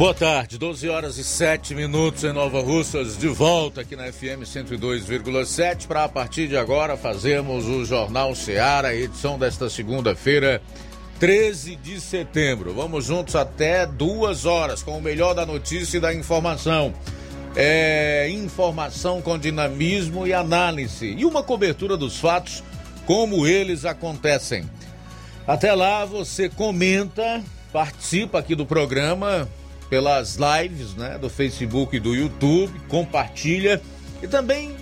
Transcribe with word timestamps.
Boa 0.00 0.14
tarde, 0.14 0.56
12 0.56 0.88
horas 0.88 1.18
e 1.18 1.22
7 1.22 1.74
minutos 1.74 2.24
em 2.24 2.32
Nova 2.32 2.62
Russas, 2.62 3.18
de 3.18 3.28
volta 3.28 3.82
aqui 3.82 3.94
na 3.94 4.10
FM 4.10 4.44
102,7 4.46 5.86
para 5.86 6.04
a 6.04 6.08
partir 6.08 6.48
de 6.48 6.56
agora 6.56 6.96
fazermos 6.96 7.66
o 7.66 7.84
Jornal 7.84 8.34
Seara, 8.34 8.94
edição 8.94 9.38
desta 9.38 9.68
segunda-feira, 9.68 10.62
13 11.18 11.76
de 11.76 12.00
setembro. 12.00 12.72
Vamos 12.72 13.04
juntos 13.04 13.36
até 13.36 13.84
duas 13.84 14.46
horas 14.46 14.82
com 14.82 14.96
o 14.96 15.02
melhor 15.02 15.34
da 15.34 15.44
notícia 15.44 15.98
e 15.98 16.00
da 16.00 16.14
informação. 16.14 16.94
É, 17.54 18.26
informação 18.30 19.20
com 19.20 19.38
dinamismo 19.38 20.26
e 20.26 20.32
análise 20.32 21.14
e 21.14 21.26
uma 21.26 21.42
cobertura 21.42 21.98
dos 21.98 22.18
fatos 22.18 22.64
como 23.04 23.46
eles 23.46 23.84
acontecem. 23.84 24.64
Até 25.46 25.74
lá 25.74 26.06
você 26.06 26.48
comenta, 26.48 27.42
participa 27.70 28.38
aqui 28.38 28.54
do 28.54 28.64
programa, 28.64 29.46
pelas 29.90 30.36
lives 30.36 30.94
né, 30.94 31.18
do 31.18 31.28
Facebook 31.28 31.96
e 31.96 32.00
do 32.00 32.14
YouTube, 32.14 32.72
compartilha 32.88 33.82
e 34.22 34.28
também 34.28 34.76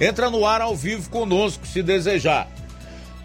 entra 0.00 0.30
no 0.30 0.46
ar 0.46 0.62
ao 0.62 0.76
vivo 0.76 1.10
conosco 1.10 1.66
se 1.66 1.82
desejar. 1.82 2.48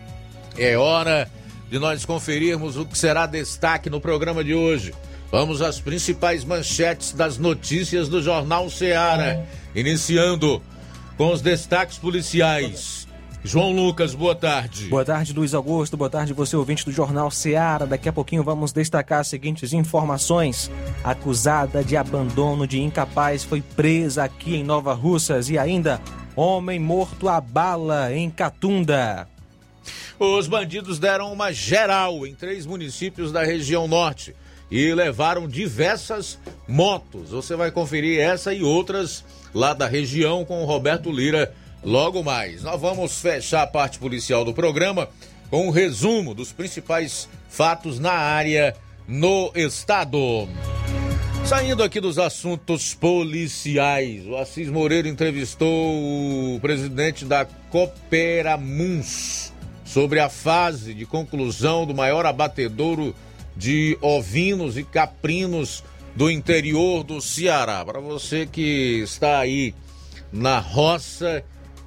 É 0.57 0.75
hora 0.77 1.29
de 1.69 1.79
nós 1.79 2.05
conferirmos 2.05 2.77
o 2.77 2.85
que 2.85 2.97
será 2.97 3.25
destaque 3.25 3.89
no 3.89 3.99
programa 3.99 4.43
de 4.43 4.53
hoje. 4.53 4.93
Vamos 5.31 5.61
às 5.61 5.79
principais 5.79 6.45
manchetes 6.45 7.11
das 7.11 7.37
notícias 7.37 8.07
do 8.07 8.21
Jornal 8.21 8.69
Ceará, 8.69 9.43
iniciando 9.75 10.61
com 11.17 11.31
os 11.31 11.41
destaques 11.41 11.97
policiais. 11.97 13.07
João 13.43 13.71
Lucas, 13.71 14.13
boa 14.13 14.35
tarde. 14.35 14.87
Boa 14.87 15.05
tarde, 15.05 15.31
Luiz 15.33 15.53
Augusto. 15.53 15.95
Boa 15.95 16.09
tarde, 16.09 16.33
você 16.33 16.55
ouvinte 16.55 16.83
do 16.83 16.91
Jornal 16.91 17.29
Ceará. 17.29 17.85
Daqui 17.85 18.09
a 18.09 18.13
pouquinho 18.13 18.43
vamos 18.43 18.71
destacar 18.71 19.19
as 19.19 19.27
seguintes 19.27 19.73
informações. 19.73 20.71
Acusada 21.03 21.83
de 21.83 21.95
abandono 21.95 22.67
de 22.67 22.81
incapaz 22.81 23.43
foi 23.43 23.61
presa 23.61 24.23
aqui 24.23 24.55
em 24.55 24.63
Nova 24.63 24.93
Russas 24.93 25.49
e 25.49 25.57
ainda 25.57 26.01
homem 26.35 26.79
morto 26.79 27.29
a 27.29 27.39
bala 27.39 28.13
em 28.13 28.29
Catunda. 28.29 29.27
Os 30.19 30.47
bandidos 30.47 30.99
deram 30.99 31.31
uma 31.31 31.51
geral 31.51 32.25
em 32.25 32.33
três 32.33 32.65
municípios 32.65 33.31
da 33.31 33.43
região 33.43 33.87
norte 33.87 34.35
e 34.69 34.93
levaram 34.93 35.47
diversas 35.47 36.37
motos. 36.67 37.29
Você 37.29 37.55
vai 37.55 37.71
conferir 37.71 38.19
essa 38.19 38.53
e 38.53 38.63
outras 38.63 39.23
lá 39.53 39.73
da 39.73 39.87
região 39.87 40.43
com 40.43 40.61
o 40.61 40.65
Roberto 40.65 41.11
Lira 41.11 41.53
logo 41.83 42.23
mais. 42.23 42.63
Nós 42.63 42.79
vamos 42.79 43.19
fechar 43.21 43.63
a 43.63 43.67
parte 43.67 43.99
policial 43.99 44.43
do 44.43 44.53
programa 44.53 45.09
com 45.49 45.67
um 45.67 45.71
resumo 45.71 46.33
dos 46.33 46.51
principais 46.51 47.29
fatos 47.49 47.99
na 47.99 48.11
área 48.11 48.75
no 49.07 49.51
estado. 49.55 50.49
Saindo 51.45 51.81
aqui 51.81 52.01
dos 52.01 52.19
assuntos 52.19 52.93
policiais, 52.93 54.27
o 54.27 54.35
Assis 54.35 54.67
Moreira 54.69 55.07
entrevistou 55.07 56.55
o 56.55 56.59
presidente 56.59 57.23
da 57.23 57.45
Cooperamuns 57.69 59.53
sobre 59.87 60.19
a 60.19 60.29
fase 60.29 60.93
de 60.93 61.05
conclusão 61.05 61.85
do 61.85 61.95
maior 61.95 62.25
abatedouro 62.25 63.15
de 63.55 63.97
ovinos 64.01 64.77
e 64.77 64.83
caprinos 64.83 65.83
do 66.13 66.29
interior 66.29 67.03
do 67.03 67.21
Ceará. 67.21 67.83
Para 67.85 68.01
você 68.01 68.45
que 68.45 69.01
está 69.01 69.39
aí 69.39 69.73
na 70.31 70.59
roça 70.59 71.41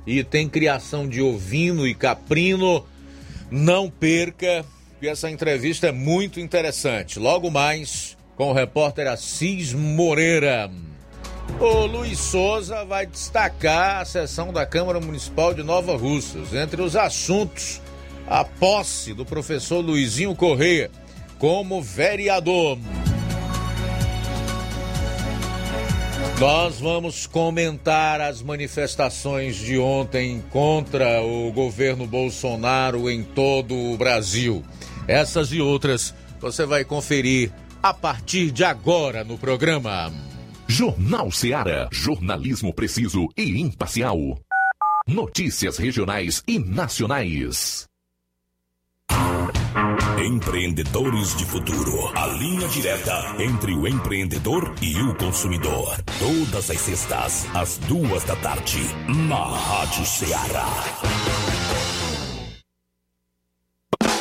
e 0.06 0.24
tem 0.24 0.48
criação 0.48 1.06
de 1.06 1.20
ovino 1.20 1.86
e 1.86 1.94
caprino, 1.94 2.86
não 3.50 3.90
perca, 3.90 4.64
que 4.98 5.06
essa 5.06 5.30
entrevista 5.30 5.88
é 5.88 5.92
muito 5.92 6.40
interessante. 6.40 7.18
Logo 7.18 7.50
mais 7.50 8.16
com 8.34 8.50
o 8.50 8.54
repórter 8.54 9.06
Assis 9.06 9.74
Moreira. 9.74 10.70
O 11.60 11.84
Luiz 11.84 12.18
Souza 12.18 12.84
vai 12.86 13.04
destacar 13.04 14.00
a 14.00 14.04
sessão 14.06 14.52
da 14.52 14.64
Câmara 14.64 15.00
Municipal 15.00 15.52
de 15.52 15.62
Nova 15.62 15.96
Russas. 15.96 16.54
Entre 16.54 16.80
os 16.80 16.96
assuntos 16.96 17.80
a 18.30 18.44
posse 18.44 19.12
do 19.12 19.26
professor 19.26 19.84
Luizinho 19.84 20.36
Correia 20.36 20.88
como 21.36 21.82
vereador. 21.82 22.78
Nós 26.38 26.78
vamos 26.78 27.26
comentar 27.26 28.20
as 28.20 28.40
manifestações 28.40 29.56
de 29.56 29.78
ontem 29.78 30.42
contra 30.50 31.20
o 31.20 31.50
governo 31.52 32.06
Bolsonaro 32.06 33.10
em 33.10 33.24
todo 33.24 33.74
o 33.74 33.98
Brasil. 33.98 34.62
Essas 35.08 35.52
e 35.52 35.60
outras 35.60 36.14
você 36.40 36.64
vai 36.64 36.84
conferir 36.84 37.50
a 37.82 37.92
partir 37.92 38.52
de 38.52 38.64
agora 38.64 39.24
no 39.24 39.36
programa. 39.36 40.12
Jornal 40.68 41.32
Seara. 41.32 41.88
Jornalismo 41.90 42.72
preciso 42.72 43.28
e 43.36 43.60
imparcial. 43.60 44.16
Notícias 45.06 45.76
regionais 45.78 46.42
e 46.46 46.58
nacionais. 46.58 47.89
Empreendedores 50.18 51.36
de 51.36 51.44
Futuro. 51.44 52.10
A 52.14 52.26
linha 52.26 52.68
direta 52.68 53.34
entre 53.38 53.74
o 53.74 53.86
empreendedor 53.86 54.74
e 54.82 55.00
o 55.02 55.14
consumidor. 55.14 55.96
Todas 56.18 56.70
as 56.70 56.80
sextas, 56.80 57.46
às 57.54 57.78
duas 57.78 58.24
da 58.24 58.36
tarde, 58.36 58.80
na 59.28 59.44
Rádio 59.44 60.04
Ceará. 60.04 61.49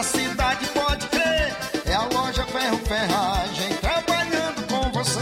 da 0.00 0.02
cidade, 0.02 0.66
pode 0.68 1.06
crer. 1.08 1.54
É 1.84 1.92
a 1.94 2.04
loja 2.04 2.46
Ferro 2.46 2.78
Ferragem 2.78 3.68
trabalhando 3.80 4.66
com 4.66 4.90
você. 4.92 5.20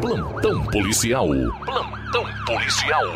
Plantão 0.00 0.66
policial. 0.66 1.28
Plantão 1.64 2.26
policial. 2.44 3.06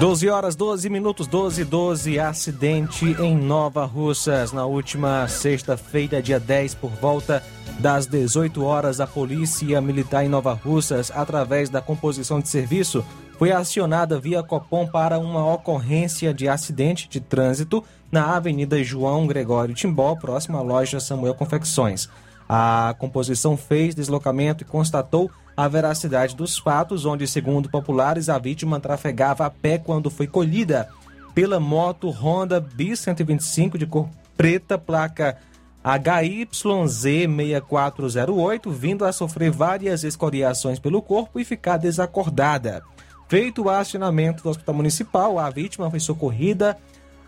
12 0.00 0.30
horas 0.30 0.56
12 0.56 0.88
minutos 0.88 1.26
12 1.26 1.62
12 1.62 2.18
acidente 2.18 3.04
em 3.20 3.36
Nova 3.36 3.84
Russas 3.84 4.50
na 4.50 4.64
última 4.64 5.28
sexta-feira 5.28 6.22
dia 6.22 6.40
10 6.40 6.74
por 6.76 6.90
volta 6.92 7.42
das 7.78 8.06
18 8.06 8.64
horas 8.64 8.98
a 8.98 9.06
polícia 9.06 9.78
militar 9.78 10.24
em 10.24 10.28
Nova 10.30 10.54
Russas 10.54 11.12
através 11.14 11.68
da 11.68 11.82
composição 11.82 12.40
de 12.40 12.48
serviço 12.48 13.04
foi 13.38 13.52
acionada 13.52 14.18
via 14.18 14.42
Copom 14.42 14.86
para 14.86 15.18
uma 15.18 15.46
ocorrência 15.52 16.32
de 16.32 16.48
acidente 16.48 17.06
de 17.06 17.20
trânsito 17.20 17.84
na 18.10 18.34
Avenida 18.34 18.82
João 18.82 19.26
Gregório 19.26 19.74
Timbó, 19.74 20.16
próxima 20.16 20.60
à 20.60 20.62
loja 20.62 20.98
Samuel 20.98 21.34
Confecções. 21.34 22.08
A 22.48 22.94
composição 22.98 23.54
fez 23.54 23.94
deslocamento 23.94 24.64
e 24.64 24.66
constatou 24.66 25.30
a 25.60 25.68
veracidade 25.68 26.34
dos 26.34 26.56
fatos, 26.56 27.04
onde, 27.04 27.28
segundo 27.28 27.68
populares, 27.68 28.30
a 28.30 28.38
vítima 28.38 28.80
trafegava 28.80 29.44
a 29.44 29.50
pé 29.50 29.76
quando 29.76 30.08
foi 30.08 30.26
colhida 30.26 30.88
pela 31.34 31.60
moto 31.60 32.08
Honda 32.08 32.62
B125 32.62 33.76
de 33.76 33.84
cor 33.84 34.08
preta, 34.38 34.78
placa 34.78 35.36
HYZ6408, 35.84 38.72
vindo 38.72 39.04
a 39.04 39.12
sofrer 39.12 39.50
várias 39.50 40.02
escoriações 40.02 40.78
pelo 40.78 41.02
corpo 41.02 41.38
e 41.38 41.44
ficar 41.44 41.76
desacordada. 41.76 42.82
Feito 43.28 43.64
o 43.64 43.68
acionamento 43.68 44.42
do 44.42 44.48
Hospital 44.48 44.74
Municipal, 44.74 45.38
a 45.38 45.50
vítima 45.50 45.90
foi 45.90 46.00
socorrida 46.00 46.74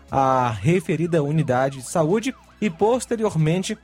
à 0.09 0.49
referida 0.49 1.21
unidade 1.21 1.77
de 1.77 1.87
saúde 1.87 2.33
e 2.59 2.67
posteriormente 2.67 3.77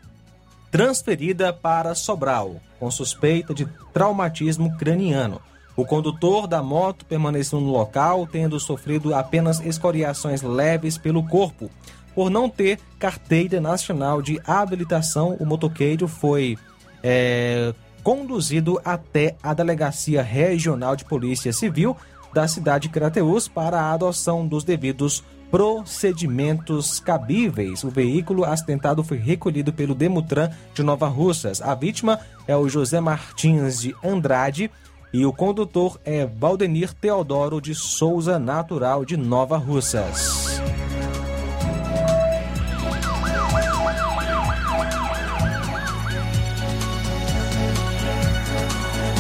transferida 0.71 1.53
para 1.53 1.93
Sobral, 1.93 2.59
com 2.79 2.89
suspeita 2.89 3.53
de 3.53 3.67
traumatismo 3.93 4.75
craniano. 4.77 5.41
O 5.75 5.85
condutor 5.85 6.47
da 6.47 6.61
moto 6.61 7.05
permaneceu 7.05 7.61
no 7.61 7.71
local, 7.71 8.27
tendo 8.27 8.59
sofrido 8.59 9.15
apenas 9.15 9.59
escoriações 9.61 10.41
leves 10.41 10.97
pelo 10.97 11.23
corpo. 11.23 11.69
Por 12.13 12.29
não 12.29 12.49
ter 12.49 12.79
carteira 12.97 13.61
nacional 13.61 14.21
de 14.21 14.41
habilitação, 14.45 15.37
o 15.39 15.45
motoqueiro 15.45 16.07
foi 16.07 16.57
é, 17.01 17.73
conduzido 18.03 18.79
até 18.83 19.37
a 19.41 19.53
Delegacia 19.53 20.21
Regional 20.21 20.95
de 20.95 21.05
Polícia 21.05 21.53
Civil 21.53 21.95
da 22.33 22.47
cidade 22.47 22.87
de 22.87 22.93
Crateús 22.93 23.47
para 23.47 23.79
a 23.79 23.93
adoção 23.93 24.45
dos 24.45 24.63
devidos 24.63 25.23
procedimentos 25.51 26.99
cabíveis. 26.99 27.83
O 27.83 27.89
veículo 27.89 28.45
acidentado 28.45 29.03
foi 29.03 29.17
recolhido 29.17 29.73
pelo 29.73 29.95
Demutran 29.95 30.49
de 30.73 30.83
Nova 30.83 31.07
Russas. 31.07 31.61
A 31.61 31.73
vítima 31.75 32.19
é 32.47 32.55
o 32.55 32.69
José 32.69 32.99
Martins 32.99 33.81
de 33.81 33.95
Andrade 34.03 34.69
e 35.11 35.25
o 35.25 35.33
condutor 35.33 35.99
é 36.05 36.25
Valdenir 36.25 36.93
Teodoro 36.93 37.59
de 37.59 37.73
Souza, 37.73 38.37
natural 38.37 39.03
de 39.03 39.17
Nova 39.17 39.57
Russas. 39.57 40.61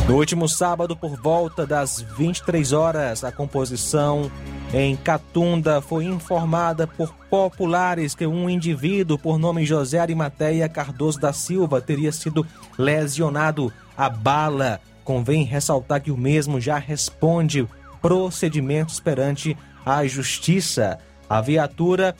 No 0.07 0.15
último 0.15 0.47
sábado, 0.47 0.95
por 0.95 1.15
volta 1.21 1.67
das 1.67 2.01
23 2.01 2.73
horas, 2.73 3.23
a 3.23 3.31
composição 3.31 4.31
em 4.73 4.95
Catunda 4.95 5.81
foi 5.81 6.05
informada 6.05 6.85
por 6.85 7.13
populares 7.29 8.13
que 8.13 8.27
um 8.27 8.49
indivíduo 8.49 9.17
por 9.17 9.39
nome 9.39 9.65
José 9.65 9.99
Arimateia 9.99 10.69
Cardoso 10.69 11.19
da 11.19 11.33
Silva 11.33 11.81
teria 11.81 12.11
sido 12.11 12.45
lesionado 12.77 13.73
a 13.97 14.09
bala. 14.09 14.79
Convém 15.03 15.43
ressaltar 15.43 16.01
que 16.01 16.11
o 16.11 16.17
mesmo 16.17 16.61
já 16.61 16.77
responde 16.77 17.67
procedimentos 17.99 18.99
perante 18.99 19.57
a 19.83 20.05
justiça. 20.05 20.99
A 21.27 21.41
viatura 21.41 22.15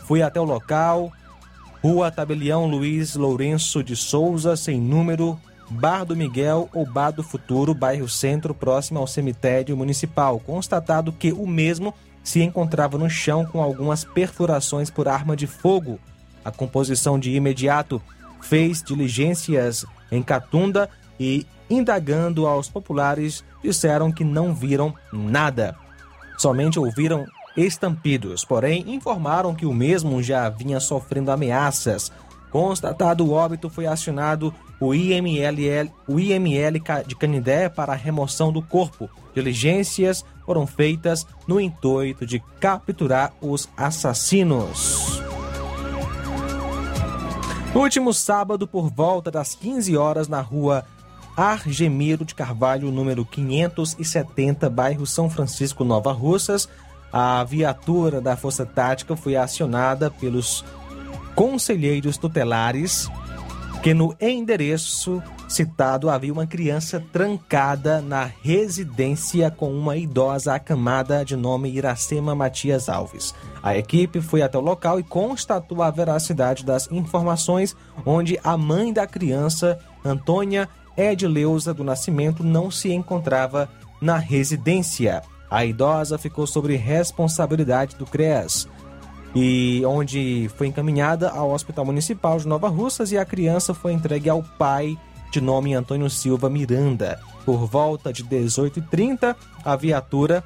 foi 0.00 0.20
até 0.20 0.38
o 0.38 0.44
local, 0.44 1.10
Rua 1.82 2.10
Tabelião 2.10 2.66
Luiz 2.66 3.14
Lourenço 3.14 3.82
de 3.82 3.96
Souza, 3.96 4.56
sem 4.56 4.78
número, 4.78 5.38
Bar 5.70 6.04
do 6.04 6.16
Miguel 6.16 6.68
ou 6.72 6.84
Bar 6.86 7.10
do 7.10 7.22
Futuro, 7.22 7.74
bairro 7.74 8.08
Centro, 8.08 8.54
próximo 8.54 8.98
ao 8.98 9.06
cemitério 9.06 9.76
municipal. 9.76 10.38
Constatado 10.40 11.12
que 11.12 11.32
o 11.32 11.46
mesmo 11.46 11.94
se 12.22 12.42
encontrava 12.42 12.96
no 12.98 13.08
chão 13.08 13.44
com 13.44 13.62
algumas 13.62 14.04
perfurações 14.04 14.90
por 14.90 15.08
arma 15.08 15.36
de 15.36 15.46
fogo. 15.46 15.98
A 16.44 16.50
composição 16.50 17.18
de 17.18 17.30
imediato 17.30 18.00
fez 18.40 18.82
diligências 18.82 19.84
em 20.10 20.22
Catunda 20.22 20.88
e, 21.18 21.46
indagando 21.68 22.46
aos 22.46 22.68
populares, 22.68 23.44
disseram 23.62 24.12
que 24.12 24.24
não 24.24 24.54
viram 24.54 24.94
nada. 25.12 25.76
Somente 26.36 26.78
ouviram 26.78 27.26
estampidos, 27.56 28.44
porém 28.44 28.94
informaram 28.94 29.54
que 29.54 29.64
o 29.64 29.72
mesmo 29.72 30.22
já 30.22 30.48
vinha 30.48 30.80
sofrendo 30.80 31.30
ameaças. 31.30 32.10
Constatado 32.50 33.24
o 33.24 33.32
óbito, 33.32 33.70
foi 33.70 33.86
acionado 33.86 34.52
o 34.80 34.94
IML, 34.94 35.90
o 36.06 36.18
IML 36.18 36.80
de 37.06 37.14
Canindé 37.14 37.68
para 37.68 37.92
a 37.92 37.96
remoção 37.96 38.52
do 38.52 38.62
corpo. 38.62 39.08
Diligências 39.34 40.24
foram 40.44 40.66
feitas 40.66 41.26
no 41.46 41.60
intuito 41.60 42.26
de 42.26 42.40
capturar 42.60 43.32
os 43.40 43.68
assassinos. 43.76 45.22
No 47.74 47.80
último 47.80 48.12
sábado, 48.14 48.68
por 48.68 48.88
volta 48.88 49.30
das 49.30 49.54
15 49.54 49.96
horas, 49.96 50.28
na 50.28 50.40
rua 50.40 50.84
Argemiro 51.36 52.24
de 52.24 52.34
Carvalho, 52.34 52.92
número 52.92 53.24
570, 53.24 54.70
bairro 54.70 55.04
São 55.04 55.28
Francisco, 55.28 55.82
Nova 55.82 56.12
Russas, 56.12 56.68
a 57.12 57.42
viatura 57.42 58.20
da 58.20 58.36
Força 58.36 58.64
Tática 58.64 59.16
foi 59.16 59.34
acionada 59.34 60.10
pelos 60.10 60.64
conselheiros 61.34 62.16
tutelares 62.16 63.10
que 63.84 63.92
no 63.92 64.16
endereço 64.18 65.22
citado 65.46 66.08
havia 66.08 66.32
uma 66.32 66.46
criança 66.46 67.04
trancada 67.12 68.00
na 68.00 68.24
residência 68.24 69.50
com 69.50 69.70
uma 69.70 69.94
idosa 69.94 70.54
acamada 70.54 71.22
de 71.22 71.36
nome 71.36 71.68
Iracema 71.70 72.34
Matias 72.34 72.88
Alves. 72.88 73.34
A 73.62 73.76
equipe 73.76 74.22
foi 74.22 74.40
até 74.40 74.56
o 74.56 74.62
local 74.62 74.98
e 74.98 75.02
constatou 75.02 75.82
a 75.82 75.90
veracidade 75.90 76.64
das 76.64 76.90
informações, 76.90 77.76
onde 78.06 78.40
a 78.42 78.56
mãe 78.56 78.90
da 78.90 79.06
criança, 79.06 79.78
Antônia 80.02 80.66
Edileuza 80.96 81.74
do 81.74 81.84
Nascimento 81.84 82.42
não 82.42 82.70
se 82.70 82.90
encontrava 82.90 83.68
na 84.00 84.16
residência. 84.16 85.22
A 85.50 85.62
idosa 85.66 86.16
ficou 86.16 86.46
sob 86.46 86.74
responsabilidade 86.74 87.96
do 87.96 88.06
CREAS 88.06 88.66
e 89.34 89.82
onde 89.84 90.48
foi 90.56 90.68
encaminhada 90.68 91.30
ao 91.30 91.50
Hospital 91.50 91.84
Municipal 91.84 92.38
de 92.38 92.46
Nova 92.46 92.68
Russas 92.68 93.10
e 93.10 93.18
a 93.18 93.24
criança 93.24 93.74
foi 93.74 93.92
entregue 93.92 94.30
ao 94.30 94.42
pai 94.42 94.96
de 95.30 95.40
nome 95.40 95.74
Antônio 95.74 96.08
Silva 96.08 96.48
Miranda. 96.48 97.18
Por 97.44 97.66
volta 97.66 98.12
de 98.12 98.22
18h30, 98.24 99.34
a 99.64 99.76
viatura 99.76 100.44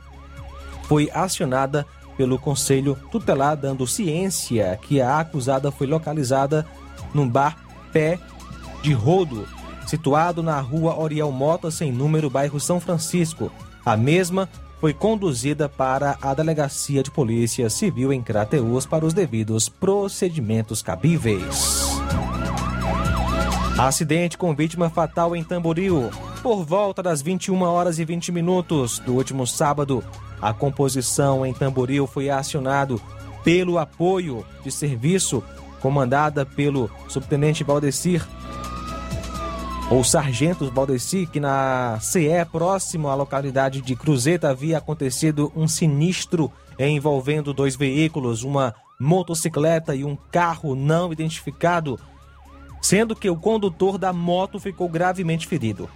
foi 0.85 1.11
acionada 1.13 1.87
pelo 2.17 2.39
Conselho 2.39 2.97
Tutelar, 3.13 3.57
dando 3.57 3.87
ciência 3.87 4.79
que 4.83 5.01
a 5.01 5.21
acusada 5.21 5.71
foi 5.71 5.87
localizada 5.87 6.67
num 7.13 7.29
bar 7.29 7.57
Pé 7.93 8.19
de 8.83 8.93
Rodo, 8.93 9.47
situado 9.87 10.43
na 10.43 10.59
rua 10.61 10.99
Oriel 10.99 11.31
Mota, 11.31 11.71
sem 11.71 11.93
número, 11.93 12.31
bairro 12.31 12.59
São 12.59 12.81
Francisco. 12.81 13.53
A 13.85 13.97
mesma 13.97 14.49
foi 14.81 14.93
conduzida 14.93 15.69
para 15.69 16.17
a 16.23 16.33
Delegacia 16.35 17.03
de 17.03 17.11
Polícia 17.11 17.69
Civil 17.69 18.13
em 18.13 18.23
Crateus 18.23 18.87
para 18.87 19.05
os 19.05 19.13
devidos 19.13 19.69
procedimentos 19.69 20.83
cabíveis. 20.83 21.89
Acidente 23.79 24.37
com 24.37 24.55
vítima 24.55 24.89
fatal 24.91 25.37
em 25.37 25.43
Tamboril. 25.43 26.11
Por 26.43 26.65
volta 26.65 27.03
das 27.03 27.21
21 27.21 27.61
horas 27.63 27.99
e 27.99 28.05
20 28.05 28.31
minutos 28.33 28.99
do 29.01 29.15
último 29.15 29.47
sábado, 29.47 30.03
a 30.41 30.53
composição 30.53 31.45
em 31.45 31.53
Tamboril 31.53 32.07
foi 32.07 32.31
acionado 32.31 33.01
pelo 33.43 33.79
apoio 33.79 34.45
de 34.63 34.71
serviço 34.71 35.43
comandada 35.81 36.45
pelo 36.45 36.91
subtenente 37.09 37.65
Valdecir 37.65 38.27
ou 39.91 40.05
Sargento 40.05 40.71
Valdeci, 40.71 41.27
que 41.27 41.41
na 41.41 41.99
CE, 42.01 42.45
próximo 42.53 43.09
à 43.09 43.15
localidade 43.15 43.81
de 43.81 43.97
Cruzeta, 43.97 44.51
havia 44.51 44.79
acontecido 44.79 45.51
um 45.57 45.67
sinistro 45.67 46.53
envolvendo 46.79 47.55
dois 47.55 47.75
veículos, 47.75 48.43
uma 48.43 48.75
motocicleta 49.01 49.95
e 49.95 50.05
um 50.05 50.17
carro 50.31 50.75
não 50.75 51.11
identificado, 51.11 51.99
sendo 52.83 53.17
que 53.17 53.31
o 53.31 53.37
condutor 53.37 53.97
da 53.97 54.13
moto 54.13 54.61
ficou 54.61 54.89
gravemente 54.91 55.47
ferido. 55.47 55.89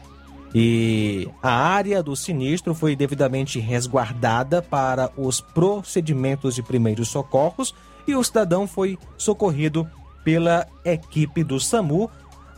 E 0.55 1.29
a 1.43 1.53
área 1.53 2.03
do 2.03 2.17
sinistro 2.17 2.75
foi 2.75 2.97
devidamente 2.97 3.59
resguardada 3.59 4.63
para 4.63 5.11
os 5.17 5.41
procedimentos 5.41 6.55
de 6.55 6.63
primeiros 6.63 7.09
socorros 7.09 7.75
e 8.07 8.15
o 8.15 8.25
cidadão 8.25 8.67
foi 8.67 8.99
socorrido 9.19 9.89
pela 10.25 10.67
equipe 10.85 11.43
do 11.45 11.59
SAMU 11.59 12.11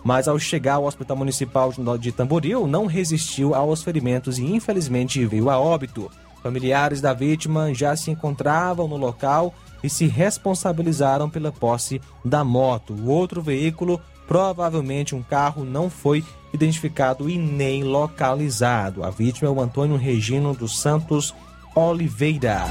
mas 0.05 0.29
ao 0.29 0.39
chegar 0.39 0.75
ao 0.75 0.85
Hospital 0.85 1.17
Municipal 1.17 1.73
de 1.99 2.13
Tamboril, 2.13 2.67
não 2.67 2.85
resistiu 2.85 3.55
aos 3.55 3.83
ferimentos 3.83 4.39
e 4.39 4.45
infelizmente 4.45 5.25
veio 5.25 5.49
a 5.49 5.59
óbito. 5.59 6.11
Familiares 6.43 7.01
da 7.01 7.15
vítima 7.15 7.73
já 7.73 7.97
se 7.97 8.11
encontravam 8.11 8.87
no 8.87 8.99
local 8.99 9.55
e 9.83 9.89
se 9.89 10.07
responsabilizaram 10.07 11.31
pela 11.31 11.51
posse 11.51 12.03
da 12.23 12.45
moto. 12.45 12.93
O 12.93 13.09
outro 13.09 13.41
veículo, 13.41 13.99
provavelmente 14.29 15.15
um 15.15 15.23
carro, 15.23 15.65
não 15.65 15.89
foi 15.89 16.23
identificado 16.53 17.31
e 17.31 17.39
nem 17.39 17.83
localizado. 17.83 19.03
A 19.03 19.11
vítima 19.11 19.49
é 19.49 19.53
o 19.53 19.61
Antônio 19.61 19.97
Regino 19.97 20.55
dos 20.55 20.79
Santos 20.79 21.35
Oliveira. 21.75 22.65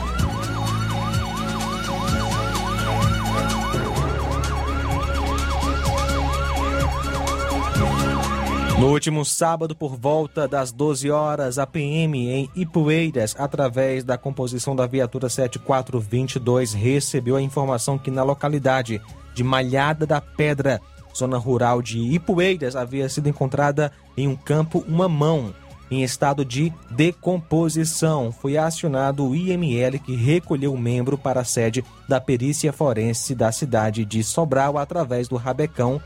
No 8.80 8.90
último 8.90 9.24
sábado, 9.24 9.76
por 9.76 9.96
volta 9.96 10.48
das 10.48 10.72
12 10.72 11.10
horas, 11.12 11.60
a 11.60 11.66
PM 11.66 12.28
em 12.28 12.50
Ipueiras, 12.56 13.36
através 13.38 14.04
da 14.04 14.18
composição 14.18 14.76
da 14.76 14.88
viatura 14.88 15.30
7422, 15.30 16.74
recebeu 16.74 17.36
a 17.36 17.42
informação 17.42 17.98
que 18.00 18.10
na 18.10 18.24
localidade 18.24 19.00
de 19.34 19.44
Malhada 19.44 20.08
da 20.08 20.20
Pedra, 20.20 20.82
zona 21.16 21.38
rural 21.38 21.82
de 21.82 22.00
Ipueiras, 22.00 22.76
havia 22.76 23.08
sido 23.08 23.30
encontrada 23.30 23.92
em 24.18 24.28
um 24.28 24.36
campo 24.36 24.84
uma 24.88 25.08
mão 25.08 25.54
em 25.92 26.04
estado 26.04 26.44
de 26.44 26.74
decomposição. 26.90 28.32
Foi 28.32 28.58
acionado 28.58 29.28
o 29.28 29.36
IML 29.36 30.00
que 30.00 30.16
recolheu 30.16 30.74
o 30.74 30.78
membro 30.78 31.16
para 31.16 31.42
a 31.42 31.46
sede 31.46 31.86
da 32.10 32.20
perícia 32.20 32.74
forense 32.74 33.36
da 33.36 33.52
cidade 33.52 34.04
de 34.04 34.24
Sobral 34.24 34.80
através 34.80 35.28
do 35.28 35.36
Rabecão 35.36 36.02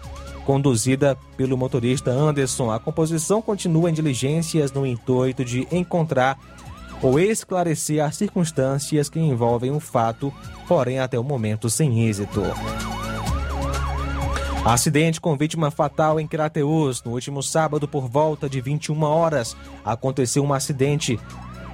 conduzida 0.47 1.17
pelo 1.35 1.57
motorista 1.57 2.09
Anderson. 2.09 2.71
A 2.71 2.79
composição 2.79 3.41
continua 3.41 3.89
em 3.89 3.93
diligências 3.93 4.71
no 4.71 4.85
intuito 4.85 5.43
de 5.43 5.67
encontrar 5.69 6.39
ou 7.01 7.19
esclarecer 7.19 8.01
as 8.01 8.15
circunstâncias 8.15 9.09
que 9.09 9.19
envolvem 9.19 9.71
o 9.71 9.81
fato, 9.81 10.33
porém 10.65 10.99
até 10.99 11.19
o 11.19 11.23
momento 11.23 11.69
sem 11.69 12.07
êxito. 12.07 12.41
Acidente 14.63 15.19
com 15.19 15.35
vítima 15.35 15.69
fatal 15.69 16.17
em 16.17 16.25
Crateus. 16.25 17.03
No 17.03 17.11
último 17.11 17.43
sábado, 17.43 17.85
por 17.85 18.07
volta 18.07 18.47
de 18.47 18.61
21 18.61 19.03
horas, 19.03 19.53
aconteceu 19.83 20.45
um 20.45 20.53
acidente 20.53 21.19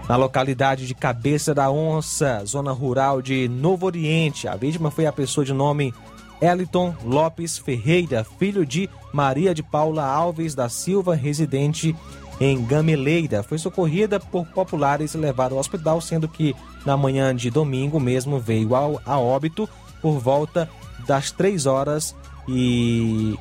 na 0.10 0.15
localidade 0.15 0.88
de 0.88 0.96
Cabeça 0.96 1.53
da 1.53 1.70
Onça, 1.70 2.44
zona 2.44 2.72
rural 2.72 3.22
de 3.22 3.48
Novo 3.48 3.86
Oriente. 3.86 4.48
A 4.48 4.56
vítima 4.56 4.89
foi 4.89 5.06
a 5.06 5.13
pessoa 5.13 5.46
de 5.46 5.53
nome 5.53 5.94
Eliton 6.43 6.93
Lopes 7.05 7.57
Ferreira, 7.57 8.25
filho 8.38 8.65
de 8.65 8.89
Maria 9.13 9.53
de 9.55 9.63
Paula 9.63 10.03
Alves 10.03 10.53
da 10.53 10.67
Silva, 10.67 11.15
residente 11.15 11.95
em 12.39 12.65
Gameleira. 12.65 13.41
Foi 13.41 13.57
socorrida 13.57 14.19
por 14.19 14.45
populares 14.47 15.13
e 15.13 15.17
levada 15.17 15.55
ao 15.55 15.59
hospital, 15.59 16.01
sendo 16.01 16.27
que 16.27 16.53
na 16.85 16.97
manhã 16.97 17.33
de 17.33 17.50
domingo 17.50 17.97
mesmo 17.97 18.39
veio 18.39 18.75
ao, 18.75 19.01
a 19.05 19.17
óbito 19.17 19.69
por 20.01 20.19
volta 20.19 20.69
das 21.07 21.31
3 21.31 21.65
horas 21.65 22.13
e 22.45 23.39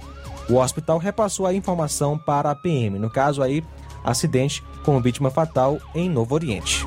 o 0.49 0.59
hospital 0.59 0.99
repassou 0.99 1.45
a 1.45 1.55
informação 1.55 2.17
para 2.17 2.53
a 2.53 2.55
PM. 2.55 3.01
No 3.01 3.11
caso 3.11 3.43
aí, 3.43 3.65
acidente 4.05 4.63
com 4.85 5.01
vítima 5.01 5.31
fatal 5.31 5.79
em 5.93 6.09
Novo 6.09 6.37
Oriente. 6.37 6.87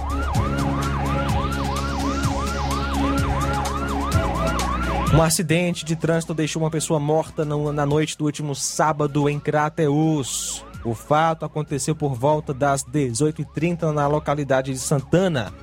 Um 5.15 5.21
acidente 5.21 5.85
de 5.85 5.95
trânsito 5.95 6.33
deixou 6.33 6.61
uma 6.61 6.69
pessoa 6.69 6.99
morta 6.99 7.45
na 7.45 7.85
noite 7.85 8.17
do 8.17 8.25
último 8.25 8.53
sábado 8.53 9.29
em 9.29 9.39
Crateus. 9.39 10.61
O 10.83 10.93
fato 10.93 11.45
aconteceu 11.45 11.95
por 11.95 12.13
volta 12.13 12.53
das 12.53 12.83
18h30 12.83 13.93
na 13.93 14.07
localidade 14.07 14.73
de 14.73 14.77
Santana. 14.77 15.53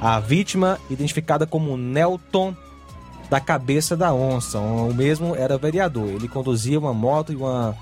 A 0.00 0.18
vítima, 0.18 0.78
identificada 0.88 1.46
como 1.46 1.76
Nelton 1.76 2.56
da 3.28 3.38
Cabeça 3.38 3.94
da 3.94 4.14
Onça, 4.14 4.58
o 4.58 4.94
mesmo 4.94 5.36
era 5.36 5.58
vereador. 5.58 6.08
Ele 6.08 6.26
conduzia 6.26 6.78
uma 6.78 6.94
moto 6.94 7.34
e 7.34 7.36
uma, 7.36 7.76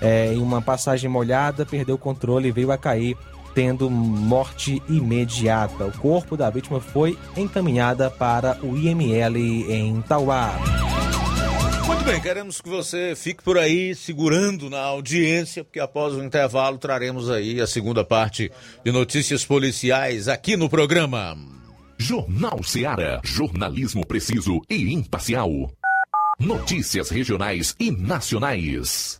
é, 0.00 0.34
em 0.34 0.42
uma 0.42 0.60
passagem 0.60 1.08
molhada, 1.08 1.64
perdeu 1.64 1.94
o 1.94 1.98
controle 1.98 2.48
e 2.48 2.52
veio 2.52 2.72
a 2.72 2.76
cair 2.76 3.16
tendo 3.54 3.90
morte 3.90 4.82
imediata. 4.88 5.86
O 5.86 5.98
corpo 5.98 6.36
da 6.36 6.50
vítima 6.50 6.80
foi 6.80 7.18
encaminhada 7.36 8.10
para 8.10 8.58
o 8.62 8.76
IML 8.76 9.36
em 9.70 10.00
Tauá. 10.02 10.58
Muito 11.86 12.04
bem, 12.04 12.20
queremos 12.20 12.60
que 12.60 12.68
você 12.68 13.14
fique 13.16 13.42
por 13.42 13.58
aí 13.58 13.94
segurando 13.94 14.70
na 14.70 14.80
audiência, 14.80 15.64
porque 15.64 15.80
após 15.80 16.14
o 16.14 16.22
intervalo 16.22 16.78
traremos 16.78 17.28
aí 17.28 17.60
a 17.60 17.66
segunda 17.66 18.04
parte 18.04 18.50
de 18.84 18.92
notícias 18.92 19.44
policiais 19.44 20.28
aqui 20.28 20.56
no 20.56 20.68
programa. 20.68 21.36
Jornal 21.98 22.62
Seara. 22.62 23.20
Jornalismo 23.22 24.06
preciso 24.06 24.62
e 24.70 24.94
imparcial. 24.94 25.50
Notícias 26.38 27.10
regionais 27.10 27.76
e 27.78 27.90
nacionais. 27.90 29.19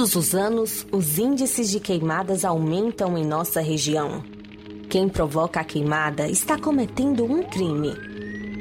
Todos 0.00 0.16
os 0.16 0.34
anos, 0.34 0.86
os 0.90 1.18
índices 1.18 1.70
de 1.70 1.78
queimadas 1.78 2.42
aumentam 2.42 3.18
em 3.18 3.22
nossa 3.22 3.60
região. 3.60 4.24
Quem 4.88 5.10
provoca 5.10 5.60
a 5.60 5.64
queimada 5.64 6.26
está 6.26 6.56
cometendo 6.56 7.22
um 7.22 7.42
crime. 7.42 7.92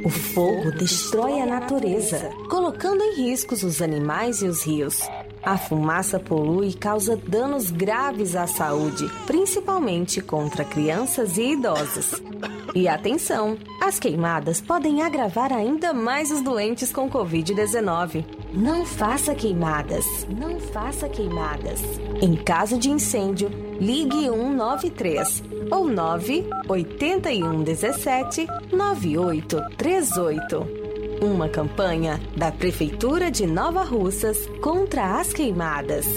O 0.03 0.10
fogo 0.10 0.69
destrói 0.74 1.39
a 1.39 1.46
natureza, 1.46 2.29
colocando 2.50 3.01
em 3.01 3.15
riscos 3.15 3.63
os 3.63 3.81
animais 3.81 4.41
e 4.41 4.48
os 4.48 4.63
rios. 4.63 5.00
A 5.41 5.58
fumaça 5.58 6.19
polui 6.19 6.72
e 6.72 6.74
causa 6.74 7.15
danos 7.15 7.72
graves 7.72 8.36
à 8.36 8.46
saúde, 8.46 9.10
principalmente 9.25 10.19
contra 10.19 10.65
crianças 10.65 11.38
e 11.38 11.53
idosos. 11.53 12.22
E 12.75 12.86
atenção, 12.86 13.58
as 13.81 13.98
queimadas 13.98 14.60
podem 14.60 15.03
agravar 15.03 15.53
ainda 15.53 15.93
mais 15.93 16.31
os 16.31 16.41
doentes 16.41 16.91
com 16.91 17.10
Covid-19. 17.10 18.38
Não 18.51 18.84
faça 18.84 19.36
queimadas, 19.36 20.06
não 20.27 20.60
faça 20.60 21.08
queimadas. 21.08 21.82
Em 22.20 22.36
caso 22.36 22.79
de 22.79 22.89
incêndio, 22.89 23.48
ligue 23.79 24.27
193 24.27 25.44
ou 25.72 25.88
981 25.88 27.63
17 27.63 28.48
9838. 28.72 30.68
Uma 31.22 31.48
campanha 31.48 32.20
da 32.36 32.51
Prefeitura 32.51 33.29
de 33.29 33.46
Nova 33.46 33.84
Russas 33.84 34.48
contra 34.62 35.20
as 35.20 35.32
queimadas. 35.32 36.08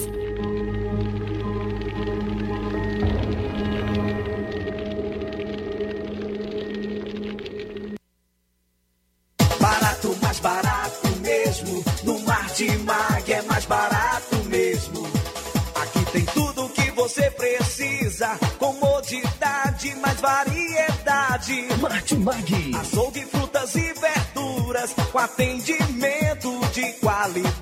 Martimag. 21.83 22.77
Açougue, 22.81 23.27
frutas 23.27 23.75
e 23.75 23.93
verduras 23.93 24.95
com 25.11 25.19
atendimento 25.19 26.61
de 26.73 26.93
qualidade. 27.01 27.62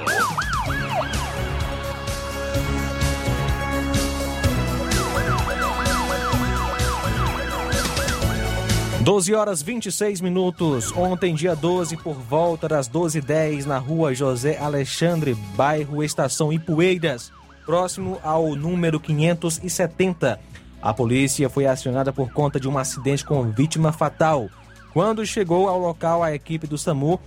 12 9.02 9.36
horas 9.36 9.62
26 9.62 10.22
minutos. 10.22 10.94
Ontem, 10.96 11.36
dia 11.36 11.56
12, 11.56 11.98
por 11.98 12.16
volta 12.16 12.70
das 12.70 12.90
12h10, 12.90 13.66
na 13.66 13.78
rua 13.78 14.16
José 14.16 14.58
Alexandre, 14.58 15.36
bairro 15.56 16.02
Estação 16.02 16.54
Ipueiras, 16.54 17.34
próximo 17.66 18.18
ao 18.24 18.56
número 18.56 18.98
570. 19.00 20.40
A 20.82 20.94
polícia 20.94 21.50
foi 21.50 21.66
acionada 21.66 22.14
por 22.14 22.32
conta 22.32 22.60
de 22.60 22.70
um 22.70 22.78
acidente 22.78 23.26
com 23.26 23.52
vítima 23.52 23.92
fatal. 23.92 24.50
Quando 24.98 25.24
chegou 25.28 25.70
ao 25.70 25.78
local, 25.78 26.24
a 26.24 26.34
equipe 26.34 26.66
do 26.66 26.76
SAMU 26.76 27.20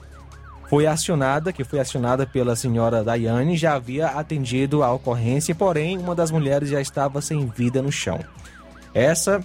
foi 0.68 0.88
acionada, 0.88 1.52
que 1.52 1.62
foi 1.62 1.78
acionada 1.78 2.26
pela 2.26 2.56
senhora 2.56 3.04
Daiane, 3.04 3.56
já 3.56 3.74
havia 3.74 4.08
atendido 4.08 4.82
a 4.82 4.92
ocorrência, 4.92 5.54
porém 5.54 5.96
uma 5.96 6.12
das 6.12 6.32
mulheres 6.32 6.68
já 6.68 6.80
estava 6.80 7.20
sem 7.20 7.46
vida 7.46 7.80
no 7.80 7.92
chão. 7.92 8.18
Essa 8.92 9.40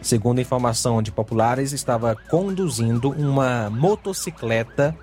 segundo 0.00 0.40
informação 0.40 1.02
de 1.02 1.10
populares, 1.10 1.72
estava 1.72 2.14
conduzindo 2.30 3.10
uma 3.10 3.68
motocicleta 3.68 4.96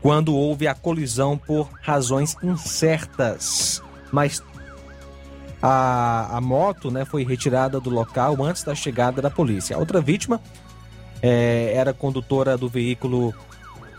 quando 0.00 0.34
houve 0.34 0.66
a 0.66 0.74
colisão 0.74 1.36
por 1.36 1.68
razões 1.82 2.38
incertas. 2.42 3.82
Mas 4.10 4.42
a, 5.60 6.38
a 6.38 6.40
moto 6.40 6.90
né, 6.90 7.04
foi 7.04 7.22
retirada 7.22 7.78
do 7.78 7.90
local 7.90 8.42
antes 8.42 8.64
da 8.64 8.74
chegada 8.74 9.20
da 9.20 9.28
polícia. 9.28 9.76
A 9.76 9.78
outra 9.78 10.00
vítima 10.00 10.40
é, 11.22 11.72
era 11.74 11.92
condutora 11.92 12.56
do 12.56 12.68
veículo 12.68 13.34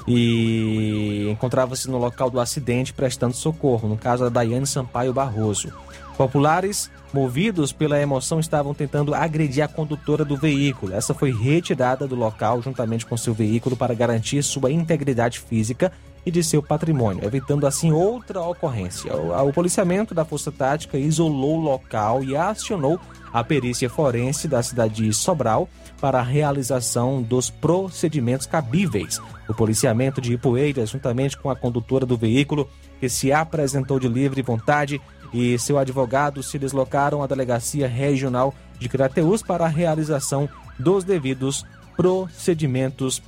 e 0.08 1.28
encontrava-se 1.30 1.90
no 1.90 1.98
local 1.98 2.30
do 2.30 2.40
acidente 2.40 2.94
prestando 2.94 3.36
socorro, 3.36 3.88
no 3.88 3.98
caso 3.98 4.24
da 4.24 4.30
Daiane 4.30 4.66
Sampaio 4.66 5.14
Barroso. 5.14 5.72
Populares 6.18 6.90
movidos 7.14 7.72
pela 7.72 8.00
emoção, 8.00 8.40
estavam 8.40 8.74
tentando 8.74 9.14
agredir 9.14 9.64
a 9.64 9.68
condutora 9.68 10.24
do 10.24 10.38
veículo. 10.38 10.94
Essa 10.94 11.14
foi 11.14 11.32
retirada 11.32 12.08
do 12.08 12.16
local 12.16 12.62
juntamente 12.62 13.06
com 13.06 13.18
seu 13.18 13.34
veículo 13.34 13.76
para 13.76 13.94
garantir 13.94 14.42
sua 14.44 14.72
integridade 14.72 15.40
física 15.40 15.92
e 16.26 16.32
de 16.32 16.44
seu 16.44 16.62
patrimônio, 16.62 17.26
evitando 17.26 17.66
assim 17.66 17.92
outra 17.92 18.42
ocorrência. 18.42 19.12
O, 19.16 19.52
policiamento 19.52 20.14
da 20.14 20.24
Força 20.24 20.52
Tática 20.52 20.98
isolou 20.98 21.58
o 21.58 21.62
local 21.62 22.24
e 22.24 22.36
acionou 22.36 23.00
a 23.34 23.44
perícia 23.44 23.90
forense 23.90 24.48
da 24.48 24.62
cidade 24.62 25.06
de 25.06 25.14
Sobral 25.14 25.70
para 26.00 26.20
a 26.20 26.24
realização 26.24 27.22
dos 27.22 27.50
procedimentos 27.50 28.46
cabíveis. 28.46 29.20
O 29.48 29.54
policiamento 29.54 30.20
de 30.20 30.34
Ipueiras, 30.34 30.90
juntamente 30.90 31.38
com 31.38 31.50
a 31.50 31.56
condutora 31.56 32.06
do 32.06 32.18
veículo, 32.18 32.70
que 33.00 33.10
se 33.10 33.32
apresentou 33.32 34.00
de 34.00 34.08
livre 34.08 34.42
vontade, 34.42 35.02
e 35.34 35.58
seu 35.58 35.78
advogado 35.78 36.44
se 36.44 36.60
deslocaram 36.60 37.24
à 37.24 37.28
Delegacia 37.28 37.88
Regional 37.88 38.54
de 38.78 38.90
Crateús 38.90 39.42
para 39.42 39.66
a 39.66 39.70
realização 39.70 40.50
dos 40.78 41.04
devidos 41.04 41.66
procedimentos 41.96 43.22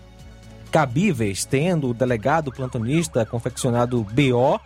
cabíveis, 0.72 1.46
tendo 1.46 1.90
o 1.90 1.94
delegado 1.94 2.52
plantonista 2.52 3.26
confeccionado 3.26 4.04
BO, 4.04 4.60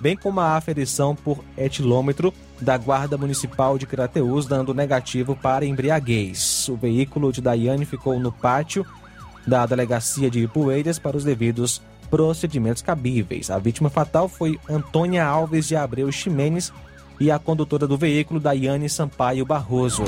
bem 0.00 0.16
como 0.16 0.38
a 0.38 0.56
aferição 0.56 1.16
por 1.16 1.42
etilômetro 1.56 2.32
da 2.60 2.76
Guarda 2.76 3.18
Municipal 3.18 3.78
de 3.78 3.86
Crateús, 3.86 4.46
dando 4.46 4.74
negativo 4.74 5.36
para 5.36 5.64
embriaguez. 5.64 6.68
O 6.68 6.76
veículo 6.76 7.32
de 7.32 7.40
Daiane 7.40 7.84
ficou 7.84 8.18
no 8.18 8.32
pátio 8.32 8.86
da 9.46 9.64
Delegacia 9.66 10.30
de 10.30 10.40
Ipueiras 10.40 10.98
para 10.98 11.16
os 11.16 11.24
devidos 11.24 11.82
procedimentos 12.10 12.82
cabíveis. 12.82 13.50
A 13.50 13.58
vítima 13.58 13.90
fatal 13.90 14.28
foi 14.28 14.58
Antônia 14.68 15.24
Alves 15.24 15.66
de 15.66 15.76
Abreu 15.76 16.10
Ximenes 16.10 16.72
e 17.18 17.30
a 17.30 17.38
condutora 17.38 17.86
do 17.86 17.96
veículo, 17.96 18.40
Daiane 18.40 18.88
Sampaio 18.88 19.44
Barroso. 19.44 20.04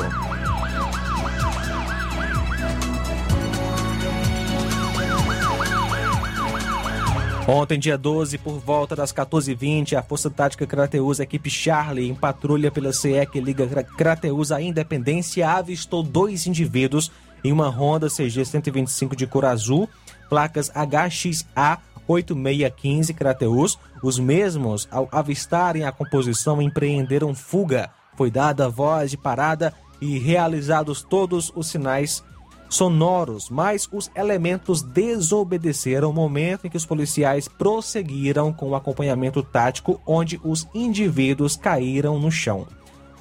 Ontem, 7.51 7.79
dia 7.79 7.97
12, 7.97 8.37
por 8.37 8.59
volta 8.59 8.95
das 8.95 9.11
14h20, 9.11 9.95
a 9.95 10.03
Força 10.03 10.29
Tática 10.29 10.67
Crateus, 10.67 11.19
equipe 11.19 11.49
Charlie, 11.49 12.07
em 12.07 12.15
patrulha 12.15 12.71
pela 12.71 12.93
CE 12.93 13.25
que 13.25 13.41
liga 13.41 13.67
Crateus 13.97 14.53
à 14.53 14.61
Independência, 14.61 15.49
avistou 15.49 16.03
dois 16.03 16.47
indivíduos 16.47 17.11
em 17.43 17.51
uma 17.51 17.71
Honda 17.71 18.11
CG 18.11 18.45
125 18.45 19.17
de 19.17 19.27
cor 19.27 19.47
azul, 19.47 19.89
placas 20.29 20.69
HXA 20.69 21.79
8615 22.07 23.15
Crateus. 23.15 23.79
Os 24.03 24.19
mesmos, 24.19 24.87
ao 24.91 25.09
avistarem 25.11 25.85
a 25.85 25.91
composição, 25.91 26.61
empreenderam 26.61 27.35
fuga. 27.35 27.89
Foi 28.15 28.31
dada 28.31 28.69
voz 28.69 29.11
de 29.11 29.17
parada 29.17 29.73
e 30.03 30.19
realizados 30.19 31.03
todos 31.03 31.51
os 31.57 31.69
sinais 31.69 32.23
sonoros, 32.69 33.49
mas 33.49 33.89
os 33.91 34.11
elementos 34.15 34.83
desobedeceram 34.83 36.11
o 36.11 36.13
momento 36.13 36.67
em 36.67 36.71
que 36.71 36.77
os 36.77 36.87
policiais 36.87 37.49
prosseguiram 37.49 38.53
com 38.53 38.71
o 38.71 38.75
acompanhamento 38.75 39.43
tático, 39.43 40.01
onde 40.07 40.41
os 40.45 40.67
indivíduos 40.75 41.57
caíram 41.57 42.19
no 42.19 42.31
chão. 42.31 42.67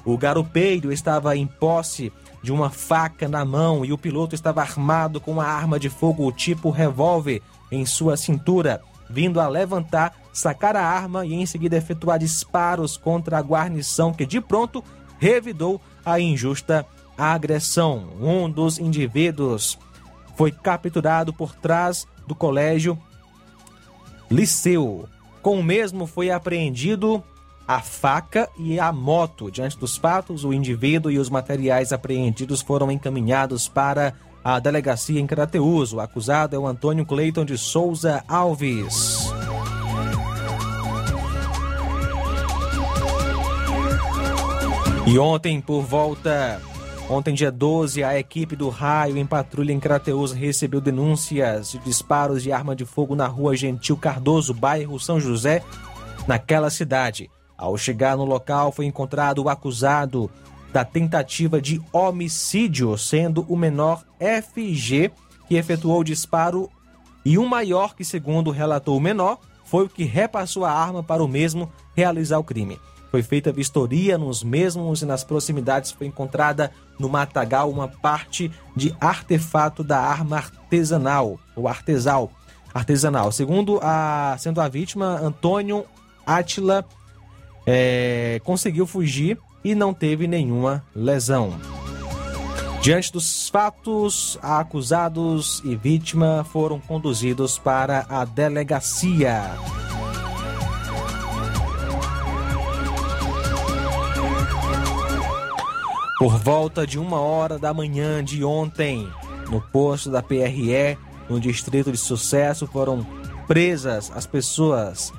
O 0.04 0.16
garupeiro 0.16 0.92
estava 0.92 1.36
em 1.36 1.46
posse 1.46 2.12
de 2.42 2.52
uma 2.52 2.70
faca 2.70 3.28
na 3.28 3.44
mão 3.44 3.84
e 3.84 3.92
o 3.92 3.98
piloto 3.98 4.34
estava 4.34 4.60
armado 4.60 5.20
com 5.20 5.32
uma 5.32 5.44
arma 5.44 5.78
de 5.78 5.88
fogo 5.88 6.30
tipo 6.32 6.70
revólver 6.70 7.42
em 7.70 7.84
sua 7.84 8.16
cintura, 8.16 8.80
vindo 9.10 9.40
a 9.40 9.48
levantar, 9.48 10.14
sacar 10.32 10.76
a 10.76 10.84
arma 10.84 11.26
e 11.26 11.34
em 11.34 11.46
seguida 11.46 11.76
efetuar 11.76 12.18
disparos 12.18 12.96
contra 12.96 13.38
a 13.38 13.42
guarnição 13.42 14.12
que 14.12 14.24
de 14.24 14.40
pronto 14.40 14.82
revidou 15.18 15.80
a 16.04 16.20
injusta 16.20 16.86
agressão. 17.18 18.08
Um 18.20 18.48
dos 18.48 18.78
indivíduos 18.78 19.76
foi 20.36 20.52
capturado 20.52 21.32
por 21.32 21.54
trás 21.54 22.06
do 22.26 22.34
colégio 22.34 22.96
Liceu. 24.30 25.08
Com 25.42 25.58
o 25.58 25.64
mesmo 25.64 26.06
foi 26.06 26.30
apreendido 26.30 27.22
a 27.66 27.80
faca 27.80 28.48
e 28.56 28.78
a 28.78 28.92
moto. 28.92 29.50
Diante 29.50 29.76
dos 29.76 29.96
fatos, 29.96 30.44
o 30.44 30.52
indivíduo 30.52 31.10
e 31.10 31.18
os 31.18 31.28
materiais 31.28 31.92
apreendidos 31.92 32.62
foram 32.62 32.90
encaminhados 32.90 33.68
para 33.68 34.14
a 34.44 34.58
delegacia 34.58 35.20
em 35.20 35.26
Crateus. 35.26 35.92
O 35.92 36.00
acusado 36.00 36.54
é 36.54 36.58
o 36.58 36.66
Antônio 36.66 37.04
Cleiton 37.04 37.44
de 37.44 37.58
Souza 37.58 38.22
Alves. 38.28 39.28
E 45.06 45.18
ontem, 45.18 45.58
por 45.60 45.82
volta 45.82 46.60
Ontem, 47.10 47.32
dia 47.32 47.50
12, 47.50 48.04
a 48.04 48.18
equipe 48.18 48.54
do 48.54 48.68
raio 48.68 49.16
em 49.16 49.24
patrulha 49.24 49.72
em 49.72 49.80
Crateus 49.80 50.30
recebeu 50.30 50.78
denúncias 50.78 51.72
de 51.72 51.78
disparos 51.78 52.42
de 52.42 52.52
arma 52.52 52.76
de 52.76 52.84
fogo 52.84 53.14
na 53.16 53.26
rua 53.26 53.56
Gentil 53.56 53.96
Cardoso, 53.96 54.52
bairro 54.52 55.00
São 55.00 55.18
José, 55.18 55.64
naquela 56.26 56.68
cidade. 56.68 57.30
Ao 57.56 57.78
chegar 57.78 58.14
no 58.14 58.26
local, 58.26 58.70
foi 58.70 58.84
encontrado 58.84 59.42
o 59.42 59.48
acusado 59.48 60.30
da 60.70 60.84
tentativa 60.84 61.62
de 61.62 61.80
homicídio, 61.94 62.98
sendo 62.98 63.40
o 63.48 63.56
menor 63.56 64.04
FG 64.20 65.10
que 65.48 65.56
efetuou 65.56 66.00
o 66.00 66.04
disparo 66.04 66.68
e 67.24 67.38
um 67.38 67.46
maior 67.46 67.94
que, 67.94 68.04
segundo 68.04 68.50
relatou 68.50 68.98
o 68.98 69.00
menor, 69.00 69.38
foi 69.64 69.86
o 69.86 69.88
que 69.88 70.04
repassou 70.04 70.62
a 70.62 70.72
arma 70.72 71.02
para 71.02 71.24
o 71.24 71.28
mesmo 71.28 71.72
realizar 71.96 72.38
o 72.38 72.44
crime. 72.44 72.78
Foi 73.10 73.22
feita 73.22 73.52
vistoria 73.52 74.18
nos 74.18 74.42
mesmos 74.42 75.02
e 75.02 75.06
nas 75.06 75.24
proximidades 75.24 75.90
foi 75.90 76.06
encontrada 76.06 76.70
no 76.98 77.08
matagal 77.08 77.70
uma 77.70 77.88
parte 77.88 78.50
de 78.76 78.94
artefato 79.00 79.82
da 79.82 79.98
arma 79.98 80.36
artesanal, 80.36 81.38
ou 81.56 81.66
artesal, 81.66 82.30
artesanal. 82.74 83.32
Segundo 83.32 83.80
a 83.82 84.36
sendo 84.38 84.60
a 84.60 84.68
vítima, 84.68 85.18
Antônio 85.20 85.84
Átila 86.26 86.84
é, 87.66 88.40
conseguiu 88.44 88.86
fugir 88.86 89.38
e 89.64 89.74
não 89.74 89.94
teve 89.94 90.26
nenhuma 90.26 90.84
lesão. 90.94 91.58
Diante 92.80 93.12
dos 93.12 93.48
fatos, 93.48 94.38
acusados 94.40 95.60
e 95.64 95.74
vítima 95.74 96.46
foram 96.52 96.78
conduzidos 96.78 97.58
para 97.58 98.06
a 98.08 98.24
delegacia. 98.24 99.42
Por 106.18 106.36
volta 106.36 106.84
de 106.84 106.98
uma 106.98 107.20
hora 107.20 107.60
da 107.60 107.72
manhã 107.72 108.24
de 108.24 108.42
ontem, 108.42 109.08
no 109.48 109.60
posto 109.60 110.10
da 110.10 110.20
PRE, 110.20 110.98
no 111.28 111.38
distrito 111.38 111.92
de 111.92 111.98
Sucesso, 111.98 112.66
foram 112.66 113.06
presas 113.46 114.10
as 114.14 114.26
pessoas 114.26 115.12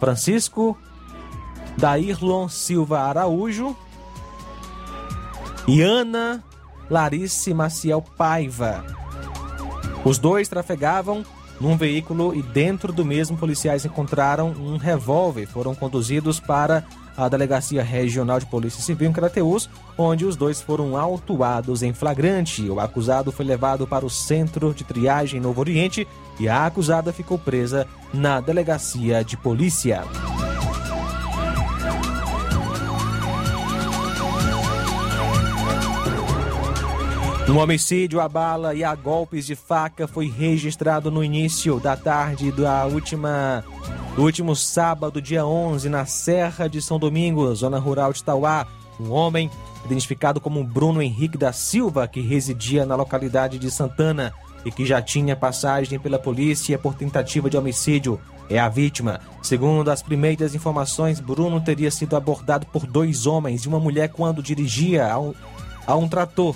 Francisco 0.00 0.76
Dairlon 1.76 2.48
Silva 2.48 3.00
Araújo 3.00 3.76
e 5.66 5.82
Ana 5.82 6.42
Larice 6.88 7.52
Maciel 7.52 8.00
Paiva. 8.00 8.82
Os 10.02 10.18
dois 10.18 10.48
trafegavam 10.48 11.24
num 11.60 11.76
veículo 11.76 12.34
e 12.34 12.40
dentro 12.40 12.90
do 12.90 13.04
mesmo 13.04 13.36
policiais 13.36 13.84
encontraram 13.84 14.52
um 14.52 14.78
revólver. 14.78 15.46
Foram 15.46 15.74
conduzidos 15.74 16.40
para 16.40 16.84
a 17.18 17.28
Delegacia 17.28 17.82
Regional 17.82 18.38
de 18.38 18.46
Polícia 18.46 18.80
Civil 18.80 19.10
em 19.10 19.12
Crateús, 19.12 19.68
onde 19.96 20.24
os 20.24 20.36
dois 20.36 20.62
foram 20.62 20.96
autuados 20.96 21.82
em 21.82 21.92
flagrante. 21.92 22.70
O 22.70 22.78
acusado 22.78 23.32
foi 23.32 23.44
levado 23.44 23.86
para 23.86 24.06
o 24.06 24.10
Centro 24.10 24.72
de 24.72 24.84
Triagem 24.84 25.40
Novo 25.40 25.60
Oriente 25.60 26.06
e 26.38 26.48
a 26.48 26.66
acusada 26.66 27.12
ficou 27.12 27.36
presa 27.36 27.88
na 28.14 28.40
Delegacia 28.40 29.24
de 29.24 29.36
Polícia. 29.36 30.04
Um 37.48 37.56
homicídio 37.56 38.20
a 38.20 38.28
bala 38.28 38.74
e 38.74 38.84
a 38.84 38.94
golpes 38.94 39.46
de 39.46 39.56
faca 39.56 40.06
foi 40.06 40.28
registrado 40.28 41.10
no 41.10 41.24
início 41.24 41.80
da 41.80 41.96
tarde 41.96 42.52
da 42.52 42.84
última 42.84 43.64
do 44.14 44.22
último 44.22 44.54
sábado, 44.54 45.22
dia 45.22 45.46
11, 45.46 45.88
na 45.88 46.04
Serra 46.04 46.68
de 46.68 46.82
São 46.82 46.98
Domingos, 46.98 47.60
zona 47.60 47.78
rural 47.78 48.12
de 48.12 48.22
Tauá. 48.22 48.66
Um 49.00 49.12
homem 49.12 49.50
identificado 49.86 50.40
como 50.42 50.62
Bruno 50.62 51.00
Henrique 51.00 51.38
da 51.38 51.50
Silva, 51.50 52.06
que 52.06 52.20
residia 52.20 52.84
na 52.84 52.96
localidade 52.96 53.58
de 53.58 53.70
Santana 53.70 54.34
e 54.62 54.70
que 54.70 54.84
já 54.84 55.00
tinha 55.00 55.34
passagem 55.34 55.98
pela 55.98 56.18
polícia 56.18 56.78
por 56.78 56.94
tentativa 56.94 57.48
de 57.48 57.56
homicídio, 57.56 58.20
é 58.50 58.58
a 58.58 58.68
vítima. 58.68 59.20
Segundo 59.40 59.90
as 59.90 60.02
primeiras 60.02 60.54
informações, 60.54 61.18
Bruno 61.18 61.60
teria 61.62 61.90
sido 61.90 62.14
abordado 62.14 62.66
por 62.66 62.86
dois 62.86 63.24
homens 63.24 63.62
e 63.62 63.68
uma 63.68 63.80
mulher 63.80 64.10
quando 64.10 64.42
dirigia 64.42 65.10
a 65.10 65.18
um, 65.18 65.32
a 65.86 65.96
um 65.96 66.06
trator 66.06 66.54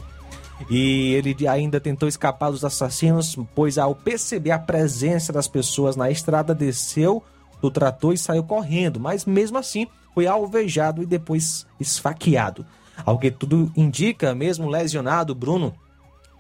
e 0.70 1.14
ele 1.14 1.36
ainda 1.48 1.80
tentou 1.80 2.08
escapar 2.08 2.50
dos 2.50 2.64
assassinos, 2.64 3.36
pois 3.54 3.78
ao 3.78 3.94
perceber 3.94 4.52
a 4.52 4.58
presença 4.58 5.32
das 5.32 5.48
pessoas 5.48 5.96
na 5.96 6.10
estrada, 6.10 6.54
desceu 6.54 7.22
do 7.60 7.70
trator 7.70 8.12
e 8.12 8.18
saiu 8.18 8.42
correndo, 8.42 8.98
mas 8.98 9.24
mesmo 9.24 9.58
assim 9.58 9.86
foi 10.14 10.26
alvejado 10.26 11.02
e 11.02 11.06
depois 11.06 11.66
esfaqueado. 11.80 12.66
Ao 13.04 13.18
que 13.18 13.30
tudo 13.30 13.72
indica, 13.76 14.34
mesmo 14.34 14.68
lesionado, 14.68 15.34
Bruno 15.34 15.74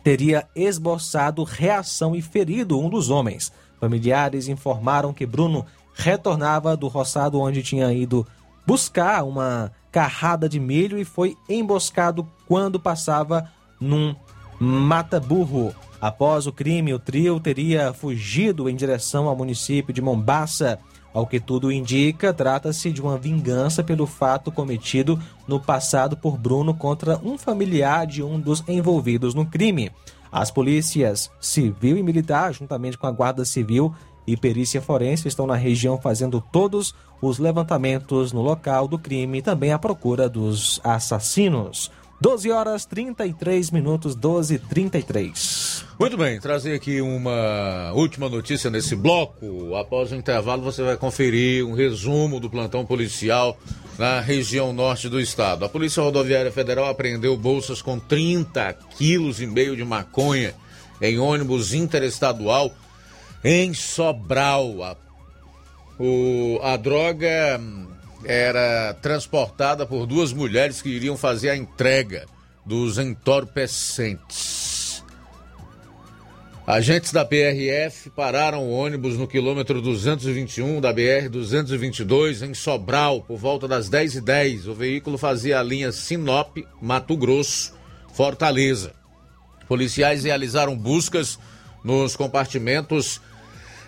teria 0.02 0.46
esboçado 0.54 1.44
reação 1.44 2.14
e 2.14 2.20
ferido 2.20 2.78
um 2.78 2.90
dos 2.90 3.08
homens. 3.08 3.52
Familiares 3.80 4.48
informaram 4.48 5.12
que 5.12 5.26
Bruno 5.26 5.64
retornava 5.94 6.76
do 6.76 6.88
roçado 6.88 7.40
onde 7.40 7.62
tinha 7.62 7.92
ido 7.92 8.26
buscar 8.66 9.24
uma 9.24 9.72
carrada 9.90 10.48
de 10.48 10.58
milho 10.58 10.98
e 10.98 11.04
foi 11.04 11.36
emboscado 11.48 12.26
quando 12.46 12.80
passava 12.80 13.48
num 13.82 14.14
mata-burro. 14.58 15.74
Após 16.00 16.46
o 16.46 16.52
crime, 16.52 16.94
o 16.94 16.98
trio 16.98 17.38
teria 17.38 17.92
fugido 17.92 18.68
em 18.68 18.74
direção 18.74 19.28
ao 19.28 19.36
município 19.36 19.92
de 19.92 20.00
Mombaça. 20.00 20.78
Ao 21.14 21.26
que 21.26 21.38
tudo 21.38 21.70
indica, 21.70 22.32
trata-se 22.32 22.90
de 22.90 23.02
uma 23.02 23.18
vingança 23.18 23.84
pelo 23.84 24.06
fato 24.06 24.50
cometido 24.50 25.20
no 25.46 25.60
passado 25.60 26.16
por 26.16 26.38
Bruno 26.38 26.72
contra 26.72 27.18
um 27.18 27.36
familiar 27.36 28.06
de 28.06 28.22
um 28.22 28.40
dos 28.40 28.64
envolvidos 28.66 29.34
no 29.34 29.44
crime. 29.44 29.90
As 30.30 30.50
polícias 30.50 31.30
civil 31.38 31.98
e 31.98 32.02
militar, 32.02 32.54
juntamente 32.54 32.96
com 32.96 33.06
a 33.06 33.10
Guarda 33.10 33.44
Civil 33.44 33.94
e 34.26 34.36
Perícia 34.36 34.80
Forense, 34.80 35.28
estão 35.28 35.46
na 35.46 35.54
região 35.54 36.00
fazendo 36.00 36.42
todos 36.50 36.94
os 37.20 37.38
levantamentos 37.38 38.32
no 38.32 38.40
local 38.40 38.88
do 38.88 38.98
crime 38.98 39.38
e 39.38 39.42
também 39.42 39.72
à 39.72 39.78
procura 39.78 40.28
dos 40.28 40.80
assassinos. 40.82 41.90
12 42.22 42.52
horas 42.52 42.84
33 42.84 43.72
minutos, 43.72 44.14
12 44.14 44.56
33 44.56 45.84
Muito 45.98 46.16
bem, 46.16 46.38
trazer 46.38 46.72
aqui 46.72 47.00
uma 47.00 47.90
última 47.94 48.28
notícia 48.28 48.70
nesse 48.70 48.94
bloco. 48.94 49.74
Após 49.74 50.12
o 50.12 50.14
intervalo, 50.14 50.62
você 50.62 50.84
vai 50.84 50.96
conferir 50.96 51.66
um 51.66 51.74
resumo 51.74 52.38
do 52.38 52.48
plantão 52.48 52.86
policial 52.86 53.58
na 53.98 54.20
região 54.20 54.72
norte 54.72 55.08
do 55.08 55.18
estado. 55.20 55.64
A 55.64 55.68
Polícia 55.68 56.00
Rodoviária 56.00 56.52
Federal 56.52 56.86
apreendeu 56.86 57.36
bolsas 57.36 57.82
com 57.82 57.98
30 57.98 58.72
quilos 58.96 59.40
e 59.40 59.46
meio 59.48 59.74
de 59.74 59.84
maconha 59.84 60.54
em 61.00 61.18
ônibus 61.18 61.74
interestadual 61.74 62.72
em 63.42 63.74
Sobral. 63.74 64.80
A, 64.84 64.96
o, 65.98 66.60
a 66.62 66.76
droga 66.76 67.60
era 68.24 68.94
transportada 68.94 69.86
por 69.86 70.06
duas 70.06 70.32
mulheres 70.32 70.82
que 70.82 70.88
iriam 70.88 71.16
fazer 71.16 71.50
a 71.50 71.56
entrega 71.56 72.26
dos 72.64 72.98
entorpecentes. 72.98 74.72
Agentes 76.64 77.10
da 77.10 77.24
PRF 77.24 78.08
pararam 78.10 78.62
o 78.62 78.70
ônibus 78.70 79.18
no 79.18 79.26
quilômetro 79.26 79.82
221 79.82 80.80
da 80.80 80.94
BR-222 80.94 82.48
em 82.48 82.54
Sobral 82.54 83.20
por 83.22 83.36
volta 83.36 83.66
das 83.66 83.90
10h10. 83.90 84.68
O 84.68 84.74
veículo 84.74 85.18
fazia 85.18 85.58
a 85.58 85.62
linha 85.62 85.90
Sinop, 85.90 86.58
Mato 86.80 87.16
Grosso, 87.16 87.74
Fortaleza. 88.14 88.92
Policiais 89.66 90.22
realizaram 90.22 90.76
buscas 90.76 91.36
nos 91.82 92.14
compartimentos 92.14 93.20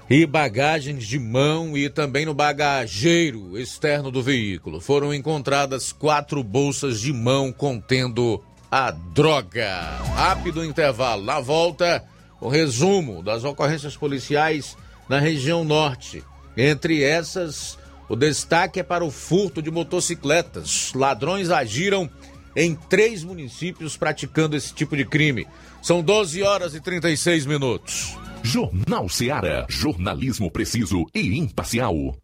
e 0.08 0.26
bagagens 0.26 1.06
de 1.06 1.18
mão 1.18 1.76
e 1.76 1.88
também 1.88 2.26
no 2.26 2.34
bagageiro 2.34 3.58
externo 3.58 4.10
do 4.10 4.22
veículo. 4.22 4.80
Foram 4.80 5.14
encontradas 5.14 5.92
quatro 5.92 6.42
bolsas 6.42 7.00
de 7.00 7.12
mão 7.12 7.52
contendo 7.52 8.42
a 8.70 8.90
droga. 8.90 9.70
Rápido 10.14 10.64
intervalo. 10.64 11.24
Na 11.24 11.40
volta, 11.40 12.04
o 12.40 12.48
resumo 12.48 13.22
das 13.22 13.44
ocorrências 13.44 13.96
policiais 13.96 14.76
na 15.08 15.18
região 15.18 15.64
norte. 15.64 16.22
Entre 16.56 17.02
essas, 17.02 17.78
o 18.08 18.14
destaque 18.14 18.80
é 18.80 18.82
para 18.82 19.04
o 19.04 19.10
furto 19.10 19.62
de 19.62 19.70
motocicletas. 19.70 20.92
Ladrões 20.94 21.50
agiram 21.50 22.10
em 22.56 22.74
três 22.74 23.24
municípios 23.24 23.96
praticando 23.96 24.56
esse 24.56 24.72
tipo 24.74 24.96
de 24.96 25.04
crime. 25.04 25.46
São 25.82 26.02
12 26.02 26.42
horas 26.42 26.74
e 26.74 26.80
36 26.80 27.46
minutos. 27.46 28.16
Jornal 28.42 29.08
Seara. 29.08 29.66
Jornalismo 29.68 30.50
preciso 30.50 31.06
e 31.14 31.38
imparcial. 31.38 32.16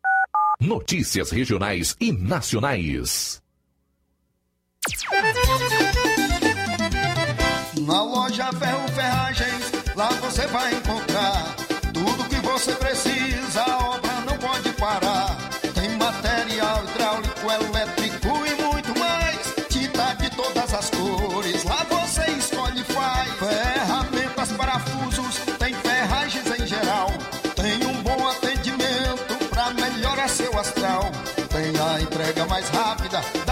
Notícias 0.61 1.31
regionais 1.31 1.97
e 1.99 2.13
nacionais. 2.13 3.41
Na 7.87 8.03
loja 8.03 8.53
Ferro 8.53 8.89
Ferragens, 8.89 9.73
lá 9.97 10.09
você 10.09 10.47
vai 10.49 10.75
encontrar 10.75 11.57
tudo 11.93 12.29
que 12.29 12.37
você 12.37 12.73
precisa. 12.73 13.70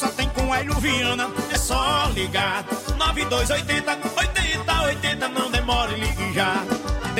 Só 0.00 0.08
tem 0.08 0.26
com 0.30 0.54
Hélio 0.54 0.72
Viana, 0.76 1.30
é 1.52 1.58
só 1.58 2.06
ligar, 2.14 2.64
9280, 2.96 3.98
80, 4.16 4.82
80, 4.82 5.28
não 5.28 5.50
demore, 5.50 5.94
ligue 5.94 6.32
já. 6.32 6.69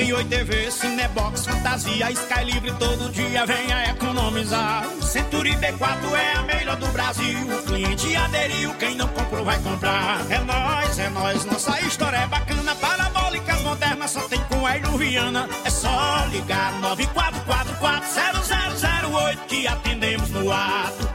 Tem 0.00 0.14
Oi 0.14 0.24
TV, 0.24 0.70
Cinebox, 0.70 1.44
Fantasia, 1.44 2.10
Sky 2.10 2.44
Livre 2.44 2.72
todo 2.78 3.12
dia, 3.12 3.44
venha 3.44 3.90
economizar. 3.90 4.88
Century 5.02 5.50
B4 5.56 6.14
é 6.14 6.38
a 6.38 6.42
melhor 6.42 6.76
do 6.76 6.86
Brasil. 6.86 7.38
O 7.46 7.62
cliente 7.64 8.16
aderiu, 8.16 8.72
quem 8.76 8.94
não 8.94 9.06
comprou 9.08 9.44
vai 9.44 9.58
comprar. 9.58 10.24
É 10.30 10.38
nós, 10.38 10.98
é 10.98 11.10
nós, 11.10 11.44
nossa 11.44 11.78
história 11.82 12.16
é 12.16 12.26
bacana. 12.26 12.74
Parabólicas 12.76 13.60
modernas 13.60 14.12
só 14.12 14.22
tem 14.22 14.40
com 14.44 14.66
Hélio 14.66 14.96
Viana. 14.96 15.46
É 15.66 15.70
só 15.70 16.24
ligar 16.32 16.80
94440008 16.80 19.36
que 19.48 19.66
atendemos 19.66 20.30
no 20.30 20.50
ato. 20.50 21.10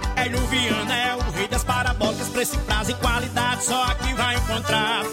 Viana 0.50 0.96
é 0.96 1.16
o 1.16 1.32
rei 1.32 1.48
das 1.48 1.64
parabólicas, 1.64 2.30
preço, 2.30 2.60
prazo 2.60 2.92
e 2.92 2.94
qualidade, 2.94 3.66
só 3.66 3.84
aqui 3.84 4.14
vai 4.14 4.36
encontrar. 4.36 5.04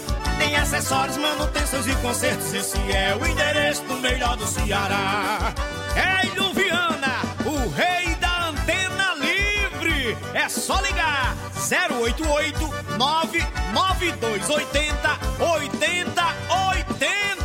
Tem 0.43 0.55
acessórios, 0.57 1.15
manutenções 1.15 1.87
e 1.87 1.95
consertos. 2.01 2.53
Esse 2.53 2.77
é 2.91 3.15
o 3.15 3.25
endereço 3.25 3.81
do 3.83 3.95
melhor 3.95 4.35
do 4.35 4.45
Ceará. 4.45 5.53
É 5.95 6.25
Viana, 6.53 7.21
o 7.45 7.69
rei 7.69 8.13
da 8.15 8.49
antena 8.49 9.15
livre. 9.15 10.17
É 10.33 10.49
só 10.49 10.81
ligar 10.81 11.33
088 11.55 12.59
99280 12.97 15.17
8080. 15.39 17.42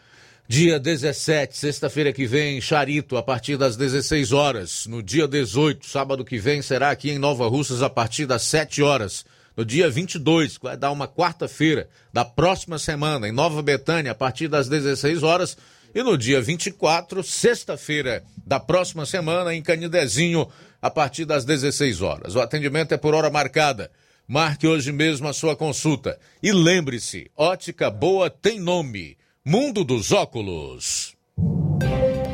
dia 0.49 0.79
17, 0.79 1.57
sexta-feira 1.57 2.13
que 2.13 2.27
vem, 2.27 2.59
em 2.59 2.61
Charito, 2.61 3.17
a 3.17 3.23
partir 3.23 3.57
das 3.57 3.77
16 3.77 4.33
horas. 4.33 4.87
No 4.87 5.03
dia 5.03 5.27
18, 5.27 5.89
sábado 5.89 6.25
que 6.25 6.39
vem, 6.39 6.61
será 6.61 6.91
aqui 6.91 7.11
em 7.11 7.19
Nova 7.19 7.49
Russas 7.49 7.83
a 7.83 7.89
partir 7.89 8.27
das 8.27 8.43
7 8.43 8.83
horas. 8.83 9.25
No 9.57 9.65
dia 9.65 9.89
22, 9.89 10.59
que 10.59 10.65
vai 10.65 10.77
dar 10.77 10.91
uma 10.91 11.09
quarta-feira 11.09 11.89
da 12.13 12.25
próxima 12.25 12.79
semana, 12.79 13.27
em 13.27 13.33
Nova 13.33 13.63
Betânia, 13.63 14.13
a 14.13 14.15
partir 14.15 14.47
das 14.47 14.69
16 14.69 15.23
horas. 15.23 15.57
E 15.95 16.03
no 16.03 16.17
dia 16.17 16.41
24, 16.41 17.23
sexta-feira 17.23 18.23
da 18.47 18.61
próxima 18.61 19.05
semana, 19.05 19.55
em 19.55 19.63
Canidezinho, 19.63 20.49
a 20.81 20.91
partir 20.91 21.25
das 21.25 21.45
16 21.45 22.03
horas. 22.03 22.35
O 22.35 22.41
atendimento 22.41 22.93
é 22.93 22.97
por 22.97 23.15
hora 23.15 23.31
marcada. 23.31 23.91
Marque 24.27 24.66
hoje 24.66 24.93
mesmo 24.93 25.29
a 25.29 25.33
sua 25.33 25.57
consulta. 25.57 26.18
E 26.43 26.53
lembre-se: 26.53 27.31
ótica 27.37 27.91
boa 27.91 28.31
tem 28.31 28.61
nome. 28.61 29.16
Mundo 29.45 29.85
dos 29.85 30.12
Óculos. 30.12 31.16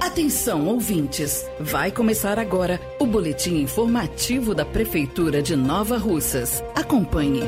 Atenção, 0.01 0.67
ouvintes! 0.67 1.49
Vai 1.61 1.93
começar 1.93 2.39
agora 2.39 2.81
o 2.99 3.07
boletim 3.07 3.61
informativo 3.63 4.55
da 4.55 4.65
Prefeitura 4.65 5.41
de 5.41 5.55
Nova 5.55 5.97
Russas. 5.97 6.63
Acompanhe. 6.75 7.43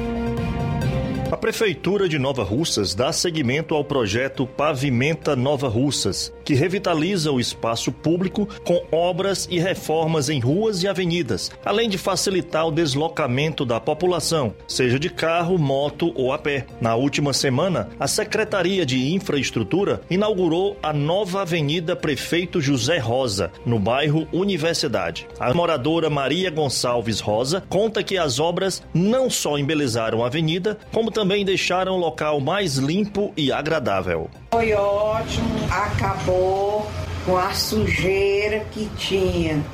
A 1.30 1.36
Prefeitura 1.36 2.08
de 2.08 2.18
Nova 2.18 2.42
Russas 2.42 2.94
dá 2.94 3.12
seguimento 3.12 3.74
ao 3.74 3.84
projeto 3.84 4.46
Pavimenta 4.46 5.36
Nova 5.36 5.68
Russas, 5.68 6.32
que 6.50 6.54
revitaliza 6.56 7.30
o 7.30 7.38
espaço 7.38 7.92
público 7.92 8.48
com 8.64 8.84
obras 8.90 9.46
e 9.48 9.60
reformas 9.60 10.28
em 10.28 10.40
ruas 10.40 10.82
e 10.82 10.88
avenidas, 10.88 11.48
além 11.64 11.88
de 11.88 11.96
facilitar 11.96 12.66
o 12.66 12.72
deslocamento 12.72 13.64
da 13.64 13.78
população, 13.78 14.52
seja 14.66 14.98
de 14.98 15.08
carro, 15.08 15.56
moto 15.56 16.12
ou 16.16 16.32
a 16.32 16.38
pé. 16.38 16.66
Na 16.80 16.96
última 16.96 17.32
semana, 17.32 17.88
a 18.00 18.08
Secretaria 18.08 18.84
de 18.84 19.14
Infraestrutura 19.14 20.00
inaugurou 20.10 20.76
a 20.82 20.92
nova 20.92 21.42
Avenida 21.42 21.94
Prefeito 21.94 22.60
José 22.60 22.98
Rosa, 22.98 23.52
no 23.64 23.78
bairro 23.78 24.26
Universidade. 24.32 25.28
A 25.38 25.54
moradora 25.54 26.10
Maria 26.10 26.50
Gonçalves 26.50 27.20
Rosa 27.20 27.62
conta 27.68 28.02
que 28.02 28.18
as 28.18 28.40
obras 28.40 28.82
não 28.92 29.30
só 29.30 29.56
embelezaram 29.56 30.24
a 30.24 30.26
avenida, 30.26 30.76
como 30.92 31.12
também 31.12 31.44
deixaram 31.44 31.92
o 31.94 32.00
local 32.00 32.40
mais 32.40 32.74
limpo 32.74 33.32
e 33.36 33.52
agradável. 33.52 34.28
Foi 34.52 34.72
ótimo, 34.72 35.48
acabou 35.70 36.84
com 37.24 37.36
a 37.36 37.54
sujeira 37.54 38.64
que 38.72 38.90
tinha. 38.96 39.64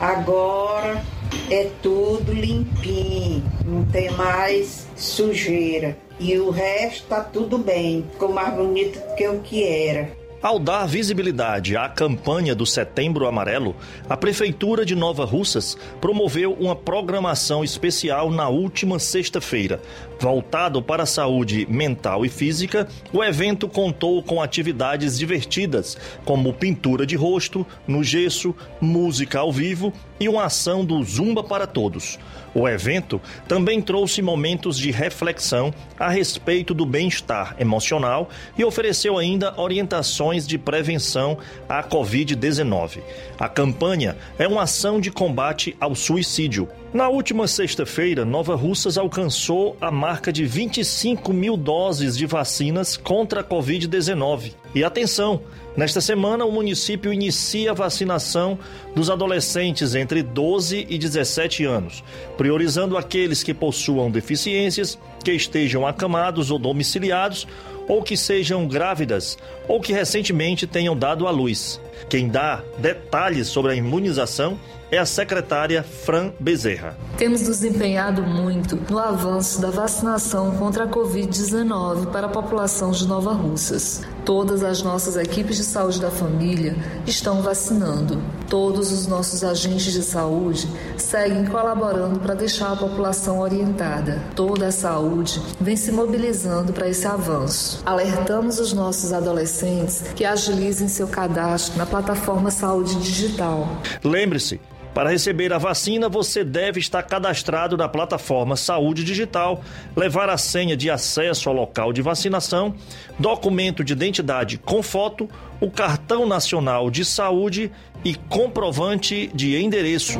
Agora 0.00 1.04
é 1.48 1.70
tudo 1.80 2.32
limpinho, 2.32 3.44
não 3.64 3.84
tem 3.84 4.10
mais 4.10 4.88
sujeira. 4.96 5.96
E 6.18 6.36
o 6.36 6.50
resto 6.50 7.06
tá 7.06 7.20
tudo 7.20 7.56
bem, 7.58 8.04
ficou 8.10 8.32
mais 8.32 8.52
bonito 8.52 8.98
do 8.98 9.14
que 9.14 9.28
o 9.28 9.38
que 9.38 9.62
era. 9.62 10.24
Ao 10.44 10.58
dar 10.58 10.86
visibilidade 10.86 11.74
à 11.74 11.88
campanha 11.88 12.54
do 12.54 12.66
Setembro 12.66 13.26
Amarelo, 13.26 13.74
a 14.06 14.14
Prefeitura 14.14 14.84
de 14.84 14.94
Nova 14.94 15.24
Russas 15.24 15.74
promoveu 16.02 16.52
uma 16.60 16.76
programação 16.76 17.64
especial 17.64 18.30
na 18.30 18.46
última 18.50 18.98
sexta-feira. 18.98 19.80
Voltado 20.18 20.80
para 20.80 21.02
a 21.02 21.06
saúde 21.06 21.66
mental 21.68 22.24
e 22.24 22.28
física, 22.28 22.88
o 23.12 23.22
evento 23.22 23.68
contou 23.68 24.22
com 24.22 24.40
atividades 24.40 25.18
divertidas, 25.18 25.96
como 26.24 26.52
pintura 26.52 27.04
de 27.04 27.16
rosto, 27.16 27.66
no 27.86 28.02
gesso, 28.02 28.54
música 28.80 29.40
ao 29.40 29.52
vivo 29.52 29.92
e 30.18 30.28
uma 30.28 30.44
ação 30.44 30.84
do 30.84 31.02
Zumba 31.02 31.42
para 31.42 31.66
Todos. 31.66 32.18
O 32.54 32.68
evento 32.68 33.20
também 33.48 33.82
trouxe 33.82 34.22
momentos 34.22 34.78
de 34.78 34.90
reflexão 34.90 35.74
a 35.98 36.08
respeito 36.08 36.72
do 36.72 36.86
bem-estar 36.86 37.56
emocional 37.58 38.30
e 38.56 38.64
ofereceu 38.64 39.18
ainda 39.18 39.60
orientações 39.60 40.46
de 40.46 40.56
prevenção 40.56 41.36
à 41.68 41.82
Covid-19. 41.82 43.00
A 43.38 43.48
campanha 43.48 44.16
é 44.38 44.46
uma 44.46 44.62
ação 44.62 45.00
de 45.00 45.10
combate 45.10 45.76
ao 45.80 45.94
suicídio. 45.94 46.68
Na 46.94 47.08
última 47.08 47.48
sexta-feira, 47.48 48.24
Nova 48.24 48.54
Russas 48.54 48.96
alcançou 48.96 49.76
a 49.80 49.90
marca 49.90 50.32
de 50.32 50.44
25 50.44 51.32
mil 51.32 51.56
doses 51.56 52.16
de 52.16 52.24
vacinas 52.24 52.96
contra 52.96 53.40
a 53.40 53.44
Covid-19. 53.44 54.52
E 54.72 54.84
atenção! 54.84 55.40
Nesta 55.76 56.00
semana, 56.00 56.44
o 56.44 56.52
município 56.52 57.12
inicia 57.12 57.72
a 57.72 57.74
vacinação 57.74 58.56
dos 58.94 59.10
adolescentes 59.10 59.96
entre 59.96 60.22
12 60.22 60.86
e 60.88 60.96
17 60.96 61.64
anos, 61.64 62.04
priorizando 62.36 62.96
aqueles 62.96 63.42
que 63.42 63.52
possuam 63.52 64.08
deficiências, 64.08 64.96
que 65.24 65.32
estejam 65.32 65.84
acamados 65.84 66.52
ou 66.52 66.60
domiciliados, 66.60 67.44
ou 67.88 68.04
que 68.04 68.16
sejam 68.16 68.68
grávidas, 68.68 69.36
ou 69.66 69.80
que 69.80 69.92
recentemente 69.92 70.64
tenham 70.64 70.96
dado 70.96 71.26
à 71.26 71.32
luz. 71.32 71.80
Quem 72.08 72.28
dá 72.28 72.62
detalhes 72.78 73.48
sobre 73.48 73.72
a 73.72 73.74
imunização 73.74 74.56
é 74.94 74.98
a 74.98 75.06
secretária 75.06 75.82
Fran 75.82 76.30
Bezerra. 76.38 76.96
Temos 77.18 77.42
nos 77.48 77.64
empenhado 77.64 78.22
muito 78.22 78.76
no 78.88 78.98
avanço 78.98 79.60
da 79.60 79.68
vacinação 79.68 80.52
contra 80.52 80.84
a 80.84 80.86
Covid-19 80.86 82.12
para 82.12 82.26
a 82.26 82.30
população 82.30 82.92
de 82.92 83.06
Nova 83.06 83.32
Russas. 83.32 84.02
Todas 84.24 84.62
as 84.62 84.82
nossas 84.82 85.16
equipes 85.16 85.56
de 85.56 85.64
saúde 85.64 86.00
da 86.00 86.12
família 86.12 86.76
estão 87.06 87.42
vacinando. 87.42 88.22
Todos 88.48 88.92
os 88.92 89.08
nossos 89.08 89.42
agentes 89.42 89.92
de 89.92 90.02
saúde 90.02 90.68
seguem 90.96 91.44
colaborando 91.44 92.20
para 92.20 92.34
deixar 92.34 92.72
a 92.72 92.76
população 92.76 93.40
orientada. 93.40 94.22
Toda 94.36 94.68
a 94.68 94.72
saúde 94.72 95.42
vem 95.60 95.76
se 95.76 95.90
mobilizando 95.90 96.72
para 96.72 96.88
esse 96.88 97.06
avanço. 97.06 97.82
Alertamos 97.84 98.60
os 98.60 98.72
nossos 98.72 99.12
adolescentes 99.12 100.04
que 100.14 100.24
agilizem 100.24 100.86
seu 100.86 101.08
cadastro 101.08 101.76
na 101.76 101.84
plataforma 101.84 102.50
Saúde 102.50 102.94
Digital. 102.96 103.68
Lembre-se, 104.02 104.60
para 104.94 105.10
receber 105.10 105.52
a 105.52 105.58
vacina, 105.58 106.08
você 106.08 106.44
deve 106.44 106.78
estar 106.78 107.02
cadastrado 107.02 107.76
na 107.76 107.88
plataforma 107.88 108.56
Saúde 108.56 109.02
Digital, 109.02 109.62
levar 109.96 110.30
a 110.30 110.38
senha 110.38 110.76
de 110.76 110.88
acesso 110.88 111.48
ao 111.48 111.54
local 111.54 111.92
de 111.92 112.00
vacinação, 112.00 112.74
documento 113.18 113.82
de 113.82 113.92
identidade 113.92 114.56
com 114.56 114.82
foto, 114.82 115.28
o 115.60 115.68
cartão 115.68 116.26
nacional 116.26 116.90
de 116.90 117.04
saúde 117.04 117.72
e 118.04 118.14
comprovante 118.14 119.30
de 119.34 119.56
endereço. 119.56 120.18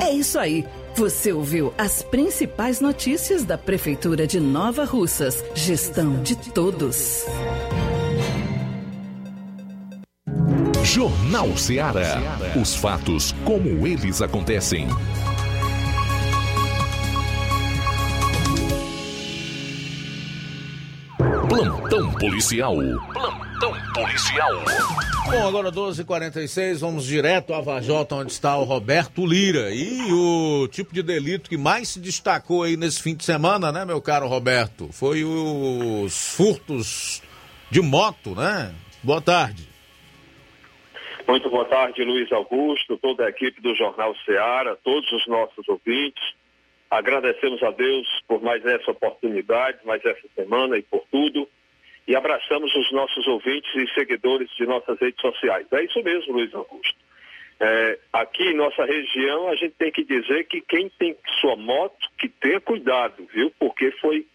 É 0.00 0.12
isso 0.12 0.38
aí. 0.38 0.64
Você 0.96 1.32
ouviu 1.32 1.74
as 1.76 2.02
principais 2.02 2.80
notícias 2.80 3.42
da 3.42 3.58
Prefeitura 3.58 4.28
de 4.28 4.38
Nova 4.38 4.84
Russas. 4.84 5.42
Gestão 5.52 6.22
de 6.22 6.36
todos. 6.36 7.24
Jornal 10.94 11.56
Ceará. 11.56 12.22
Os 12.54 12.76
fatos 12.76 13.34
como 13.44 13.84
eles 13.84 14.22
acontecem. 14.22 14.86
Plantão 21.48 22.12
policial. 22.12 22.76
Plantão 23.12 23.74
policial. 23.92 24.52
Bom, 25.26 25.48
agora 25.48 25.72
12h46, 25.72 26.78
vamos 26.78 27.04
direto 27.04 27.52
à 27.54 27.60
Vajota, 27.60 28.14
onde 28.14 28.30
está 28.30 28.56
o 28.56 28.62
Roberto 28.62 29.26
Lira. 29.26 29.74
E 29.74 30.12
o 30.12 30.68
tipo 30.68 30.94
de 30.94 31.02
delito 31.02 31.50
que 31.50 31.56
mais 31.56 31.88
se 31.88 31.98
destacou 31.98 32.62
aí 32.62 32.76
nesse 32.76 33.02
fim 33.02 33.16
de 33.16 33.24
semana, 33.24 33.72
né, 33.72 33.84
meu 33.84 34.00
caro 34.00 34.28
Roberto? 34.28 34.88
Foi 34.92 35.24
os 35.24 36.16
furtos 36.36 37.20
de 37.68 37.80
moto, 37.80 38.36
né? 38.36 38.70
Boa 39.02 39.20
tarde. 39.20 39.73
Muito 41.26 41.48
boa 41.48 41.64
tarde, 41.64 42.04
Luiz 42.04 42.30
Augusto, 42.30 42.98
toda 42.98 43.24
a 43.24 43.30
equipe 43.30 43.58
do 43.62 43.74
Jornal 43.74 44.14
Ceará, 44.26 44.76
todos 44.76 45.10
os 45.10 45.26
nossos 45.26 45.66
ouvintes. 45.66 46.22
Agradecemos 46.90 47.62
a 47.62 47.70
Deus 47.70 48.06
por 48.28 48.42
mais 48.42 48.64
essa 48.64 48.90
oportunidade, 48.90 49.78
mais 49.86 50.04
essa 50.04 50.28
semana 50.34 50.76
e 50.76 50.82
por 50.82 51.02
tudo. 51.10 51.48
E 52.06 52.14
abraçamos 52.14 52.74
os 52.74 52.92
nossos 52.92 53.26
ouvintes 53.26 53.74
e 53.74 53.88
seguidores 53.94 54.50
de 54.50 54.66
nossas 54.66 55.00
redes 55.00 55.18
sociais. 55.20 55.66
É 55.72 55.82
isso 55.82 56.02
mesmo, 56.02 56.34
Luiz 56.34 56.54
Augusto. 56.54 56.96
É, 57.58 57.98
aqui 58.12 58.50
em 58.50 58.54
nossa 58.54 58.84
região, 58.84 59.48
a 59.48 59.54
gente 59.54 59.74
tem 59.78 59.90
que 59.90 60.04
dizer 60.04 60.44
que 60.44 60.60
quem 60.60 60.90
tem 60.90 61.16
sua 61.40 61.56
moto, 61.56 62.06
que 62.18 62.28
tenha 62.28 62.60
cuidado, 62.60 63.26
viu? 63.32 63.50
Porque 63.58 63.90
foi 63.92 64.26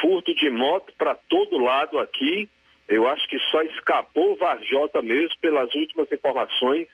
furto 0.00 0.34
de 0.34 0.48
moto 0.48 0.94
para 0.96 1.14
todo 1.14 1.58
lado 1.58 1.98
aqui. 1.98 2.48
Eu 2.88 3.08
acho 3.08 3.26
que 3.28 3.38
só 3.50 3.62
escapou 3.62 4.32
o 4.32 4.36
Varjota 4.36 5.00
mesmo 5.00 5.38
pelas 5.40 5.74
últimas 5.74 6.10
informações 6.10 6.88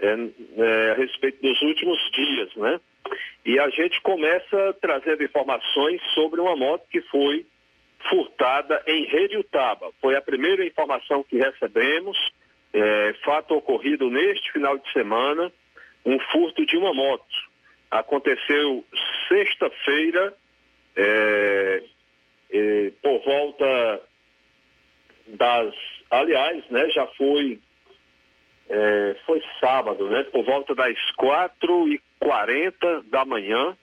é, 0.00 0.06
é, 0.06 0.90
a 0.92 0.94
respeito 0.94 1.40
dos 1.42 1.60
últimos 1.62 1.98
dias, 2.12 2.54
né? 2.56 2.80
E 3.44 3.58
a 3.58 3.68
gente 3.70 4.00
começa 4.02 4.76
trazendo 4.80 5.24
informações 5.24 6.00
sobre 6.14 6.40
uma 6.40 6.54
moto 6.54 6.84
que 6.90 7.00
foi 7.02 7.46
furtada 8.10 8.82
em 8.86 9.04
Rediutaba. 9.06 9.90
Foi 10.00 10.14
a 10.16 10.22
primeira 10.22 10.64
informação 10.64 11.24
que 11.24 11.36
recebemos, 11.36 12.16
é, 12.72 13.14
fato 13.24 13.54
ocorrido 13.54 14.10
neste 14.10 14.52
final 14.52 14.78
de 14.78 14.92
semana, 14.92 15.50
um 16.04 16.18
furto 16.30 16.64
de 16.64 16.76
uma 16.76 16.92
moto. 16.92 17.24
Aconteceu 17.90 18.84
sexta-feira, 19.28 20.34
é, 20.94 21.82
é, 22.50 22.92
por 23.02 23.22
volta 23.24 24.02
das. 25.36 25.74
Aliás, 26.10 26.64
né, 26.70 26.88
já 26.90 27.06
foi. 27.08 27.60
É, 28.70 29.16
foi 29.24 29.42
sábado, 29.60 30.10
né? 30.10 30.24
Por 30.24 30.44
volta 30.44 30.74
das 30.74 30.94
4h40 31.18 33.04
da 33.04 33.24
manhã, 33.24 33.74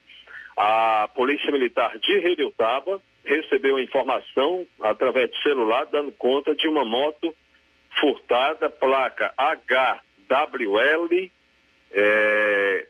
a 0.56 1.10
Polícia 1.16 1.52
Militar 1.52 1.98
de 1.98 2.20
Redutaba 2.20 3.02
recebeu 3.24 3.78
a 3.78 3.82
informação 3.82 4.68
através 4.80 5.32
de 5.32 5.42
celular 5.42 5.88
dando 5.88 6.12
conta 6.12 6.54
de 6.54 6.68
uma 6.68 6.86
moto 6.86 7.34
furtada, 8.00 8.70
placa 8.70 9.34
HWL 9.38 11.32
é, 11.92 12.88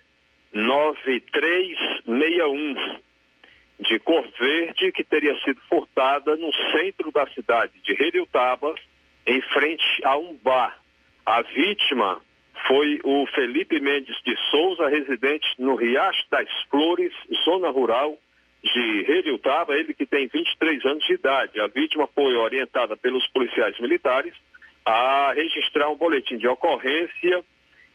9361 0.53 3.05
de 3.80 3.99
cor 3.99 4.26
verde 4.39 4.91
que 4.91 5.03
teria 5.03 5.38
sido 5.41 5.59
furtada 5.69 6.36
no 6.36 6.51
centro 6.71 7.11
da 7.11 7.28
cidade 7.28 7.73
de 7.84 7.93
Redutaba, 7.93 8.73
em 9.26 9.41
frente 9.41 9.86
a 10.03 10.17
um 10.17 10.36
bar. 10.38 10.80
A 11.26 11.41
vítima 11.41 12.21
foi 12.67 12.99
o 13.03 13.26
Felipe 13.28 13.80
Mendes 13.80 14.15
de 14.23 14.36
Souza, 14.49 14.88
residente 14.88 15.45
no 15.59 15.76
Riacho 15.76 16.23
das 16.32 16.49
Flores, 16.69 17.13
zona 17.43 17.69
rural 17.69 18.17
de 18.63 19.03
Redutaba, 19.03 19.76
ele 19.76 19.93
que 19.93 20.05
tem 20.05 20.28
23 20.28 20.86
anos 20.86 21.05
de 21.05 21.13
idade. 21.13 21.59
A 21.59 21.67
vítima 21.67 22.07
foi 22.07 22.36
orientada 22.36 22.95
pelos 22.97 23.28
policiais 23.28 23.80
militares 23.80 24.34
a 24.86 25.34
registrar 25.34 25.89
um 25.89 25.95
boletim 25.95 26.38
de 26.38 26.47
ocorrência 26.47 27.43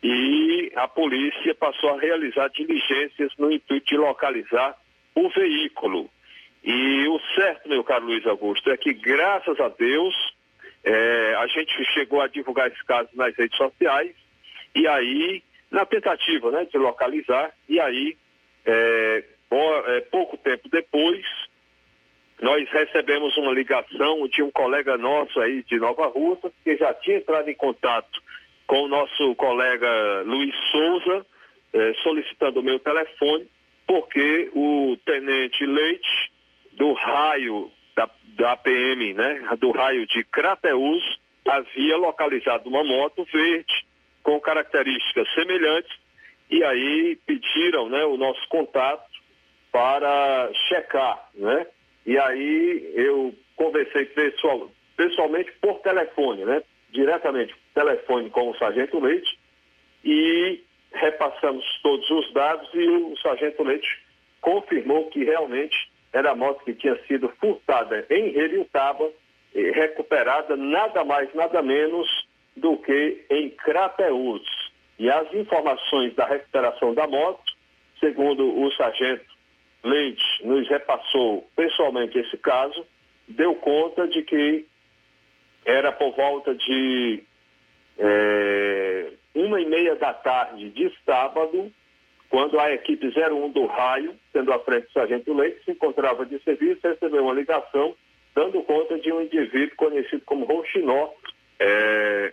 e 0.02 0.72
a 0.76 0.88
polícia 0.88 1.54
passou 1.54 1.90
a 1.90 2.00
realizar 2.00 2.48
diligências 2.48 3.32
no 3.38 3.50
intuito 3.50 3.86
de 3.86 3.96
localizar 3.96 4.76
o 5.24 5.30
veículo. 5.30 6.10
E 6.62 7.08
o 7.08 7.18
certo, 7.34 7.68
meu 7.68 7.82
caro 7.82 8.06
Luiz 8.06 8.26
Augusto, 8.26 8.70
é 8.70 8.76
que 8.76 8.92
graças 8.92 9.58
a 9.60 9.68
Deus 9.68 10.14
é, 10.84 11.34
a 11.38 11.46
gente 11.46 11.84
chegou 11.92 12.20
a 12.20 12.26
divulgar 12.26 12.68
esse 12.68 12.84
caso 12.84 13.08
nas 13.14 13.34
redes 13.34 13.56
sociais 13.56 14.14
e 14.74 14.86
aí, 14.86 15.42
na 15.70 15.84
tentativa 15.84 16.50
né, 16.50 16.64
de 16.64 16.78
localizar, 16.78 17.52
e 17.68 17.80
aí, 17.80 18.16
é, 18.64 19.24
é, 19.52 20.00
pouco 20.02 20.36
tempo 20.36 20.68
depois, 20.68 21.24
nós 22.40 22.68
recebemos 22.70 23.36
uma 23.36 23.52
ligação 23.52 24.26
de 24.28 24.42
um 24.42 24.50
colega 24.50 24.96
nosso 24.96 25.40
aí 25.40 25.62
de 25.64 25.78
Nova 25.78 26.06
Rússia, 26.06 26.52
que 26.64 26.76
já 26.76 26.94
tinha 26.94 27.18
entrado 27.18 27.48
em 27.48 27.54
contato 27.54 28.22
com 28.66 28.84
o 28.84 28.88
nosso 28.88 29.34
colega 29.34 30.22
Luiz 30.24 30.54
Souza, 30.70 31.26
é, 31.72 31.94
solicitando 32.02 32.60
o 32.60 32.62
meu 32.62 32.78
telefone, 32.78 33.46
porque 33.90 34.48
o 34.54 34.96
tenente 35.04 35.66
Leite, 35.66 36.32
do 36.74 36.92
raio 36.92 37.72
da, 37.96 38.08
da 38.36 38.56
PM, 38.56 39.14
né, 39.14 39.42
do 39.58 39.72
raio 39.72 40.06
de 40.06 40.22
Crateus, 40.22 41.02
havia 41.44 41.96
localizado 41.96 42.68
uma 42.68 42.84
moto 42.84 43.26
verde 43.32 43.84
com 44.22 44.40
características 44.40 45.28
semelhantes 45.34 45.90
e 46.48 46.62
aí 46.62 47.18
pediram 47.26 47.88
né, 47.88 48.04
o 48.04 48.16
nosso 48.16 48.46
contato 48.48 49.10
para 49.72 50.48
checar, 50.68 51.28
né? 51.34 51.66
E 52.06 52.16
aí 52.16 52.92
eu 52.94 53.34
conversei 53.56 54.04
pessoal, 54.04 54.70
pessoalmente 54.96 55.50
por 55.60 55.80
telefone, 55.80 56.44
né? 56.44 56.62
Diretamente 56.90 57.56
telefone 57.74 58.30
com 58.30 58.50
o 58.50 58.56
Sargento 58.56 59.00
Leite 59.00 59.36
e 60.04 60.62
repassamos 60.92 61.64
todos 61.82 62.08
os 62.10 62.32
dados 62.32 62.68
e 62.74 62.88
o 62.88 63.16
sargento 63.18 63.62
Leite 63.62 64.02
confirmou 64.40 65.08
que 65.10 65.24
realmente 65.24 65.90
era 66.12 66.32
a 66.32 66.36
moto 66.36 66.64
que 66.64 66.74
tinha 66.74 66.96
sido 67.06 67.28
furtada 67.40 68.06
em 68.10 68.30
Reriutaba 68.30 69.10
recuperada 69.54 70.56
nada 70.56 71.04
mais, 71.04 71.32
nada 71.34 71.62
menos 71.62 72.08
do 72.56 72.76
que 72.76 73.24
em 73.30 73.50
Crateús. 73.50 74.42
E 74.98 75.10
as 75.10 75.32
informações 75.32 76.14
da 76.14 76.26
recuperação 76.26 76.94
da 76.94 77.06
moto, 77.06 77.42
segundo 77.98 78.62
o 78.62 78.70
sargento 78.72 79.24
Leite 79.82 80.22
nos 80.44 80.68
repassou 80.68 81.48
pessoalmente 81.56 82.18
esse 82.18 82.36
caso, 82.36 82.86
deu 83.26 83.54
conta 83.54 84.06
de 84.06 84.22
que 84.22 84.66
era 85.64 85.90
por 85.90 86.14
volta 86.14 86.54
de 86.54 87.22
é, 87.98 89.12
uma 89.34 89.60
e 89.60 89.66
meia 89.66 89.94
da 89.96 90.12
tarde 90.12 90.70
de 90.70 90.92
sábado, 91.04 91.72
quando 92.28 92.58
a 92.58 92.72
equipe 92.72 93.06
01 93.08 93.50
do 93.50 93.66
raio, 93.66 94.14
sendo 94.32 94.52
à 94.52 94.58
frente 94.60 94.86
do 94.86 94.92
sargento 94.92 95.32
Leite, 95.34 95.64
se 95.64 95.72
encontrava 95.72 96.24
de 96.24 96.38
serviço, 96.42 96.80
recebeu 96.82 97.24
uma 97.24 97.34
ligação 97.34 97.94
dando 98.34 98.62
conta 98.62 98.98
de 98.98 99.12
um 99.12 99.20
indivíduo 99.22 99.76
conhecido 99.76 100.22
como 100.24 100.44
Rouxinó, 100.44 101.10
é, 101.58 102.32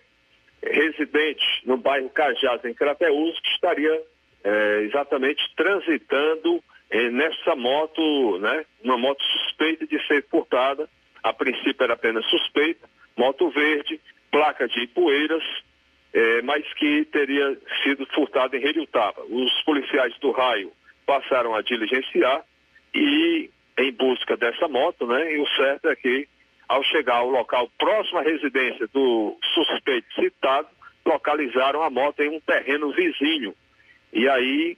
residente 0.63 1.43
no 1.65 1.77
bairro 1.77 2.09
Cajás, 2.09 2.63
em 2.65 2.73
Crateús, 2.73 3.39
que 3.39 3.49
estaria 3.49 4.03
é, 4.43 4.81
exatamente 4.83 5.41
transitando 5.55 6.63
é, 6.89 7.09
nessa 7.09 7.55
moto, 7.55 8.37
né, 8.39 8.65
uma 8.83 8.97
moto 8.97 9.21
suspeita 9.23 9.85
de 9.85 9.99
ser 10.07 10.25
furtada, 10.29 10.87
a 11.23 11.33
princípio 11.33 11.83
era 11.83 11.93
apenas 11.93 12.25
suspeita, 12.27 12.87
moto 13.17 13.49
verde, 13.49 13.99
placa 14.31 14.67
de 14.67 14.83
Ipueiras, 14.83 15.43
é, 16.17 16.41
mas 16.41 16.65
que 16.73 17.05
teria 17.05 17.55
sido 17.83 18.03
furtada 18.07 18.57
em 18.57 18.59
Redutaba. 18.59 19.21
Os 19.29 19.61
policiais 19.61 20.17
do 20.17 20.31
raio 20.31 20.71
passaram 21.05 21.53
a 21.53 21.61
diligenciar 21.61 22.43
e 22.91 23.51
em 23.77 23.91
busca 23.91 24.35
dessa 24.35 24.67
moto, 24.67 25.05
né? 25.05 25.35
E 25.35 25.39
o 25.39 25.47
certo 25.49 25.87
é 25.87 25.95
que 25.95 26.27
ao 26.67 26.81
chegar 26.85 27.17
ao 27.17 27.29
local 27.29 27.69
próximo 27.77 28.17
à 28.17 28.23
residência 28.23 28.87
do 28.87 29.37
suspeito 29.53 30.11
citado, 30.15 30.67
localizaram 31.05 31.83
a 31.83 31.89
moto 31.91 32.19
em 32.21 32.29
um 32.29 32.39
terreno 32.39 32.91
vizinho. 32.93 33.53
E 34.11 34.27
aí 34.27 34.75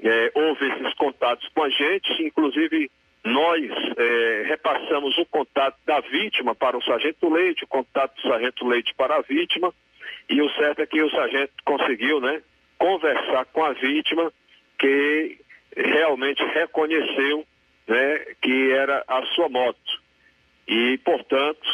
é, 0.00 0.32
houve 0.34 0.68
esses 0.70 0.94
contatos 0.94 1.46
com 1.54 1.64
a 1.64 1.68
gente, 1.68 2.22
inclusive 2.22 2.90
nós 3.22 3.62
é, 3.98 4.44
repassamos 4.46 5.18
o 5.18 5.26
contato 5.26 5.76
da 5.84 6.00
vítima 6.00 6.54
para 6.54 6.78
o 6.78 6.82
sargento 6.82 7.28
Leite, 7.28 7.64
o 7.64 7.68
contato 7.68 8.14
do 8.16 8.22
sargento 8.22 8.66
Leite 8.66 8.94
para 8.94 9.16
a 9.16 9.20
vítima, 9.20 9.70
e 10.28 10.42
o 10.42 10.50
certo 10.54 10.82
é 10.82 10.86
que 10.86 11.02
o 11.02 11.10
sargento 11.10 11.52
conseguiu, 11.64 12.20
né, 12.20 12.42
conversar 12.78 13.44
com 13.46 13.64
a 13.64 13.72
vítima, 13.72 14.32
que 14.78 15.38
realmente 15.76 16.42
reconheceu, 16.44 17.44
né, 17.86 18.18
que 18.40 18.70
era 18.72 19.04
a 19.06 19.22
sua 19.34 19.48
moto. 19.48 20.02
E, 20.66 20.98
portanto, 20.98 21.66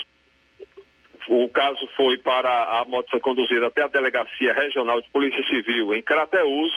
o 1.28 1.49
caso 1.49 1.87
foi 1.97 2.18
para 2.18 2.80
a 2.80 2.85
moto 2.85 3.11
foi 3.11 3.20
conduzida 3.20 3.66
até 3.66 3.82
a 3.82 3.89
delegacia 3.89 4.53
regional 4.53 5.01
de 5.01 5.09
polícia 5.11 5.43
civil 5.47 5.95
em 5.95 6.03
Crateús 6.03 6.72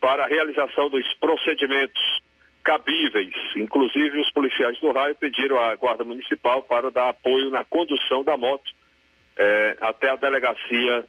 para 0.00 0.24
a 0.24 0.28
realização 0.28 0.88
dos 0.88 1.06
procedimentos 1.14 2.02
cabíveis. 2.64 3.34
Inclusive, 3.56 4.20
os 4.20 4.30
policiais 4.30 4.78
do 4.80 4.92
raio 4.92 5.14
pediram 5.16 5.58
à 5.58 5.74
Guarda 5.74 6.04
Municipal 6.04 6.62
para 6.62 6.90
dar 6.90 7.08
apoio 7.08 7.50
na 7.50 7.64
condução 7.64 8.22
da 8.22 8.36
moto 8.36 8.72
eh, 9.36 9.76
até 9.80 10.10
a 10.10 10.16
Delegacia 10.16 11.04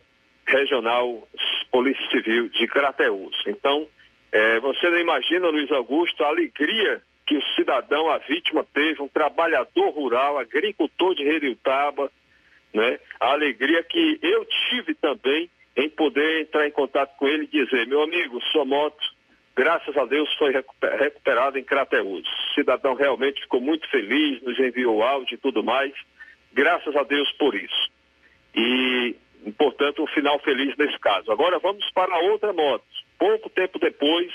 Regional 0.45 1.27
Polícia 1.71 2.05
Civil 2.09 2.49
de 2.49 2.67
Crateús. 2.67 3.35
Então, 3.47 3.87
eh, 4.31 4.59
você 4.59 4.89
não 4.89 4.99
imagina, 4.99 5.49
Luiz 5.49 5.71
Augusto, 5.71 6.23
a 6.23 6.27
alegria 6.27 7.01
que 7.25 7.37
o 7.37 7.43
cidadão, 7.55 8.09
a 8.09 8.17
vítima, 8.17 8.65
teve, 8.73 9.01
um 9.01 9.07
trabalhador 9.07 9.89
rural, 9.91 10.37
agricultor 10.37 11.15
de 11.15 11.23
Reriutaba, 11.23 12.11
né? 12.73 12.99
A 13.19 13.31
alegria 13.31 13.83
que 13.83 14.19
eu 14.21 14.45
tive 14.69 14.93
também 14.95 15.49
em 15.75 15.89
poder 15.89 16.41
entrar 16.41 16.67
em 16.67 16.71
contato 16.71 17.15
com 17.17 17.27
ele 17.27 17.47
e 17.51 17.65
dizer, 17.65 17.87
meu 17.87 18.01
amigo, 18.03 18.41
sua 18.51 18.65
moto, 18.65 19.01
graças 19.55 19.95
a 19.97 20.05
Deus, 20.05 20.31
foi 20.35 20.51
recuper- 20.51 20.97
recuperada 20.99 21.59
em 21.59 21.63
Crateús. 21.63 22.27
O 22.27 22.53
cidadão 22.55 22.93
realmente 22.93 23.41
ficou 23.41 23.61
muito 23.61 23.87
feliz, 23.89 24.41
nos 24.41 24.59
enviou 24.59 25.01
áudio 25.01 25.35
e 25.35 25.37
tudo 25.37 25.63
mais. 25.63 25.93
Graças 26.51 26.95
a 26.95 27.03
Deus 27.03 27.31
por 27.33 27.55
isso. 27.55 27.91
E, 28.55 29.15
portanto, 29.57 30.03
um 30.03 30.07
final 30.07 30.39
feliz 30.39 30.75
nesse 30.77 30.99
caso. 30.99 31.31
Agora 31.31 31.59
vamos 31.59 31.89
para 31.91 32.19
outra 32.19 32.53
moto. 32.53 32.83
Pouco 33.17 33.49
tempo 33.49 33.79
depois, 33.79 34.31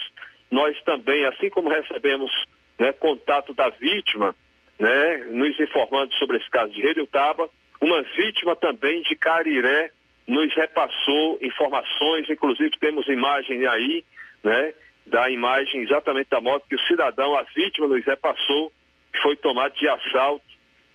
nós 0.51 0.81
também, 0.83 1.25
assim 1.27 1.51
como 1.51 1.69
recebemos 1.69 2.31
né, 2.79 2.93
contato 2.93 3.53
da 3.55 3.69
vítima, 3.71 4.35
né, 4.79 5.19
nos 5.31 5.59
informando 5.59 6.13
sobre 6.15 6.39
esse 6.39 6.49
caso 6.51 6.73
de 6.73 6.81
Redutaba, 6.81 7.49
uma 7.81 8.03
vítima 8.03 8.57
também 8.57 9.03
de 9.03 9.15
Cariré 9.17 9.91
nos 10.27 10.55
repassou 10.55 11.39
informações, 11.41 12.29
inclusive 12.29 12.71
temos 12.79 13.09
imagem 13.09 13.67
aí, 13.67 14.05
né, 14.43 14.75
da 15.07 15.31
imagem 15.31 15.83
exatamente 15.83 16.29
da 16.29 16.41
moto 16.41 16.67
que 16.69 16.77
o 16.77 16.87
cidadão, 16.87 17.35
a 17.35 17.43
vítima 17.55 17.87
nos 17.89 18.05
repassou, 18.05 18.71
que 19.13 19.21
foi 19.21 19.37
tomado 19.37 19.75
de 19.75 19.89
assalto, 19.89 20.45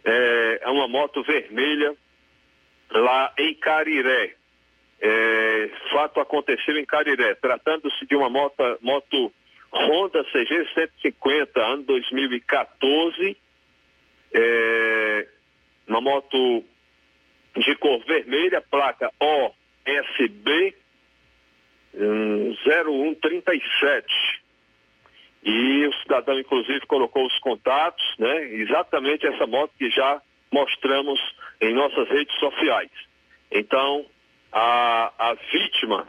é, 0.06 0.62
uma 0.68 0.88
moto 0.88 1.24
vermelha 1.24 1.96
lá 2.94 3.34
em 3.38 3.54
Cariré. 3.56 4.36
É, 5.02 5.70
fato 5.92 6.20
aconteceu 6.20 6.78
em 6.78 6.86
Cariré, 6.86 7.36
tratando-se 7.36 8.06
de 8.06 8.16
uma 8.16 8.30
moto, 8.30 8.56
moto 8.82 9.34
Honda 9.72 10.24
CG 10.26 10.68
150, 10.74 11.60
ano 11.62 11.84
2014, 11.84 13.36
é, 14.34 15.28
uma 15.88 16.00
moto 16.00 16.64
de 17.58 17.76
cor 17.76 18.04
vermelha, 18.06 18.62
placa 18.62 19.12
OSB 19.20 20.76
hum, 21.96 22.56
0137. 22.64 24.44
E 25.46 25.86
o 25.88 25.94
cidadão, 26.02 26.40
inclusive, 26.40 26.86
colocou 26.88 27.26
os 27.26 27.38
contatos, 27.40 28.04
né? 28.18 28.54
Exatamente 28.54 29.28
essa 29.28 29.46
moto 29.46 29.74
que 29.78 29.90
já 29.90 30.22
mostramos 30.54 31.20
em 31.60 31.74
nossas 31.74 32.08
redes 32.08 32.34
sociais. 32.38 32.92
Então, 33.52 34.06
a, 34.52 35.12
a 35.18 35.34
vítima 35.52 36.08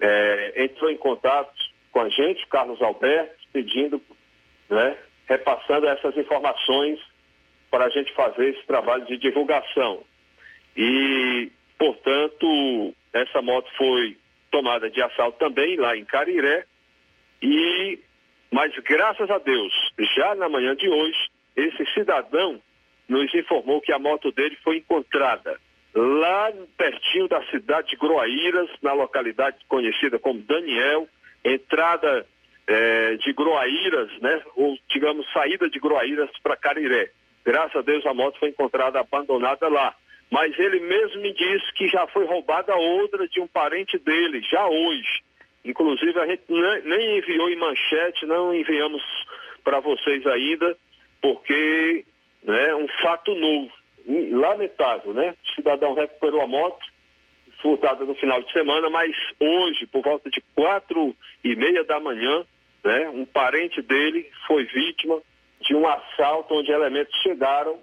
é, 0.00 0.64
entrou 0.64 0.90
em 0.90 0.96
contato 0.96 1.52
com 1.90 2.00
a 2.00 2.08
gente, 2.08 2.46
Carlos 2.46 2.80
Alberto, 2.80 3.34
pedindo, 3.52 4.00
né, 4.68 4.96
repassando 5.28 5.88
essas 5.88 6.16
informações 6.16 7.00
para 7.68 7.86
a 7.86 7.90
gente 7.90 8.12
fazer 8.14 8.50
esse 8.50 8.64
trabalho 8.64 9.04
de 9.06 9.16
divulgação. 9.16 10.04
E, 10.76 11.50
portanto, 11.76 12.94
essa 13.12 13.42
moto 13.42 13.68
foi 13.76 14.16
tomada 14.52 14.88
de 14.88 15.02
assalto 15.02 15.38
também 15.38 15.76
lá 15.76 15.96
em 15.96 16.04
Cariré. 16.04 16.64
E, 17.42 17.98
mas 18.52 18.72
graças 18.84 19.28
a 19.30 19.38
Deus, 19.38 19.72
já 20.14 20.34
na 20.36 20.48
manhã 20.48 20.76
de 20.76 20.88
hoje, 20.88 21.28
esse 21.56 21.84
cidadão 21.92 22.60
nos 23.10 23.34
informou 23.34 23.80
que 23.80 23.92
a 23.92 23.98
moto 23.98 24.30
dele 24.30 24.56
foi 24.62 24.76
encontrada 24.78 25.58
lá 25.92 26.52
pertinho 26.76 27.26
da 27.26 27.42
cidade 27.46 27.88
de 27.90 27.96
Groaíras, 27.96 28.70
na 28.80 28.92
localidade 28.92 29.56
conhecida 29.68 30.18
como 30.18 30.40
Daniel, 30.40 31.08
entrada 31.44 32.24
eh, 32.68 33.16
de 33.16 33.32
Groaíras, 33.32 34.08
né? 34.20 34.40
Ou 34.54 34.78
digamos 34.88 35.26
saída 35.32 35.68
de 35.68 35.80
Groaíras 35.80 36.30
para 36.42 36.56
Cariré. 36.56 37.10
Graças 37.44 37.74
a 37.74 37.82
Deus 37.82 38.06
a 38.06 38.14
moto 38.14 38.38
foi 38.38 38.50
encontrada 38.50 39.00
abandonada 39.00 39.68
lá. 39.68 39.92
Mas 40.30 40.56
ele 40.56 40.78
mesmo 40.78 41.20
me 41.20 41.32
disse 41.32 41.72
que 41.74 41.88
já 41.88 42.06
foi 42.06 42.24
roubada 42.24 42.76
outra 42.76 43.26
de 43.26 43.40
um 43.40 43.48
parente 43.48 43.98
dele, 43.98 44.40
já 44.42 44.64
hoje. 44.68 45.22
Inclusive 45.64 46.16
a 46.20 46.26
gente 46.26 46.44
ne- 46.48 46.82
nem 46.82 47.18
enviou 47.18 47.50
em 47.50 47.56
manchete, 47.56 48.24
não 48.26 48.54
enviamos 48.54 49.02
para 49.64 49.80
vocês 49.80 50.24
ainda, 50.28 50.76
porque 51.20 52.04
né, 52.42 52.74
um 52.74 52.88
fato 53.02 53.34
novo, 53.34 53.70
lamentável, 54.32 55.12
né? 55.12 55.34
O 55.44 55.54
cidadão 55.54 55.94
recuperou 55.94 56.40
a 56.40 56.46
moto, 56.46 56.84
furtada 57.60 58.04
no 58.04 58.14
final 58.14 58.42
de 58.42 58.50
semana, 58.52 58.88
mas 58.88 59.14
hoje, 59.38 59.86
por 59.86 60.02
volta 60.02 60.30
de 60.30 60.42
quatro 60.54 61.14
e 61.44 61.54
meia 61.54 61.84
da 61.84 62.00
manhã, 62.00 62.44
né, 62.82 63.08
um 63.10 63.26
parente 63.26 63.82
dele 63.82 64.30
foi 64.46 64.64
vítima 64.64 65.20
de 65.60 65.74
um 65.74 65.86
assalto 65.86 66.54
onde 66.54 66.72
elementos 66.72 67.14
chegaram 67.22 67.78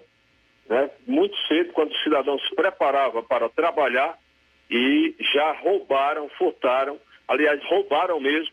né, 0.68 0.90
muito 1.06 1.36
cedo, 1.46 1.72
quando 1.72 1.92
o 1.92 1.98
cidadão 1.98 2.38
se 2.40 2.54
preparava 2.54 3.22
para 3.22 3.48
trabalhar 3.48 4.18
e 4.70 5.14
já 5.32 5.52
roubaram, 5.52 6.28
furtaram, 6.30 6.98
aliás, 7.26 7.62
roubaram 7.64 8.20
mesmo 8.20 8.52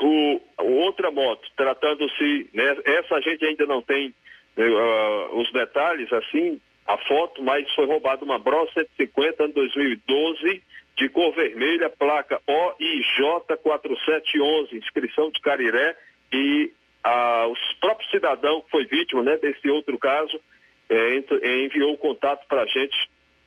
o, 0.00 0.40
outra 0.58 1.10
moto, 1.10 1.46
tratando-se, 1.56 2.50
né, 2.52 2.76
essa 2.84 3.20
gente 3.20 3.44
ainda 3.44 3.66
não 3.66 3.80
tem 3.80 4.14
ah, 4.56 5.28
os 5.32 5.50
detalhes, 5.52 6.12
assim, 6.12 6.60
a 6.86 6.96
foto, 6.98 7.42
mas 7.42 7.68
foi 7.74 7.86
roubada 7.86 8.24
uma 8.24 8.38
Bros 8.38 8.72
150, 8.72 9.44
ano 9.44 9.54
2012, 9.54 10.62
de 10.96 11.08
cor 11.08 11.34
vermelha, 11.34 11.90
placa 11.90 12.40
OIJ 12.46 13.18
4711, 13.62 14.76
inscrição 14.76 15.30
de 15.30 15.40
Cariré, 15.40 15.96
e 16.32 16.72
ah, 17.02 17.46
os 17.48 17.58
próprios 17.80 18.10
cidadão 18.10 18.60
que 18.62 18.70
foi 18.70 18.86
vítima 18.86 19.22
né, 19.22 19.36
desse 19.36 19.68
outro 19.68 19.98
caso, 19.98 20.40
eh, 20.88 21.22
enviou 21.64 21.94
o 21.94 21.98
contato 21.98 22.46
para 22.46 22.62
a 22.62 22.66
gente 22.66 22.96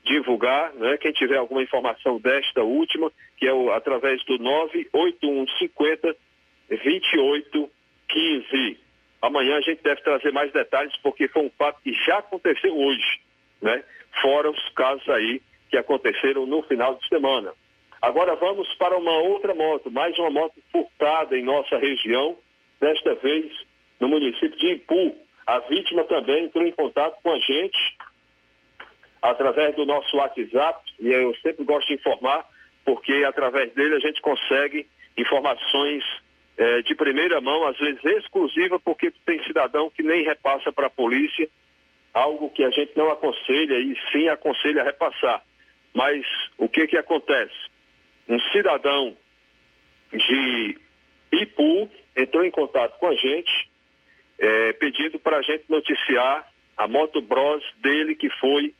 divulgar, 0.04 0.74
né? 0.74 0.98
Quem 0.98 1.12
tiver 1.12 1.38
alguma 1.38 1.62
informação 1.62 2.20
desta 2.20 2.64
última, 2.64 3.12
que 3.38 3.46
é 3.46 3.54
o, 3.54 3.72
através 3.72 4.24
do 4.26 4.40
98150 4.40 6.16
2815. 6.70 8.87
Amanhã 9.22 9.58
a 9.58 9.62
gente 9.62 9.82
deve 9.82 10.02
trazer 10.02 10.32
mais 10.32 10.52
detalhes, 10.52 10.96
porque 11.02 11.28
foi 11.28 11.44
um 11.44 11.52
fato 11.58 11.82
que 11.82 11.94
já 11.94 12.20
aconteceu 12.20 12.78
hoje, 12.78 13.20
né? 13.62 13.84
Fora 14.22 14.50
os 14.50 14.70
casos 14.70 15.08
aí 15.10 15.42
que 15.70 15.78
aconteceram 15.78 16.46
no 16.46 16.62
final 16.64 16.96
de 16.96 17.08
semana. 17.08 17.54
Agora 18.02 18.36
vamos 18.36 18.72
para 18.76 18.98
uma 18.98 19.18
outra 19.18 19.54
moto, 19.56 19.92
mais 19.92 20.18
uma 20.20 20.30
moto 20.30 20.56
furtada 20.72 21.38
em 21.38 21.44
nossa 21.44 21.78
região, 21.78 22.38
desta 22.80 23.16
vez 23.16 23.52
no 24.00 24.08
município 24.08 24.58
de 24.58 24.74
Ipu. 24.74 25.16
A 25.46 25.60
vítima 25.60 26.04
também 26.04 26.46
entrou 26.46 26.66
em 26.66 26.72
contato 26.72 27.20
com 27.24 27.32
a 27.32 27.40
gente 27.40 27.98
através 29.22 29.76
do 29.76 29.86
nosso 29.86 30.16
WhatsApp, 30.16 30.80
e 31.00 31.08
eu 31.08 31.36
sempre 31.38 31.66
gosto 31.66 31.88
de 31.88 31.96
informar, 31.96 32.46
porque 32.86 33.26
através 33.26 33.74
dele 33.74 33.96
a 33.96 34.00
gente 34.00 34.22
consegue 34.22 34.88
informações 35.18 36.04
eh, 36.58 36.82
de 36.82 36.96
primeira 36.96 37.40
mão, 37.40 37.68
às 37.68 37.78
vezes 37.78 38.04
exclusiva, 38.04 38.80
porque 38.80 39.12
tem 39.26 39.44
cidadão 39.44 39.92
que 39.92 40.02
nem 40.02 40.24
repassa 40.24 40.72
para 40.72 40.88
a 40.88 40.90
polícia, 40.90 41.48
algo 42.14 42.50
que 42.50 42.64
a 42.64 42.72
gente 42.72 42.98
não 42.98 43.12
aconselha 43.12 43.80
e 43.80 43.96
sim 44.12 44.28
aconselha 44.28 44.82
a 44.82 44.86
repassar. 44.86 45.44
Mas 45.94 46.26
o 46.58 46.68
que 46.68 46.88
que 46.88 46.98
acontece? 46.98 47.54
Um 48.28 48.40
cidadão 48.52 49.16
de 50.12 50.78
Ipu 51.32 51.90
entrou 52.16 52.44
em 52.44 52.52
contato 52.52 52.98
com 52.98 53.08
a 53.08 53.16
gente, 53.16 53.70
eh, 54.40 54.74
pedindo 54.74 55.20
para 55.20 55.38
a 55.38 55.42
gente 55.42 55.66
noticiar 55.70 56.52
a 56.76 56.88
moto 56.88 57.22
Bros 57.22 57.64
dele 57.78 58.16
que 58.16 58.30
foi 58.40 58.74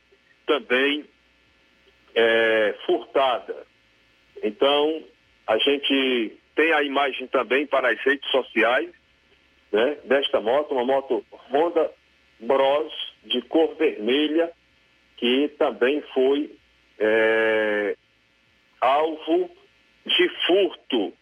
também 0.46 1.04
eh, 2.14 2.74
furtada. 2.86 3.66
Então, 4.42 5.04
a 5.46 5.58
gente 5.58 6.38
tem 6.58 6.72
a 6.72 6.82
imagem 6.82 7.28
também 7.28 7.68
para 7.68 7.92
as 7.92 8.00
redes 8.00 8.28
sociais, 8.32 8.90
né, 9.70 9.96
desta 10.02 10.40
moto, 10.40 10.72
uma 10.74 10.84
moto 10.84 11.24
Honda 11.52 11.88
Bros 12.40 12.92
de 13.22 13.40
cor 13.42 13.76
vermelha, 13.76 14.50
que 15.18 15.46
também 15.56 16.02
foi 16.12 16.50
eh, 16.98 17.96
alvo 18.80 19.48
de 20.04 20.28
furto 20.46 21.12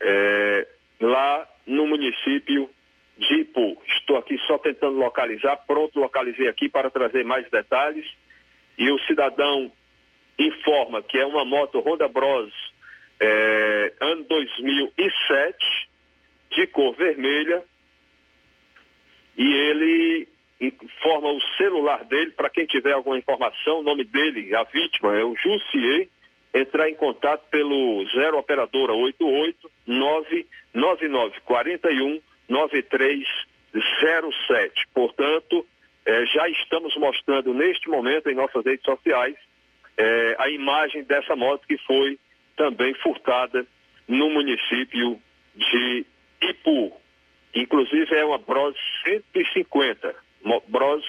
eh, 0.00 0.66
lá 1.00 1.48
no 1.64 1.86
município 1.86 2.68
de 3.16 3.34
Ipu. 3.42 3.80
Estou 3.86 4.16
aqui 4.16 4.36
só 4.48 4.58
tentando 4.58 4.98
localizar, 4.98 5.58
pronto, 5.64 6.00
localizei 6.00 6.48
aqui 6.48 6.68
para 6.68 6.90
trazer 6.90 7.24
mais 7.24 7.48
detalhes. 7.50 8.06
E 8.76 8.90
o 8.90 8.98
cidadão 9.00 9.70
informa 10.36 11.02
que 11.02 11.18
é 11.18 11.26
uma 11.26 11.44
moto 11.44 11.78
Honda 11.78 12.08
Bros 12.08 12.71
eh, 13.20 13.92
ano 14.00 14.24
2007, 14.24 15.88
de 16.50 16.66
cor 16.66 16.96
vermelha, 16.96 17.62
e 19.36 19.52
ele 19.52 20.28
informa 20.60 21.30
o 21.32 21.40
celular 21.56 22.04
dele, 22.04 22.32
para 22.32 22.50
quem 22.50 22.66
tiver 22.66 22.92
alguma 22.92 23.18
informação, 23.18 23.80
o 23.80 23.82
nome 23.82 24.04
dele, 24.04 24.54
a 24.54 24.62
vítima 24.64 25.16
é 25.16 25.24
o 25.24 25.34
Jussier, 25.36 26.08
entrar 26.54 26.88
em 26.88 26.94
contato 26.94 27.44
pelo 27.50 28.06
0 28.14 28.38
operadora 28.38 28.92
88 28.92 29.70
999 29.86 31.40
41 31.44 32.20
9307. 32.48 34.88
Portanto, 34.92 35.66
eh, 36.04 36.26
já 36.26 36.48
estamos 36.48 36.96
mostrando 36.96 37.54
neste 37.54 37.88
momento 37.88 38.28
em 38.28 38.34
nossas 38.34 38.64
redes 38.64 38.84
sociais 38.84 39.36
eh, 39.96 40.34
a 40.38 40.50
imagem 40.50 41.04
dessa 41.04 41.34
moto 41.34 41.66
que 41.66 41.78
foi 41.78 42.18
também 42.56 42.94
furtada 42.94 43.66
no 44.08 44.30
município 44.30 45.20
de 45.54 46.06
Ipu. 46.40 46.92
Inclusive 47.54 48.14
é 48.14 48.24
uma 48.24 48.38
Bros 48.38 48.76
150, 49.04 50.14
mo- 50.44 50.62
Bros 50.68 51.04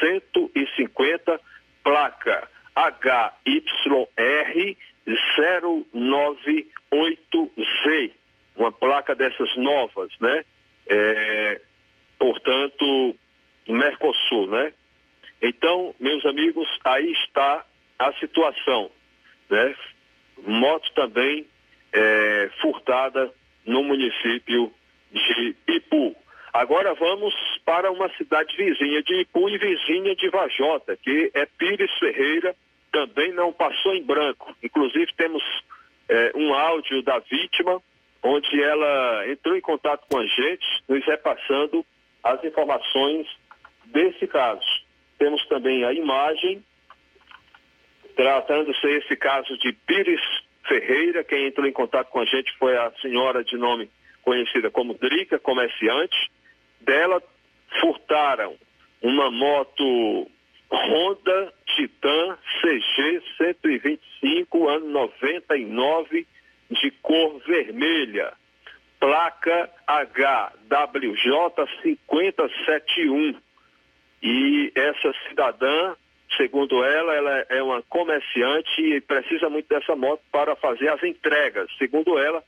150, 0.00 1.40
placa 1.82 2.48
HYR 2.76 4.76
098Z. 5.94 8.12
Uma 8.56 8.72
placa 8.72 9.14
dessas 9.14 9.54
novas, 9.56 10.10
né? 10.20 10.44
É, 10.86 11.60
portanto, 12.18 13.16
Mercosul, 13.68 14.48
né? 14.48 14.72
Então, 15.40 15.94
meus 15.98 16.24
amigos, 16.26 16.68
aí 16.84 17.10
está 17.12 17.64
a 17.98 18.12
situação, 18.14 18.90
né? 19.48 19.74
Moto 20.46 20.90
também 20.94 21.46
é, 21.92 22.50
furtada 22.60 23.32
no 23.64 23.82
município 23.82 24.72
de 25.12 25.56
Ipu. 25.68 26.16
Agora 26.52 26.94
vamos 26.94 27.34
para 27.64 27.90
uma 27.90 28.08
cidade 28.16 28.56
vizinha 28.56 29.02
de 29.02 29.20
Ipu 29.20 29.48
e 29.48 29.58
vizinha 29.58 30.14
de 30.16 30.28
Vajota, 30.28 30.96
que 30.96 31.30
é 31.34 31.46
Pires 31.46 31.92
Ferreira, 31.98 32.54
também 32.90 33.32
não 33.32 33.52
passou 33.52 33.94
em 33.94 34.02
branco. 34.02 34.54
Inclusive 34.62 35.12
temos 35.16 35.42
é, 36.08 36.32
um 36.34 36.52
áudio 36.52 37.02
da 37.02 37.18
vítima, 37.20 37.80
onde 38.22 38.62
ela 38.62 39.28
entrou 39.28 39.56
em 39.56 39.60
contato 39.60 40.06
com 40.10 40.18
a 40.18 40.26
gente, 40.26 40.66
nos 40.88 41.04
repassando 41.06 41.84
as 42.22 42.42
informações 42.44 43.26
desse 43.86 44.26
caso. 44.26 44.66
Temos 45.18 45.44
também 45.46 45.84
a 45.84 45.92
imagem, 45.92 46.64
tratando-se 48.16 48.86
esse 48.86 49.16
caso 49.16 49.56
de 49.58 49.72
Pires 49.72 50.20
Ferreira, 50.66 51.24
quem 51.24 51.46
entrou 51.46 51.66
em 51.66 51.72
contato 51.72 52.08
com 52.08 52.20
a 52.20 52.24
gente 52.24 52.52
foi 52.58 52.76
a 52.76 52.92
senhora 53.00 53.42
de 53.42 53.56
nome 53.56 53.90
conhecida 54.22 54.70
como 54.70 54.94
Drica, 54.94 55.38
comerciante. 55.38 56.30
Dela 56.80 57.22
furtaram 57.80 58.54
uma 59.02 59.30
moto 59.30 60.30
Honda 60.70 61.52
Titan 61.66 62.38
CG 62.60 63.22
125, 63.38 64.68
ano 64.68 64.88
99, 64.90 66.26
de 66.70 66.90
cor 67.02 67.40
vermelha. 67.46 68.32
Placa 69.00 69.70
HWJ 69.86 71.32
5071. 71.82 73.34
E 74.22 74.70
essa 74.74 75.14
cidadã, 75.28 75.96
segundo 76.36 76.84
ela, 76.84 77.14
ela 77.14 77.46
é 77.48 77.62
uma 77.62 77.82
comerciante 77.82 78.80
e 78.80 79.00
precisa 79.00 79.48
muito 79.48 79.68
dessa 79.68 79.96
moto 79.96 80.22
para 80.30 80.54
fazer 80.56 80.88
as 80.88 81.02
entregas. 81.02 81.70
Segundo 81.78 82.18
ela, 82.18 82.42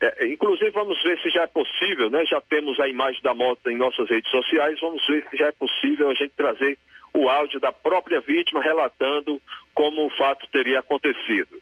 é, 0.00 0.26
inclusive 0.26 0.70
vamos 0.70 1.02
ver 1.02 1.18
se 1.20 1.30
já 1.30 1.42
é 1.42 1.46
possível, 1.46 2.08
né? 2.10 2.24
Já 2.24 2.40
temos 2.40 2.78
a 2.80 2.88
imagem 2.88 3.20
da 3.22 3.34
moto 3.34 3.68
em 3.68 3.76
nossas 3.76 4.08
redes 4.08 4.30
sociais, 4.30 4.78
vamos 4.80 5.04
ver 5.06 5.26
se 5.30 5.36
já 5.36 5.46
é 5.46 5.52
possível 5.52 6.10
a 6.10 6.14
gente 6.14 6.32
trazer 6.36 6.78
o 7.12 7.28
áudio 7.28 7.58
da 7.58 7.72
própria 7.72 8.20
vítima 8.20 8.62
relatando 8.62 9.40
como 9.74 10.06
o 10.06 10.10
fato 10.10 10.46
teria 10.52 10.80
acontecido. 10.80 11.60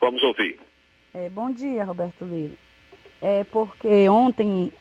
Vamos 0.00 0.22
ouvir. 0.22 0.58
É, 1.14 1.28
bom 1.28 1.50
dia, 1.52 1.84
Roberto 1.84 2.24
Lira. 2.24 2.54
É 3.20 3.44
porque 3.44 4.08
ontem 4.08 4.72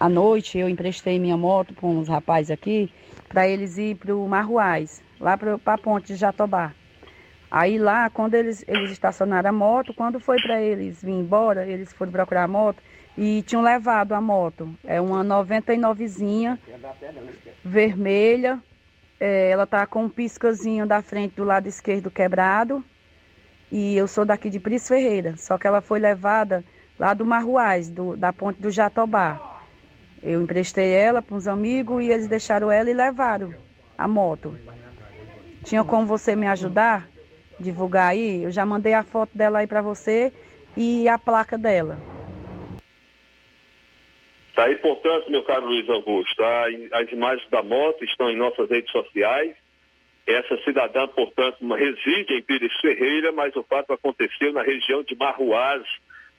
à 0.00 0.08
noite 0.08 0.58
eu 0.58 0.68
emprestei 0.68 1.18
minha 1.18 1.36
moto 1.36 1.74
para 1.74 1.86
uns 1.86 2.08
rapazes 2.08 2.50
aqui 2.50 2.90
para 3.32 3.48
eles 3.48 3.78
ir 3.78 3.96
para 3.96 4.14
o 4.14 4.28
Marruais, 4.28 5.02
lá 5.18 5.38
para 5.38 5.58
a 5.64 5.78
ponte 5.78 6.08
de 6.08 6.16
Jatobá. 6.16 6.72
Aí 7.50 7.78
lá, 7.78 8.10
quando 8.10 8.34
eles, 8.34 8.62
eles 8.68 8.92
estacionaram 8.92 9.48
a 9.48 9.52
moto, 9.52 9.94
quando 9.94 10.20
foi 10.20 10.40
para 10.40 10.60
eles 10.60 11.02
vir 11.02 11.12
embora, 11.12 11.66
eles 11.66 11.92
foram 11.94 12.12
procurar 12.12 12.44
a 12.44 12.48
moto 12.48 12.82
e 13.16 13.42
tinham 13.42 13.62
levado 13.62 14.12
a 14.12 14.20
moto. 14.20 14.74
É 14.84 15.00
uma 15.00 15.24
99zinha 15.24 16.58
vermelha. 17.64 18.60
É, 19.18 19.50
ela 19.50 19.66
tá 19.66 19.86
com 19.86 20.04
um 20.04 20.08
piscazinho 20.08 20.86
da 20.86 21.00
frente 21.00 21.34
do 21.36 21.44
lado 21.44 21.66
esquerdo 21.66 22.10
quebrado. 22.10 22.84
E 23.70 23.96
eu 23.96 24.06
sou 24.06 24.26
daqui 24.26 24.50
de 24.50 24.60
Pris 24.60 24.86
Ferreira, 24.86 25.36
só 25.38 25.56
que 25.56 25.66
ela 25.66 25.80
foi 25.80 25.98
levada 25.98 26.62
lá 26.98 27.14
do 27.14 27.24
Marruais, 27.24 27.88
do, 27.88 28.14
da 28.14 28.30
ponte 28.30 28.60
do 28.60 28.70
Jatobá. 28.70 29.51
Eu 30.22 30.40
emprestei 30.40 30.92
ela 30.92 31.20
para 31.20 31.34
uns 31.34 31.48
amigos 31.48 32.02
e 32.04 32.10
eles 32.10 32.28
deixaram 32.28 32.70
ela 32.70 32.88
e 32.88 32.94
levaram 32.94 33.52
a 33.98 34.06
moto. 34.06 34.56
Tinha 35.64 35.82
como 35.84 36.06
você 36.06 36.36
me 36.36 36.46
ajudar? 36.46 37.08
Divulgar 37.58 38.10
aí? 38.10 38.44
Eu 38.44 38.50
já 38.50 38.64
mandei 38.64 38.94
a 38.94 39.02
foto 39.02 39.36
dela 39.36 39.58
aí 39.58 39.66
para 39.66 39.82
você 39.82 40.32
e 40.76 41.08
a 41.08 41.18
placa 41.18 41.58
dela. 41.58 41.98
Tá 44.54 44.64
aí, 44.64 44.76
portanto, 44.76 45.30
meu 45.30 45.42
caro 45.44 45.66
Luiz 45.66 45.88
Augusto, 45.88 46.42
as 46.92 47.10
imagens 47.10 47.48
da 47.50 47.62
moto 47.62 48.04
estão 48.04 48.30
em 48.30 48.36
nossas 48.36 48.68
redes 48.68 48.90
sociais. 48.90 49.56
Essa 50.26 50.56
cidadã, 50.62 51.08
portanto, 51.08 51.56
reside 51.74 52.34
em 52.34 52.42
Pires 52.42 52.72
Ferreira, 52.80 53.32
mas 53.32 53.56
o 53.56 53.62
fato 53.64 53.92
aconteceu 53.92 54.52
na 54.52 54.62
região 54.62 55.02
de 55.02 55.16
Marruás, 55.16 55.82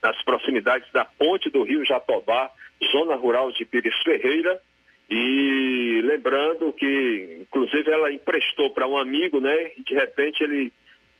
nas 0.04 0.22
proximidades 0.22 0.86
da 0.92 1.06
ponte 1.06 1.48
do 1.48 1.62
Rio 1.62 1.82
Jatobá, 1.82 2.50
zona 2.92 3.16
rural 3.16 3.50
de 3.52 3.64
Pires 3.64 3.96
Ferreira. 4.02 4.60
E 5.08 6.02
lembrando 6.04 6.70
que, 6.74 7.38
inclusive, 7.40 7.90
ela 7.90 8.12
emprestou 8.12 8.68
para 8.70 8.86
um 8.86 8.98
amigo, 8.98 9.40
né? 9.40 9.70
E 9.78 9.82
de 9.82 9.94
repente 9.94 10.44
ele 10.44 10.70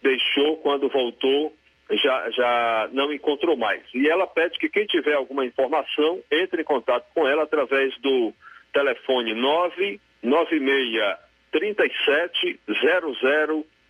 deixou, 0.03 0.59
quando 0.59 0.91
voltou, 0.91 1.55
já, 1.91 2.31
já 2.31 2.91
não 2.93 3.11
encontrou 3.11 3.57
mais. 3.57 3.83
E 3.95 4.07
ela 4.07 4.27
pede 4.27 4.59
que 4.59 4.69
quem 4.69 4.85
tiver 4.85 5.15
alguma 5.15 5.47
informação, 5.47 6.23
entre 6.31 6.61
em 6.61 6.65
contato 6.65 7.07
com 7.15 7.27
ela 7.27 7.45
através 7.45 7.97
do 8.01 8.35
telefone 8.73 9.33
996 9.35 11.19
37 11.51 12.61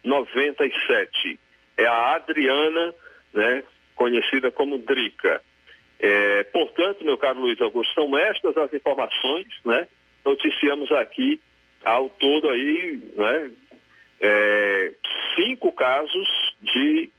0097. 0.05 1.41
É 1.77 1.87
a 1.87 2.15
Adriana, 2.15 2.95
né, 3.33 3.65
conhecida 3.95 4.51
como 4.51 4.79
Drica. 4.79 5.41
É, 5.99 6.45
portanto, 6.45 7.05
meu 7.05 7.17
caro 7.17 7.41
Luiz 7.41 7.61
Augusto, 7.61 7.95
são 7.95 8.17
estas 8.19 8.57
as 8.57 8.73
informações, 8.73 9.47
né? 9.65 9.87
Noticiamos 10.25 10.91
aqui 10.93 11.41
ao 11.85 12.09
todo 12.09 12.49
aí, 12.49 13.01
né? 13.17 13.51
É, 14.21 14.93
cinco 15.37 15.73
casos 15.73 16.29
de 16.61 17.11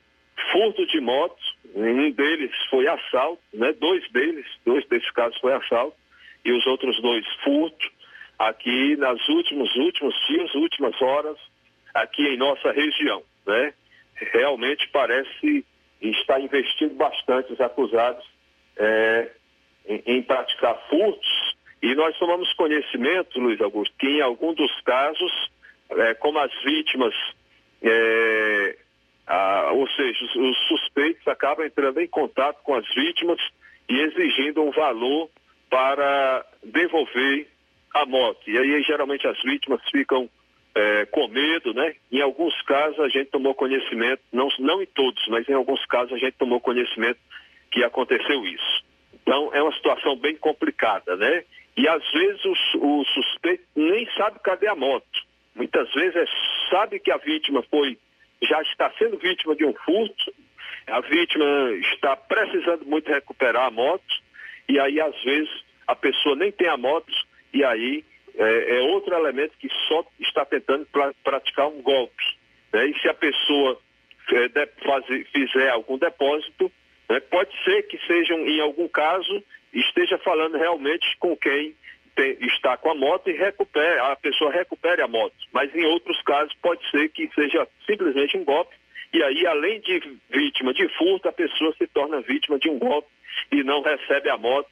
furto 0.51 0.85
de 0.87 0.99
motos, 0.99 1.55
um 1.73 2.11
deles 2.11 2.51
foi 2.69 2.87
assalto, 2.87 3.41
né? 3.53 3.73
Dois 3.73 4.09
deles, 4.11 4.45
dois 4.65 4.85
desses 4.87 5.09
casos 5.11 5.37
foi 5.39 5.53
assalto 5.53 5.97
e 6.43 6.51
os 6.51 6.65
outros 6.65 7.01
dois 7.01 7.25
furto 7.43 7.91
aqui 8.37 8.95
nas 8.97 9.27
últimos 9.29 9.73
últimos 9.75 10.13
dias, 10.27 10.53
últimas 10.55 11.01
horas 11.01 11.37
aqui 11.93 12.27
em 12.27 12.37
nossa 12.37 12.71
região, 12.71 13.23
né? 13.45 13.73
Realmente 14.15 14.87
parece 14.89 15.65
estar 16.01 16.39
investindo 16.39 16.95
bastante 16.95 17.53
os 17.53 17.61
acusados 17.61 18.25
é, 18.77 19.31
em, 19.87 20.03
em, 20.05 20.21
praticar 20.21 20.77
furtos 20.89 21.55
e 21.81 21.93
nós 21.95 22.17
tomamos 22.17 22.51
conhecimento, 22.53 23.39
Luiz 23.39 23.61
Augusto, 23.61 23.93
que 23.99 24.07
em 24.07 24.21
algum 24.21 24.53
dos 24.53 24.71
casos, 24.81 25.31
é, 25.91 26.13
como 26.15 26.39
as 26.39 26.51
vítimas, 26.63 27.13
é, 27.81 28.77
a, 29.27 29.71
ou 29.71 29.87
seja, 29.89 30.25
os, 30.25 30.35
os 30.35 30.57
suspeitos 30.67 31.27
acabam 31.27 31.65
entrando 31.65 31.99
em 31.99 32.07
contato 32.07 32.61
com 32.63 32.73
as 32.75 32.85
vítimas 32.93 33.39
e 33.87 33.99
exigindo 33.99 34.63
um 34.63 34.71
valor 34.71 35.29
para 35.69 36.45
devolver 36.63 37.47
a 37.93 38.05
moto. 38.05 38.49
E 38.49 38.57
aí 38.57 38.81
geralmente 38.83 39.27
as 39.27 39.41
vítimas 39.43 39.81
ficam 39.89 40.29
é, 40.75 41.05
com 41.05 41.27
medo, 41.29 41.73
né? 41.73 41.95
Em 42.11 42.21
alguns 42.21 42.61
casos 42.63 42.99
a 42.99 43.07
gente 43.07 43.31
tomou 43.31 43.55
conhecimento, 43.55 44.21
não, 44.31 44.49
não 44.59 44.81
em 44.81 44.85
todos, 44.85 45.25
mas 45.29 45.47
em 45.47 45.53
alguns 45.53 45.83
casos 45.85 46.13
a 46.13 46.17
gente 46.17 46.33
tomou 46.33 46.59
conhecimento 46.59 47.19
que 47.71 47.83
aconteceu 47.83 48.45
isso. 48.45 48.83
Então 49.13 49.49
é 49.53 49.63
uma 49.63 49.73
situação 49.73 50.17
bem 50.17 50.35
complicada, 50.35 51.15
né? 51.15 51.45
E 51.77 51.87
às 51.87 52.03
vezes 52.11 52.43
o, 52.45 52.99
o 52.99 53.05
suspeito 53.05 53.63
nem 53.75 54.07
sabe 54.17 54.39
cadê 54.39 54.67
a 54.67 54.75
moto. 54.75 55.25
Muitas 55.55 55.91
vezes 55.93 56.15
é, 56.15 56.25
sabe 56.69 56.99
que 56.99 57.11
a 57.11 57.17
vítima 57.17 57.63
foi, 57.71 57.97
já 58.41 58.61
está 58.61 58.91
sendo 58.97 59.17
vítima 59.17 59.55
de 59.55 59.65
um 59.65 59.73
furto, 59.73 60.33
a 60.87 60.99
vítima 60.99 61.45
está 61.93 62.15
precisando 62.15 62.85
muito 62.85 63.09
recuperar 63.09 63.65
a 63.65 63.71
moto, 63.71 64.03
e 64.67 64.79
aí 64.79 64.99
às 64.99 65.23
vezes 65.23 65.49
a 65.87 65.95
pessoa 65.95 66.35
nem 66.35 66.51
tem 66.51 66.67
a 66.67 66.77
moto, 66.77 67.11
e 67.53 67.63
aí 67.63 68.03
é, 68.37 68.77
é 68.77 68.81
outro 68.81 69.13
elemento 69.15 69.53
que 69.59 69.69
só 69.87 70.05
está 70.19 70.45
tentando 70.45 70.85
pra, 70.87 71.13
praticar 71.23 71.67
um 71.67 71.81
golpe. 71.81 72.23
Né? 72.73 72.87
E 72.87 72.99
se 72.99 73.07
a 73.07 73.13
pessoa 73.13 73.79
é, 74.31 74.47
de, 74.47 74.67
fazer, 74.85 75.25
fizer 75.31 75.69
algum 75.69 75.97
depósito, 75.97 76.71
né? 77.09 77.19
pode 77.19 77.51
ser 77.63 77.83
que 77.83 77.97
sejam, 78.05 78.39
em 78.47 78.59
algum 78.59 78.87
caso, 78.87 79.43
esteja 79.73 80.17
falando 80.17 80.57
realmente 80.57 81.05
com 81.19 81.35
quem 81.35 81.75
tem, 82.15 82.37
está 82.41 82.77
com 82.77 82.91
a 82.91 82.95
moto 82.95 83.29
e 83.29 83.33
recupere, 83.33 83.99
a 83.99 84.15
pessoa 84.15 84.51
recupere 84.51 85.01
a 85.01 85.07
moto. 85.07 85.35
Mas 85.51 85.73
em 85.75 85.85
outros 85.85 86.21
casos 86.23 86.53
pode 86.61 86.81
ser 86.89 87.09
que 87.09 87.29
seja 87.35 87.67
simplesmente 87.85 88.37
um 88.37 88.43
golpe 88.43 88.75
E 89.13 89.21
aí, 89.21 89.45
além 89.45 89.79
de 89.81 90.17
vítima 90.29 90.73
de 90.73 90.87
furto, 90.97 91.27
a 91.27 91.33
pessoa 91.33 91.73
se 91.77 91.85
torna 91.87 92.21
vítima 92.21 92.57
de 92.57 92.69
um 92.69 92.79
golpe 92.79 93.09
e 93.51 93.63
não 93.63 93.81
recebe 93.81 94.29
a 94.29 94.37
moto, 94.37 94.71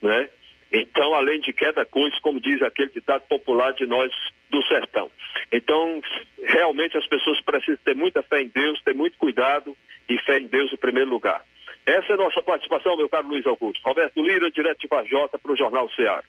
né? 0.00 0.28
Então, 0.72 1.14
além 1.14 1.40
de 1.40 1.52
queda 1.52 1.84
coisa, 1.84 2.16
como 2.22 2.40
diz 2.40 2.62
aquele 2.62 2.90
ditado 2.90 3.22
popular 3.28 3.72
de 3.74 3.86
nós 3.86 4.10
do 4.50 4.62
sertão. 4.66 5.10
Então, 5.52 6.00
realmente 6.42 6.96
as 6.96 7.06
pessoas 7.06 7.40
precisam 7.42 7.78
ter 7.84 7.94
muita 7.94 8.22
fé 8.22 8.42
em 8.42 8.48
Deus, 8.48 8.80
ter 8.82 8.94
muito 8.94 9.18
cuidado 9.18 9.76
e 10.08 10.18
fé 10.18 10.38
em 10.38 10.46
Deus 10.46 10.72
em 10.72 10.76
primeiro 10.76 11.10
lugar. 11.10 11.44
Essa 11.84 12.12
é 12.12 12.14
a 12.14 12.18
nossa 12.18 12.40
participação, 12.42 12.96
meu 12.96 13.08
caro 13.08 13.28
Luiz 13.28 13.46
Augusto. 13.46 13.80
Roberto 13.84 14.22
Lira, 14.22 14.50
direto 14.50 14.80
de 14.80 14.88
Vajota, 14.88 15.38
para 15.38 15.52
o 15.52 15.56
Jornal 15.56 15.90
Ceará. 15.90 16.22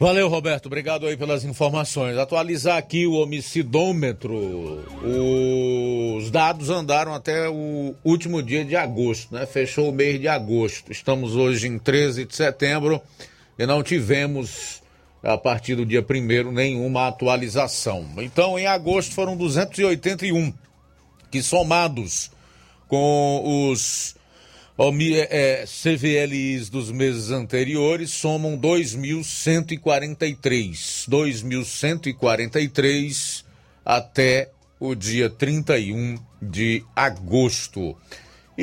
Valeu, 0.00 0.26
Roberto. 0.26 0.66
Obrigado 0.66 1.06
aí 1.06 1.16
pelas 1.16 1.44
informações. 1.44 2.18
Atualizar 2.18 2.76
aqui 2.76 3.06
o 3.06 3.12
homicidômetro. 3.12 4.34
Os 6.16 6.28
dados 6.30 6.70
andaram 6.70 7.14
até 7.14 7.48
o 7.48 7.94
último 8.02 8.42
dia 8.42 8.64
de 8.64 8.74
agosto, 8.74 9.32
né? 9.32 9.46
Fechou 9.46 9.90
o 9.90 9.92
mês 9.92 10.18
de 10.18 10.26
agosto. 10.26 10.90
Estamos 10.90 11.36
hoje 11.36 11.68
em 11.68 11.78
13 11.78 12.24
de 12.24 12.34
setembro 12.34 13.00
e 13.58 13.66
não 13.66 13.82
tivemos, 13.82 14.82
a 15.22 15.36
partir 15.36 15.74
do 15.74 15.86
dia 15.86 16.04
1 16.08 16.52
nenhuma 16.52 17.08
atualização. 17.08 18.06
Então, 18.18 18.58
em 18.58 18.66
agosto 18.66 19.14
foram 19.14 19.36
281, 19.36 20.52
que 21.30 21.42
somados 21.42 22.30
com 22.88 23.70
os 23.70 24.14
é, 25.30 25.64
CVLIs 25.66 26.68
dos 26.68 26.90
meses 26.90 27.30
anteriores 27.30 28.10
somam 28.10 28.58
2.143. 28.58 31.08
2.143 31.08 33.44
até 33.84 34.50
o 34.80 34.94
dia 34.94 35.28
31 35.30 36.18
de 36.40 36.82
agosto. 36.96 37.94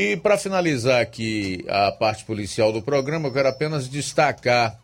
E 0.01 0.15
para 0.15 0.37
finalizar 0.37 1.01
aqui 1.01 1.65
a 1.67 1.91
parte 1.91 2.23
policial 2.23 2.71
do 2.71 2.81
programa, 2.81 3.27
eu 3.27 3.33
quero 3.33 3.49
apenas 3.49 3.89
destacar 3.89 4.79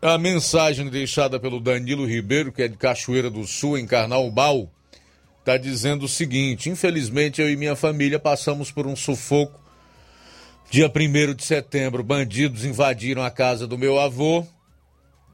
a 0.00 0.16
mensagem 0.16 0.88
deixada 0.88 1.40
pelo 1.40 1.58
Danilo 1.58 2.06
Ribeiro, 2.06 2.52
que 2.52 2.62
é 2.62 2.68
de 2.68 2.76
Cachoeira 2.76 3.28
do 3.28 3.44
Sul, 3.44 3.76
em 3.76 3.88
Carnaubal. 3.88 4.70
Está 5.40 5.56
dizendo 5.56 6.04
o 6.04 6.08
seguinte: 6.08 6.70
infelizmente 6.70 7.42
eu 7.42 7.50
e 7.50 7.56
minha 7.56 7.74
família 7.74 8.20
passamos 8.20 8.70
por 8.70 8.86
um 8.86 8.94
sufoco 8.94 9.58
Dia 10.70 10.86
1 10.86 11.34
de 11.34 11.42
setembro, 11.42 12.04
bandidos 12.04 12.64
invadiram 12.64 13.24
a 13.24 13.32
casa 13.32 13.66
do 13.66 13.76
meu 13.76 13.98
avô. 13.98 14.46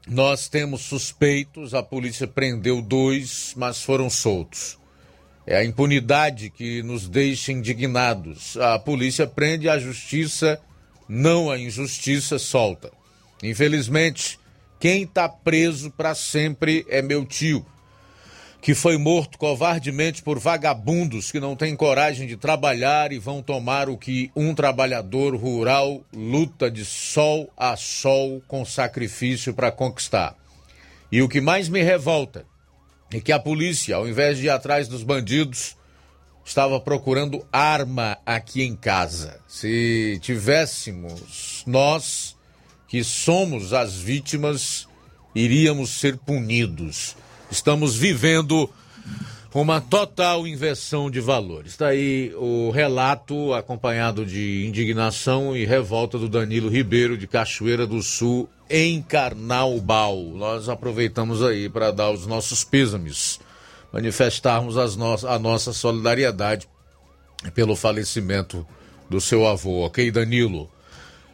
Nós 0.07 0.49
temos 0.49 0.81
suspeitos, 0.81 1.75
a 1.75 1.83
polícia 1.83 2.25
prendeu 2.25 2.81
dois, 2.81 3.53
mas 3.55 3.79
foram 3.79 4.09
soltos. 4.09 4.79
É 5.47 5.55
a 5.55 5.63
impunidade 5.63 6.49
que 6.49 6.83
nos 6.83 7.07
deixa 7.07 7.53
indignados. 7.53 8.57
A 8.57 8.77
polícia 8.77 9.25
prende, 9.25 9.69
a 9.69 9.79
justiça, 9.79 10.59
não 11.07 11.49
a 11.49 11.57
injustiça, 11.57 12.37
solta. 12.37 12.91
Infelizmente, 13.41 14.37
quem 14.77 15.03
está 15.03 15.29
preso 15.29 15.89
para 15.89 16.13
sempre 16.13 16.85
é 16.89 17.01
meu 17.01 17.25
tio 17.25 17.65
que 18.61 18.73
foi 18.73 18.97
morto 18.97 19.37
covardemente 19.37 20.21
por 20.21 20.39
vagabundos 20.39 21.31
que 21.31 21.39
não 21.39 21.55
têm 21.55 21.75
coragem 21.75 22.27
de 22.27 22.35
trabalhar 22.35 23.11
e 23.13 23.19
vão 23.19 23.41
tomar 23.41 23.87
o 23.87 23.97
que 23.97 24.31
um 24.35 24.53
trabalhador 24.53 25.35
rural 25.35 26.03
luta 26.13 26.69
de 26.69 26.83
sol 26.83 27.49
a 27.55 27.77
sol 27.77 28.41
com 28.47 28.65
sacrifício 28.65 29.53
para 29.53 29.71
conquistar. 29.71 30.35
E 31.09 31.21
o 31.21 31.29
que 31.29 31.39
mais 31.39 31.69
me 31.69 31.81
revolta 31.81 32.45
é 33.11 33.19
que 33.19 33.31
a 33.31 33.39
polícia, 33.39 33.95
ao 33.95 34.07
invés 34.07 34.37
de 34.37 34.45
ir 34.45 34.49
atrás 34.49 34.87
dos 34.87 35.03
bandidos, 35.03 35.75
estava 36.43 36.79
procurando 36.79 37.45
arma 37.51 38.17
aqui 38.25 38.63
em 38.63 38.75
casa. 38.75 39.39
Se 39.47 40.19
tivéssemos 40.21 41.63
nós, 41.65 42.35
que 42.87 43.03
somos 43.03 43.73
as 43.73 43.95
vítimas, 43.95 44.87
iríamos 45.35 45.89
ser 45.89 46.17
punidos. 46.17 47.15
Estamos 47.51 47.95
vivendo 47.95 48.69
uma 49.53 49.81
total 49.81 50.45
inversão 50.45 51.09
de 51.09 51.19
valores. 51.19 51.71
Está 51.71 51.87
aí 51.87 52.33
o 52.35 52.69
relato 52.69 53.53
acompanhado 53.53 54.25
de 54.25 54.65
indignação 54.67 55.55
e 55.55 55.65
revolta 55.65 56.17
do 56.17 56.29
Danilo 56.29 56.69
Ribeiro 56.69 57.17
de 57.17 57.27
Cachoeira 57.27 57.87
do 57.87 58.01
Sul 58.01 58.49
em 58.69 59.01
Carnaubal. 59.01 60.17
Nós 60.35 60.69
aproveitamos 60.69 61.41
aí 61.43 61.69
para 61.69 61.91
dar 61.91 62.11
os 62.11 62.27
nossos 62.27 62.63
pêsames, 62.63 63.39
manifestarmos 63.91 64.75
no 64.95 65.27
a 65.27 65.39
nossa 65.39 65.73
solidariedade 65.73 66.67
pelo 67.53 67.75
falecimento 67.75 68.67
do 69.09 69.21
seu 69.21 69.47
avô, 69.47 69.85
ok, 69.85 70.11
Danilo? 70.11 70.69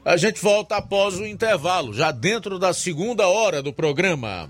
A 0.05 0.17
gente 0.17 0.41
volta 0.41 0.75
após 0.75 1.17
o 1.17 1.25
intervalo, 1.25 1.93
já 1.93 2.11
dentro 2.11 2.59
da 2.59 2.73
segunda 2.73 3.27
hora 3.27 3.61
do 3.61 3.73
programa. 3.73 4.49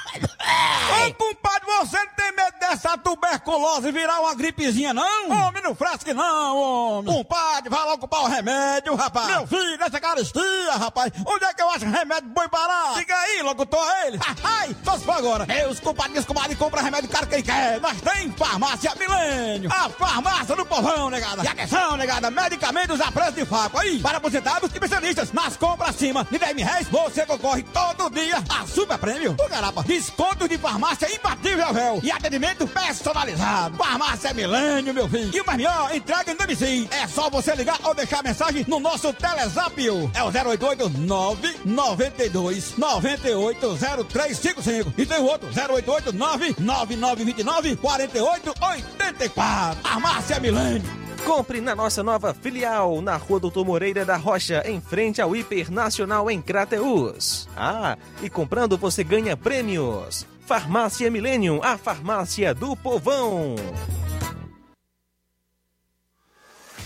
Ô, 0.41 1.13
compadre, 1.13 1.65
você 1.79 1.97
não 1.97 2.13
tem 2.15 2.31
medo 2.35 2.59
dessa 2.59 2.97
tuberculose 2.97 3.91
virar 3.91 4.19
uma 4.21 4.35
gripezinha, 4.35 4.93
não? 4.93 5.29
Homem, 5.29 5.63
não 5.63 5.75
fresque 5.75 6.13
não, 6.13 6.57
homem. 6.57 7.13
Compadre, 7.13 7.69
vai 7.69 7.83
logo 7.85 7.99
comprar 7.99 8.21
o 8.21 8.27
remédio, 8.27 8.95
rapaz. 8.95 9.27
Meu 9.27 9.47
filho, 9.47 9.77
nessa 9.77 9.99
caristia, 9.99 10.73
rapaz. 10.77 11.11
Onde 11.25 11.45
é 11.45 11.53
que 11.53 11.61
eu 11.61 11.69
acho 11.69 11.85
remédio 11.85 12.29
bom 12.29 12.47
barato? 12.47 12.99
Diga 12.99 13.15
aí, 13.15 13.41
locutor, 13.41 13.85
ele. 14.05 14.19
Ai, 14.43 14.75
só 14.83 14.97
se 14.97 15.05
for 15.05 15.17
agora. 15.17 15.45
Meus 15.45 15.79
compadres, 15.79 16.25
comadre, 16.25 16.55
compra 16.55 16.81
remédio 16.81 17.09
caro 17.09 17.27
quem 17.27 17.41
quer. 17.41 17.79
Nós 17.79 17.99
tem 18.01 18.31
farmácia 18.31 18.93
milênio. 18.95 19.71
A 19.71 19.89
farmácia 19.89 20.55
do 20.55 20.65
povão, 20.65 21.09
negada. 21.09 21.43
E 21.43 21.47
atenção, 21.47 21.97
negada, 21.97 22.29
medicamentos 22.31 22.99
a 23.01 23.11
preço 23.11 23.33
de 23.33 23.45
faco. 23.45 23.79
Aí, 23.79 23.99
para 23.99 24.17
aposentados 24.17 24.69
e 24.69 24.73
especialistas. 24.73 25.31
Nas 25.31 25.57
compras 25.57 25.89
acima 25.89 26.25
de 26.29 26.37
10 26.37 26.55
mil 26.55 26.65
reais, 26.65 26.87
você 26.87 27.25
concorre 27.25 27.63
todo 27.63 28.09
dia 28.09 28.43
a 28.49 28.65
super 28.65 28.97
prêmio. 28.97 29.33
Do 29.33 29.47
garapa, 29.47 29.83
desconto 29.83 30.30
de 30.47 30.57
farmácia 30.57 31.07
imbatível, 31.13 31.73
véu. 31.73 31.99
E 32.03 32.11
atendimento 32.11 32.67
personalizado. 32.67 33.77
Farmácia 33.77 34.33
Milênio, 34.33 34.93
meu 34.93 35.07
filho. 35.07 35.35
E 35.35 35.41
o 35.41 35.45
mais 35.45 35.57
melhor, 35.57 35.95
entrega 35.95 36.31
em 36.31 36.35
domicílio. 36.35 36.87
É 36.91 37.07
só 37.07 37.29
você 37.29 37.55
ligar 37.55 37.79
ou 37.83 37.93
deixar 37.93 38.23
mensagem 38.23 38.65
no 38.67 38.79
nosso 38.79 39.13
Telezap. 39.13 39.71
É 40.13 40.23
o 40.23 40.27
088 40.27 40.89
992 40.89 42.77
98 42.77 43.77
0355. 43.77 44.93
E 44.97 45.05
tem 45.05 45.19
o 45.19 45.25
outro, 45.25 45.49
088 45.49 46.13
99929 46.13 47.75
4884. 47.75 49.81
Farmácia 49.81 50.39
Milênio. 50.39 51.00
Compre 51.25 51.61
na 51.61 51.75
nossa 51.75 52.01
nova 52.01 52.33
filial, 52.33 53.01
na 53.01 53.15
Rua 53.15 53.39
Doutor 53.39 53.63
Moreira 53.65 54.03
da 54.03 54.17
Rocha, 54.17 54.63
em 54.65 54.81
frente 54.81 55.21
ao 55.21 55.35
Hipernacional 55.35 56.29
em 56.29 56.41
Crateus. 56.41 57.47
Ah, 57.55 57.97
e 58.21 58.29
comprando 58.29 58.77
você 58.77 59.03
ganha 59.03 59.37
prêmios. 59.37 60.25
Farmácia 60.45 61.09
Millennium, 61.09 61.61
a 61.63 61.77
farmácia 61.77 62.53
do 62.53 62.75
povão. 62.75 63.55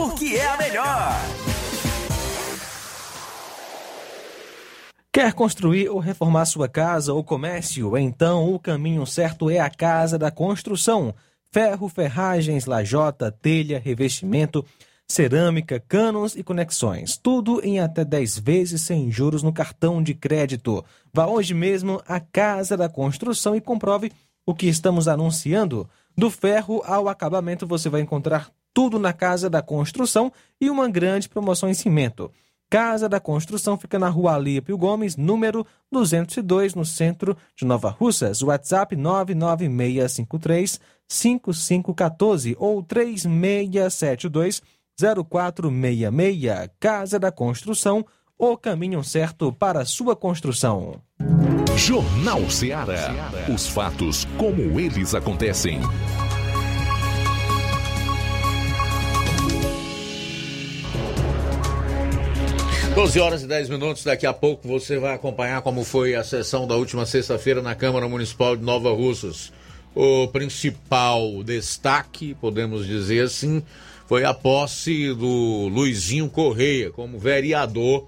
porque 0.00 0.34
é 0.34 0.46
a 0.46 0.56
melhor. 0.56 1.12
Quer 5.12 5.34
construir 5.34 5.90
ou 5.90 5.98
reformar 5.98 6.46
sua 6.46 6.70
casa 6.70 7.12
ou 7.12 7.22
comércio? 7.22 7.98
Então 7.98 8.54
o 8.54 8.58
caminho 8.58 9.04
certo 9.04 9.50
é 9.50 9.58
a 9.58 9.68
Casa 9.68 10.18
da 10.18 10.30
Construção. 10.30 11.14
Ferro, 11.52 11.86
ferragens, 11.86 12.64
lajota, 12.64 13.30
telha, 13.30 13.78
revestimento, 13.78 14.64
cerâmica, 15.06 15.78
canos 15.86 16.34
e 16.34 16.42
conexões. 16.42 17.18
Tudo 17.18 17.60
em 17.62 17.78
até 17.78 18.02
10 18.02 18.38
vezes 18.38 18.80
sem 18.80 19.10
juros 19.10 19.42
no 19.42 19.52
cartão 19.52 20.02
de 20.02 20.14
crédito. 20.14 20.82
Vá 21.12 21.26
hoje 21.26 21.52
mesmo 21.52 22.00
à 22.08 22.18
Casa 22.18 22.74
da 22.74 22.88
Construção 22.88 23.54
e 23.54 23.60
comprove 23.60 24.10
o 24.46 24.54
que 24.54 24.66
estamos 24.66 25.08
anunciando. 25.08 25.86
Do 26.16 26.30
ferro 26.30 26.82
ao 26.86 27.06
acabamento 27.06 27.66
você 27.66 27.90
vai 27.90 28.00
encontrar 28.00 28.50
tudo 28.72 28.98
na 28.98 29.12
Casa 29.12 29.50
da 29.50 29.62
Construção 29.62 30.32
e 30.60 30.70
uma 30.70 30.88
grande 30.88 31.28
promoção 31.28 31.68
em 31.68 31.74
cimento. 31.74 32.30
Casa 32.70 33.08
da 33.08 33.18
Construção 33.18 33.76
fica 33.76 33.98
na 33.98 34.08
rua 34.08 34.34
Alípio 34.34 34.78
Gomes, 34.78 35.16
número 35.16 35.66
202, 35.90 36.76
no 36.76 36.84
centro 36.84 37.36
de 37.56 37.64
Nova 37.64 37.90
Russas. 37.90 38.42
WhatsApp 38.42 38.94
99653 38.94 40.78
5514 41.08 42.56
ou 42.60 42.80
3672 42.80 44.62
0466. 45.28 46.70
Casa 46.78 47.18
da 47.18 47.32
Construção, 47.32 48.06
o 48.38 48.56
caminho 48.56 49.02
certo 49.02 49.52
para 49.52 49.84
sua 49.84 50.14
construção. 50.14 51.02
Jornal 51.76 52.48
Ceará. 52.48 53.32
Os 53.52 53.66
fatos 53.66 54.26
como 54.38 54.78
eles 54.78 55.12
acontecem. 55.14 55.80
12 63.00 63.18
horas 63.18 63.42
e 63.42 63.46
10 63.46 63.70
minutos, 63.70 64.04
daqui 64.04 64.26
a 64.26 64.32
pouco 64.34 64.68
você 64.68 64.98
vai 64.98 65.14
acompanhar 65.14 65.62
como 65.62 65.84
foi 65.84 66.14
a 66.14 66.22
sessão 66.22 66.66
da 66.66 66.76
última 66.76 67.06
sexta-feira 67.06 67.62
na 67.62 67.74
Câmara 67.74 68.06
Municipal 68.06 68.54
de 68.54 68.62
Nova 68.62 68.92
Russas. 68.92 69.50
O 69.94 70.28
principal 70.28 71.42
destaque, 71.42 72.34
podemos 72.34 72.86
dizer 72.86 73.24
assim, 73.24 73.62
foi 74.06 74.26
a 74.26 74.34
posse 74.34 75.14
do 75.14 75.68
Luizinho 75.72 76.28
Correia 76.28 76.90
como 76.90 77.18
vereador 77.18 78.06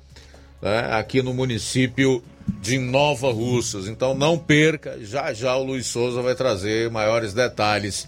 né, 0.61 0.89
aqui 0.91 1.23
no 1.23 1.33
município 1.33 2.23
de 2.61 2.77
Nova 2.77 3.33
Russas. 3.33 3.89
Então 3.89 4.15
não 4.15 4.37
perca, 4.37 4.99
já 5.01 5.33
já 5.33 5.57
o 5.57 5.65
Luiz 5.65 5.87
Souza 5.87 6.21
vai 6.21 6.35
trazer 6.35 6.91
maiores 6.91 7.33
detalhes 7.33 8.07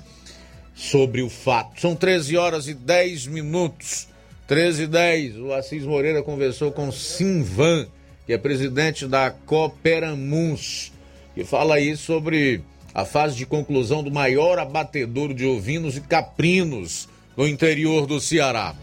sobre 0.74 1.22
o 1.22 1.30
fato. 1.30 1.80
São 1.80 1.96
13 1.96 2.36
horas 2.36 2.68
e 2.68 2.74
10 2.74 3.26
minutos. 3.28 4.12
13 4.46 4.82
e 4.82 4.86
10, 4.86 5.36
o 5.38 5.52
Assis 5.54 5.84
Moreira 5.84 6.22
conversou 6.22 6.70
com 6.70 6.92
Simvan, 6.92 7.86
que 8.26 8.32
é 8.32 8.38
presidente 8.38 9.06
da 9.06 9.30
Cooperamuns, 9.30 10.92
que 11.34 11.44
fala 11.44 11.76
aí 11.76 11.96
sobre 11.96 12.62
a 12.92 13.06
fase 13.06 13.36
de 13.36 13.46
conclusão 13.46 14.02
do 14.02 14.10
maior 14.10 14.58
abatedouro 14.58 15.32
de 15.32 15.46
ovinos 15.46 15.96
e 15.96 16.00
caprinos 16.02 17.08
no 17.34 17.48
interior 17.48 18.06
do 18.06 18.20
Ceará. 18.20 18.74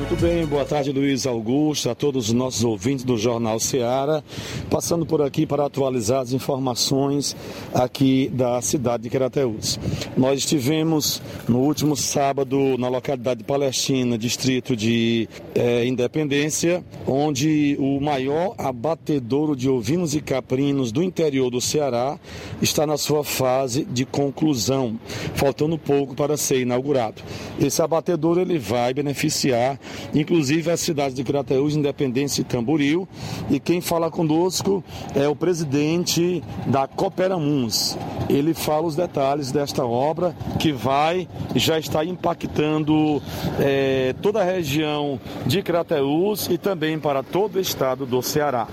Muito 0.00 0.16
bem, 0.16 0.46
boa 0.46 0.64
tarde 0.64 0.90
Luiz 0.92 1.26
Augusto, 1.26 1.90
a 1.90 1.94
todos 1.94 2.28
os 2.28 2.32
nossos 2.32 2.64
ouvintes 2.64 3.04
do 3.04 3.18
Jornal 3.18 3.60
Seara, 3.60 4.24
passando 4.70 5.04
por 5.04 5.20
aqui 5.20 5.44
para 5.44 5.66
atualizar 5.66 6.22
as 6.22 6.32
informações 6.32 7.36
aqui 7.74 8.30
da 8.32 8.62
cidade 8.62 9.02
de 9.02 9.10
Crateús. 9.10 9.78
Nós 10.16 10.38
estivemos 10.38 11.20
no 11.46 11.58
último 11.58 11.94
sábado 11.96 12.78
na 12.78 12.88
localidade 12.88 13.44
palestina, 13.44 14.16
distrito 14.16 14.74
de 14.74 15.28
eh, 15.54 15.84
Independência, 15.84 16.82
onde 17.06 17.76
o 17.78 18.00
maior 18.00 18.54
abatedouro 18.56 19.54
de 19.54 19.68
ovinos 19.68 20.14
e 20.14 20.22
caprinos 20.22 20.90
do 20.92 21.02
interior 21.02 21.50
do 21.50 21.60
Ceará 21.60 22.18
está 22.62 22.86
na 22.86 22.96
sua 22.96 23.22
fase 23.22 23.84
de 23.84 24.06
conclusão, 24.06 24.98
faltando 25.34 25.76
pouco 25.76 26.14
para 26.14 26.38
ser 26.38 26.62
inaugurado. 26.62 27.22
Esse 27.60 27.82
abatedouro 27.82 28.40
ele 28.40 28.58
vai 28.58 28.94
beneficiar 28.94 29.78
inclusive 30.14 30.70
as 30.70 30.80
cidades 30.80 31.14
de 31.14 31.24
Crateús, 31.24 31.76
Independência 31.76 32.42
e 32.42 32.44
Tamboril. 32.44 33.08
E 33.50 33.58
quem 33.58 33.80
fala 33.80 34.10
conosco 34.10 34.82
é 35.14 35.28
o 35.28 35.36
presidente 35.36 36.42
da 36.66 36.86
Cooperamuns. 36.86 37.96
Ele 38.28 38.54
fala 38.54 38.86
os 38.86 38.96
detalhes 38.96 39.50
desta 39.50 39.84
obra 39.84 40.34
que 40.58 40.72
vai 40.72 41.28
já 41.54 41.78
está 41.78 42.04
impactando 42.04 43.22
é, 43.58 44.14
toda 44.22 44.40
a 44.40 44.44
região 44.44 45.20
de 45.46 45.62
Crateús 45.62 46.48
e 46.50 46.58
também 46.58 46.98
para 46.98 47.22
todo 47.22 47.56
o 47.56 47.60
estado 47.60 48.06
do 48.06 48.22
Ceará. 48.22 48.66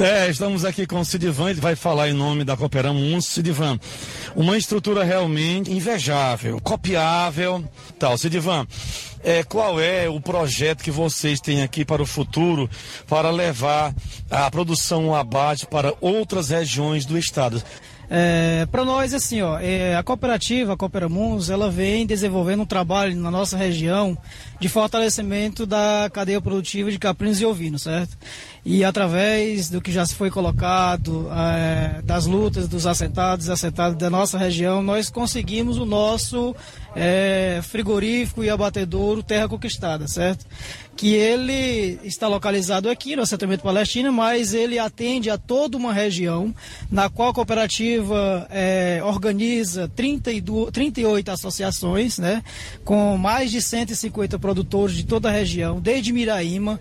É, 0.00 0.28
estamos 0.28 0.64
aqui 0.64 0.86
com 0.86 0.98
o 0.98 1.04
Sidivan, 1.04 1.50
ele 1.50 1.60
vai 1.60 1.76
falar 1.76 2.08
em 2.08 2.12
nome 2.12 2.42
da 2.42 2.56
Cooperamuns. 2.56 3.26
Sidivan, 3.26 3.78
uma 4.34 4.56
estrutura 4.56 5.04
realmente 5.04 5.70
invejável, 5.70 6.60
copiável, 6.60 7.64
tal. 7.98 8.18
Sidivan, 8.18 8.66
é, 9.22 9.44
qual 9.44 9.80
é 9.80 10.08
o 10.08 10.20
projeto 10.20 10.82
que 10.82 10.90
vocês 10.90 11.40
têm 11.40 11.62
aqui 11.62 11.84
para 11.84 12.02
o 12.02 12.06
futuro 12.06 12.68
para 13.06 13.30
levar 13.30 13.94
a 14.30 14.50
produção 14.50 15.14
abate 15.14 15.66
para 15.66 15.94
outras 16.00 16.48
regiões 16.48 17.06
do 17.06 17.16
estado? 17.16 17.62
É, 18.10 18.66
para 18.70 18.84
nós, 18.84 19.14
assim, 19.14 19.40
ó, 19.40 19.58
é, 19.58 19.96
a 19.96 20.02
cooperativa, 20.02 20.74
a 20.74 20.76
Cooperamuns, 20.76 21.48
ela 21.48 21.70
vem 21.70 22.06
desenvolvendo 22.06 22.62
um 22.62 22.66
trabalho 22.66 23.16
na 23.16 23.30
nossa 23.30 23.56
região 23.56 24.16
de 24.64 24.68
fortalecimento 24.70 25.66
da 25.66 26.08
cadeia 26.10 26.40
produtiva 26.40 26.90
de 26.90 26.98
caprinos 26.98 27.38
e 27.38 27.44
ovinos, 27.44 27.82
certo? 27.82 28.16
E 28.64 28.82
através 28.82 29.68
do 29.68 29.78
que 29.78 29.92
já 29.92 30.06
se 30.06 30.14
foi 30.14 30.30
colocado, 30.30 31.28
é, 31.30 32.00
das 32.00 32.24
lutas 32.24 32.66
dos 32.66 32.86
assentados 32.86 33.48
e 33.48 33.52
assentados 33.52 33.98
da 33.98 34.08
nossa 34.08 34.38
região, 34.38 34.82
nós 34.82 35.10
conseguimos 35.10 35.76
o 35.76 35.84
nosso 35.84 36.56
é, 36.96 37.60
frigorífico 37.62 38.42
e 38.42 38.48
abatedouro 38.48 39.22
Terra 39.22 39.46
Conquistada, 39.46 40.08
certo? 40.08 40.46
Que 40.96 41.12
ele 41.12 41.98
está 42.04 42.26
localizado 42.26 42.88
aqui 42.88 43.16
no 43.16 43.22
assentamento 43.22 43.62
palestino, 43.62 44.10
mas 44.12 44.54
ele 44.54 44.78
atende 44.78 45.28
a 45.28 45.36
toda 45.36 45.76
uma 45.76 45.92
região 45.92 46.54
na 46.90 47.10
qual 47.10 47.30
a 47.30 47.34
cooperativa 47.34 48.46
é, 48.48 49.00
organiza 49.04 49.90
32, 49.94 50.70
38 50.70 51.30
associações, 51.32 52.18
né? 52.18 52.42
Com 52.82 53.18
mais 53.18 53.50
de 53.50 53.60
150 53.60 54.38
produtores 54.38 54.53
de 54.62 55.04
toda 55.04 55.28
a 55.28 55.32
região, 55.32 55.80
desde 55.80 56.12
Miraíma, 56.12 56.78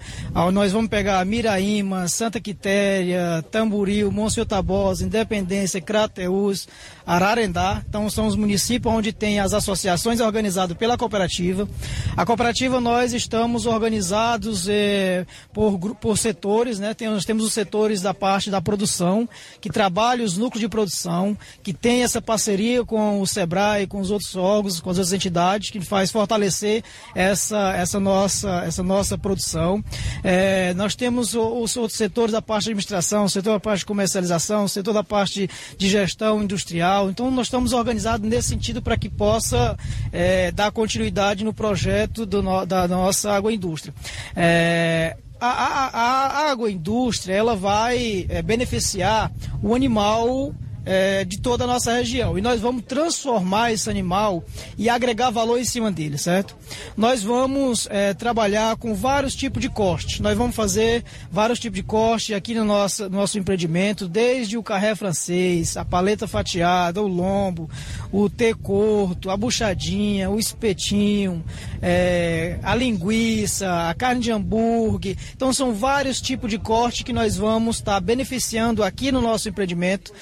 nós 0.51 0.71
vamos 0.71 0.89
pegar 0.89 1.25
Miraíma, 1.25 2.07
Santa 2.07 2.39
Quitéria, 2.39 3.43
Tamboril, 3.51 4.11
Monsenhor 4.11 4.45
Tabosa, 4.45 5.05
Independência, 5.05 5.81
Crateús, 5.81 6.67
Ararendá. 7.05 7.83
Então 7.87 8.09
são 8.09 8.27
os 8.27 8.35
municípios 8.35 8.93
onde 8.93 9.11
tem 9.11 9.39
as 9.39 9.53
associações 9.53 10.19
organizadas 10.19 10.77
pela 10.77 10.97
cooperativa. 10.97 11.67
A 12.15 12.25
cooperativa 12.25 12.79
nós 12.79 13.13
estamos 13.13 13.65
organizados 13.65 14.67
eh, 14.69 15.25
por, 15.51 15.95
por 15.95 16.17
setores, 16.17 16.79
né? 16.79 16.93
Tem, 16.93 17.09
nós 17.09 17.25
temos 17.25 17.43
os 17.43 17.53
setores 17.53 18.01
da 18.01 18.13
parte 18.13 18.49
da 18.49 18.61
produção, 18.61 19.27
que 19.59 19.69
trabalham 19.69 20.25
os 20.25 20.37
núcleos 20.37 20.61
de 20.61 20.69
produção, 20.69 21.37
que 21.61 21.73
tem 21.73 22.03
essa 22.03 22.21
parceria 22.21 22.85
com 22.85 23.21
o 23.21 23.27
SEBRAE, 23.27 23.87
com 23.87 23.99
os 23.99 24.11
outros 24.11 24.35
órgãos, 24.35 24.79
com 24.79 24.89
as 24.89 24.97
outras 24.97 25.13
entidades, 25.13 25.69
que 25.69 25.81
faz 25.81 26.11
fortalecer 26.11 26.83
essa, 27.13 27.52
essa, 27.57 27.99
nossa, 27.99 28.63
essa 28.65 28.83
nossa 28.83 29.17
produção. 29.17 29.83
Eh, 30.23 30.73
nós 30.75 30.95
temos 30.95 31.33
os 31.33 31.77
outros 31.77 31.97
setores 31.97 32.31
da 32.31 32.41
parte 32.41 32.65
de 32.65 32.69
administração, 32.71 33.25
o 33.25 33.29
setor 33.29 33.53
da 33.53 33.59
parte 33.59 33.79
de 33.79 33.85
comercialização, 33.85 34.65
o 34.65 34.69
setor 34.69 34.93
da 34.93 35.03
parte 35.03 35.49
de 35.77 35.89
gestão 35.89 36.43
industrial, 36.43 37.09
então, 37.09 37.29
nós 37.31 37.47
estamos 37.47 37.73
organizados 37.73 38.27
nesse 38.27 38.49
sentido 38.49 38.81
para 38.81 38.97
que 38.97 39.09
possa 39.09 39.77
é, 40.11 40.51
dar 40.51 40.71
continuidade 40.71 41.43
no 41.43 41.53
projeto 41.53 42.25
no, 42.25 42.65
da 42.65 42.87
nossa 42.87 43.31
agroindústria. 43.31 43.93
É, 44.35 45.15
a, 45.39 45.47
a, 45.47 46.47
a, 46.47 46.51
agroindústria 46.51 47.33
ela 47.33 47.55
vai 47.55 48.25
é, 48.29 48.41
beneficiar 48.41 49.31
o 49.61 49.75
animal 49.75 50.53
é, 50.85 51.23
de 51.23 51.39
toda 51.39 51.63
a 51.63 51.67
nossa 51.67 51.93
região. 51.93 52.37
E 52.37 52.41
nós 52.41 52.59
vamos 52.59 52.83
transformar 52.83 53.71
esse 53.71 53.89
animal 53.89 54.43
e 54.77 54.89
agregar 54.89 55.29
valor 55.29 55.59
em 55.59 55.65
cima 55.65 55.91
dele, 55.91 56.17
certo? 56.17 56.55
Nós 56.95 57.23
vamos 57.23 57.87
é, 57.89 58.13
trabalhar 58.13 58.75
com 58.77 58.93
vários 58.93 59.35
tipos 59.35 59.61
de 59.61 59.69
cortes. 59.69 60.19
Nós 60.19 60.37
vamos 60.37 60.55
fazer 60.55 61.03
vários 61.31 61.59
tipos 61.59 61.75
de 61.75 61.83
corte 61.83 62.33
aqui 62.33 62.53
no 62.53 62.65
nosso, 62.65 63.03
no 63.09 63.17
nosso 63.17 63.39
empreendimento, 63.39 64.07
desde 64.07 64.57
o 64.57 64.63
carré 64.63 64.95
francês, 64.95 65.77
a 65.77 65.85
paleta 65.85 66.27
fatiada, 66.27 67.01
o 67.01 67.07
lombo, 67.07 67.69
o 68.11 68.29
T 68.29 68.53
corto, 68.55 69.29
a 69.29 69.37
buchadinha, 69.37 70.29
o 70.29 70.39
espetinho, 70.39 71.43
é, 71.81 72.59
a 72.63 72.75
linguiça, 72.75 73.89
a 73.89 73.93
carne 73.93 74.21
de 74.21 74.31
hambúrguer. 74.31 75.17
Então 75.35 75.53
são 75.53 75.73
vários 75.73 76.19
tipos 76.19 76.49
de 76.49 76.57
corte 76.57 77.03
que 77.03 77.13
nós 77.13 77.37
vamos 77.37 77.77
estar 77.77 77.93
tá 77.93 77.99
beneficiando 77.99 78.83
aqui 78.83 79.11
no 79.11 79.21
nosso 79.21 79.49
empreendimento 79.49 80.13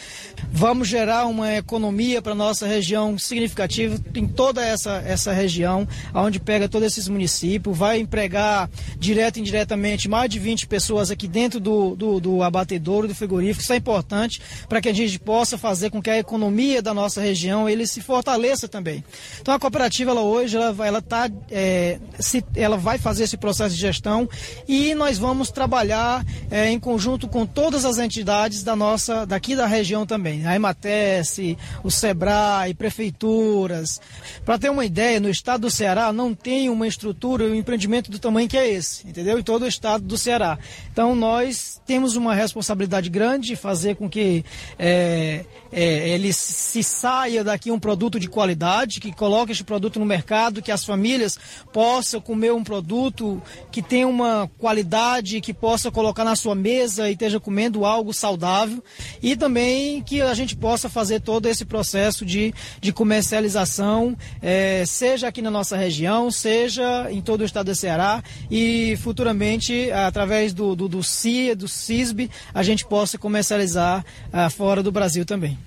Vamos 0.54 0.90
gerar 0.90 1.26
uma 1.28 1.56
economia 1.56 2.22
para 2.22 2.36
nossa 2.36 2.68
região 2.68 3.18
significativa 3.18 3.98
em 4.14 4.28
toda 4.28 4.64
essa, 4.64 5.02
essa 5.08 5.32
região, 5.32 5.88
onde 6.14 6.42
pega 6.42 6.68
todos 6.68 6.88
esses 6.88 7.08
municípios, 7.08 7.76
vai 7.76 8.00
empregar 8.00 8.70
direto 9.00 9.38
e 9.38 9.40
indiretamente 9.40 10.10
mais 10.10 10.30
de 10.30 10.40
20 10.40 10.68
pessoas 10.68 11.10
aqui 11.10 11.26
dentro 11.26 11.60
do, 11.60 11.96
do, 11.96 12.20
do 12.20 12.44
abatedouro, 12.44 13.08
do 13.08 13.16
frigorífico. 13.16 13.64
Isso 13.64 13.72
é 13.72 13.78
importante 13.78 14.42
para 14.68 14.82
que 14.82 14.90
a 14.90 14.94
gente 14.94 15.18
possa 15.18 15.58
fazer 15.58 15.90
com 15.90 16.02
que 16.02 16.10
a 16.10 16.20
economia 16.20 16.82
da 16.82 16.94
nossa 16.94 17.22
região 17.22 17.70
ele 17.70 17.88
se 17.88 18.02
fortaleça 18.02 18.68
também. 18.68 19.04
Então 19.42 19.54
a 19.54 19.60
cooperativa 19.60 20.12
ela 20.12 20.22
hoje 20.22 20.58
ela, 20.58 20.86
ela, 20.86 21.02
tá, 21.02 21.30
é, 21.50 21.98
se, 22.20 22.44
ela 22.56 22.76
vai 22.76 22.98
fazer 22.98 23.24
esse 23.24 23.38
processo 23.38 23.74
de 23.74 23.82
gestão 23.82 24.30
e 24.68 24.94
nós 24.96 25.18
vamos 25.18 25.50
trabalhar 25.50 26.26
é, 26.52 26.70
em 26.70 26.80
conjunto 26.80 27.28
com 27.28 27.46
todas 27.46 27.86
as 27.86 27.98
entidades 27.98 28.64
da 28.64 28.76
nossa 28.76 29.26
daqui 29.26 29.56
da 29.56 29.66
região 29.66 30.06
também 30.06 30.41
A 30.46 30.56
Ematece, 30.56 31.58
o 31.84 31.92
Sebrae, 31.92 32.74
prefeituras. 32.74 34.02
Para 34.46 34.58
ter 34.58 34.70
uma 34.70 34.86
ideia, 34.86 35.20
no 35.20 35.30
estado 35.30 35.62
do 35.62 35.72
Ceará 35.72 36.12
não 36.12 36.34
tem 36.34 36.70
uma 36.70 36.88
estrutura 36.88 37.46
um 37.46 37.56
empreendimento 37.56 38.10
do 38.10 38.20
tamanho 38.20 38.48
que 38.48 38.58
é 38.58 38.70
esse, 38.70 39.08
entendeu? 39.08 39.38
Em 39.38 39.44
todo 39.44 39.64
o 39.64 39.68
estado 39.68 40.04
do 40.04 40.18
Ceará. 40.18 40.58
Então 40.92 41.16
nós 41.16 41.82
temos 41.86 42.16
uma 42.16 42.34
responsabilidade 42.34 43.10
grande 43.10 43.48
de 43.48 43.56
fazer 43.56 43.96
com 43.96 44.10
que 44.10 44.46
é, 44.78 45.46
é, 45.72 46.10
ele 46.10 46.32
se 46.32 46.84
saia 46.84 47.44
daqui 47.44 47.72
um 47.72 47.80
produto 47.80 48.20
de 48.20 48.28
qualidade, 48.28 49.00
que 49.00 49.12
coloque 49.12 49.52
esse 49.52 49.64
produto 49.64 50.00
no 50.00 50.06
mercado, 50.06 50.62
que 50.62 50.72
as 50.72 50.86
famílias 50.86 51.38
possam 51.74 52.22
comer 52.22 52.54
um 52.54 52.64
produto 52.64 53.42
que 53.72 53.82
tem 53.82 54.06
uma 54.06 54.50
qualidade, 54.58 55.42
que 55.42 55.54
possa 55.54 55.92
colocar 55.92 56.24
na 56.24 56.36
sua 56.36 56.56
mesa 56.56 57.10
e 57.10 57.14
esteja 57.14 57.40
comendo 57.40 57.86
algo 57.86 58.14
saudável 58.14 58.84
e 59.22 59.36
também 59.36 60.02
que 60.02 60.22
a 60.32 60.36
gente 60.36 60.56
possa 60.56 60.90
fazer 60.90 61.20
todo 61.20 61.48
esse 61.48 61.66
processo 61.66 62.26
de, 62.26 62.54
de 62.80 62.92
comercialização, 62.92 64.18
é, 64.42 64.84
seja 64.86 65.28
aqui 65.28 65.42
na 65.42 65.52
nossa 65.52 65.76
região, 65.76 66.32
seja 66.32 67.12
em 67.12 67.22
todo 67.22 67.42
o 67.42 67.46
estado 67.46 67.68
do 67.68 67.76
Ceará 67.76 68.24
e 68.50 68.98
futuramente, 68.98 69.92
através 69.92 70.54
do, 70.54 70.76
do, 70.76 70.88
do 70.88 71.04
CIA, 71.04 71.56
do 71.56 71.68
CISB, 71.68 72.30
a 72.54 72.64
gente 72.64 72.86
possa 72.86 73.18
comercializar 73.18 74.06
ah, 74.32 74.50
fora 74.50 74.82
do 74.82 74.92
Brasil 74.92 75.26
também. 75.26 75.58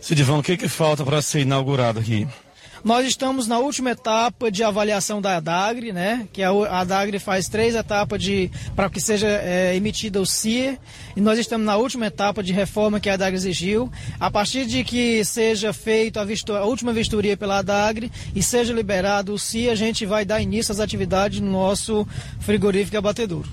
Sidivão, 0.00 0.38
o 0.38 0.42
que, 0.42 0.56
que 0.56 0.68
falta 0.68 1.04
para 1.04 1.20
ser 1.20 1.40
inaugurado 1.40 1.98
aqui? 1.98 2.26
Nós 2.84 3.06
estamos 3.06 3.46
na 3.46 3.58
última 3.58 3.90
etapa 3.90 4.50
de 4.50 4.62
avaliação 4.62 5.20
da 5.20 5.36
ADAGRE, 5.36 5.92
né? 5.92 6.28
Que 6.32 6.42
a 6.42 6.50
ADAGRE 6.80 7.18
faz 7.18 7.48
três 7.48 7.74
etapas 7.74 8.22
de 8.22 8.50
para 8.76 8.88
que 8.88 9.00
seja 9.00 9.26
é, 9.26 9.74
emitida 9.74 10.20
o 10.20 10.26
CIE. 10.26 10.78
E 11.16 11.20
nós 11.20 11.38
estamos 11.38 11.66
na 11.66 11.76
última 11.76 12.06
etapa 12.06 12.42
de 12.42 12.52
reforma 12.52 13.00
que 13.00 13.10
a 13.10 13.14
ADAGRE 13.14 13.36
exigiu. 13.36 13.90
A 14.20 14.30
partir 14.30 14.64
de 14.64 14.84
que 14.84 15.24
seja 15.24 15.72
feita 15.72 16.20
a, 16.20 16.64
última 16.64 16.92
vistoria 16.92 17.36
pela 17.36 17.58
ADAGRE 17.58 18.12
e 18.34 18.42
seja 18.42 18.72
liberado 18.72 19.32
o 19.32 19.38
CIE, 19.38 19.70
a 19.70 19.74
gente 19.74 20.06
vai 20.06 20.24
dar 20.24 20.40
início 20.40 20.72
às 20.72 20.80
atividades 20.80 21.40
no 21.40 21.50
nosso 21.50 22.06
frigorífico 22.40 22.96
abatedouro. 22.96 23.48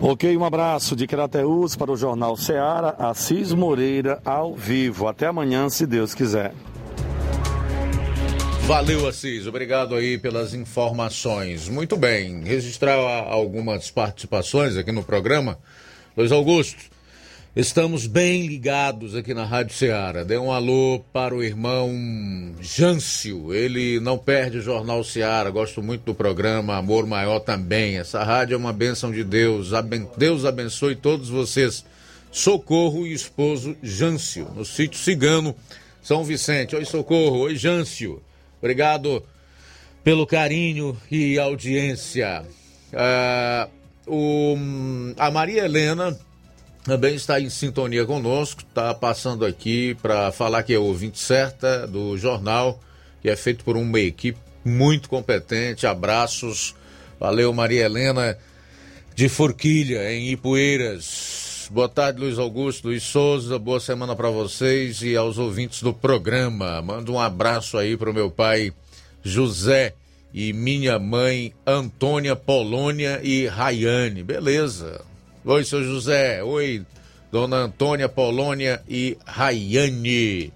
Ok, 0.00 0.36
um 0.36 0.44
abraço 0.44 0.96
de 0.96 1.06
Crateus 1.06 1.76
para 1.76 1.92
o 1.92 1.96
Jornal 1.96 2.36
Ceará, 2.36 2.96
Assis 2.98 3.52
Moreira, 3.52 4.20
ao 4.24 4.54
vivo. 4.54 5.06
Até 5.06 5.26
amanhã, 5.26 5.68
se 5.68 5.86
Deus 5.86 6.12
quiser. 6.12 6.52
Valeu, 8.72 9.06
Assis. 9.06 9.46
Obrigado 9.46 9.94
aí 9.94 10.16
pelas 10.16 10.54
informações. 10.54 11.68
Muito 11.68 11.94
bem. 11.94 12.42
Registrar 12.42 12.94
algumas 12.94 13.90
participações 13.90 14.78
aqui 14.78 14.90
no 14.90 15.04
programa. 15.04 15.58
Luiz 16.16 16.32
Augusto, 16.32 16.80
estamos 17.54 18.06
bem 18.06 18.46
ligados 18.46 19.14
aqui 19.14 19.34
na 19.34 19.44
Rádio 19.44 19.76
Ceará. 19.76 20.24
Dê 20.24 20.38
um 20.38 20.50
alô 20.50 21.04
para 21.12 21.34
o 21.34 21.44
irmão 21.44 21.92
Jâncio. 22.62 23.52
Ele 23.52 24.00
não 24.00 24.16
perde 24.16 24.56
o 24.56 24.62
Jornal 24.62 25.04
Ceará. 25.04 25.50
Gosto 25.50 25.82
muito 25.82 26.04
do 26.04 26.14
programa. 26.14 26.74
Amor 26.74 27.06
Maior 27.06 27.40
também. 27.40 27.98
Essa 27.98 28.24
rádio 28.24 28.54
é 28.54 28.56
uma 28.56 28.72
bênção 28.72 29.12
de 29.12 29.22
Deus. 29.22 29.68
Deus 30.16 30.46
abençoe 30.46 30.96
todos 30.96 31.28
vocês. 31.28 31.84
Socorro 32.30 33.06
e 33.06 33.12
esposo 33.12 33.76
Jâncio, 33.82 34.48
no 34.56 34.64
sítio 34.64 34.98
Cigano, 34.98 35.54
São 36.02 36.24
Vicente. 36.24 36.74
Oi, 36.74 36.86
Socorro. 36.86 37.40
Oi, 37.40 37.54
Jâncio. 37.54 38.22
Obrigado 38.62 39.24
pelo 40.04 40.24
carinho 40.24 40.96
e 41.10 41.36
audiência. 41.36 42.44
Uh, 42.92 43.70
o, 44.06 44.56
a 45.18 45.32
Maria 45.32 45.64
Helena 45.64 46.16
também 46.84 47.16
está 47.16 47.40
em 47.40 47.50
sintonia 47.50 48.06
conosco, 48.06 48.62
está 48.62 48.94
passando 48.94 49.44
aqui 49.44 49.96
para 50.00 50.30
falar 50.30 50.62
que 50.62 50.72
é 50.72 50.78
ouvinte 50.78 51.18
certa 51.18 51.88
do 51.88 52.16
jornal, 52.16 52.80
que 53.20 53.28
é 53.28 53.34
feito 53.34 53.64
por 53.64 53.76
uma 53.76 53.98
equipe 53.98 54.38
muito 54.64 55.08
competente. 55.08 55.84
Abraços. 55.84 56.74
Valeu, 57.18 57.52
Maria 57.52 57.84
Helena 57.84 58.38
de 59.14 59.28
Forquilha, 59.28 60.12
em 60.12 60.30
Ipueiras. 60.30 61.41
Boa 61.72 61.88
tarde, 61.88 62.20
Luiz 62.20 62.38
Augusto, 62.38 62.88
Luiz 62.88 63.02
Souza. 63.02 63.58
Boa 63.58 63.80
semana 63.80 64.14
para 64.14 64.28
vocês 64.28 65.00
e 65.00 65.16
aos 65.16 65.38
ouvintes 65.38 65.82
do 65.82 65.94
programa. 65.94 66.82
Mando 66.82 67.14
um 67.14 67.18
abraço 67.18 67.78
aí 67.78 67.96
para 67.96 68.10
o 68.10 68.12
meu 68.14 68.30
pai 68.30 68.74
José 69.22 69.94
e 70.34 70.52
minha 70.52 70.98
mãe 70.98 71.54
Antônia 71.66 72.36
Polônia 72.36 73.20
e 73.22 73.46
Rayane. 73.46 74.22
Beleza. 74.22 75.00
Oi, 75.46 75.64
seu 75.64 75.82
José. 75.82 76.42
Oi, 76.42 76.84
dona 77.32 77.56
Antônia 77.56 78.06
Polônia 78.06 78.82
e 78.86 79.16
Rayane. 79.24 80.52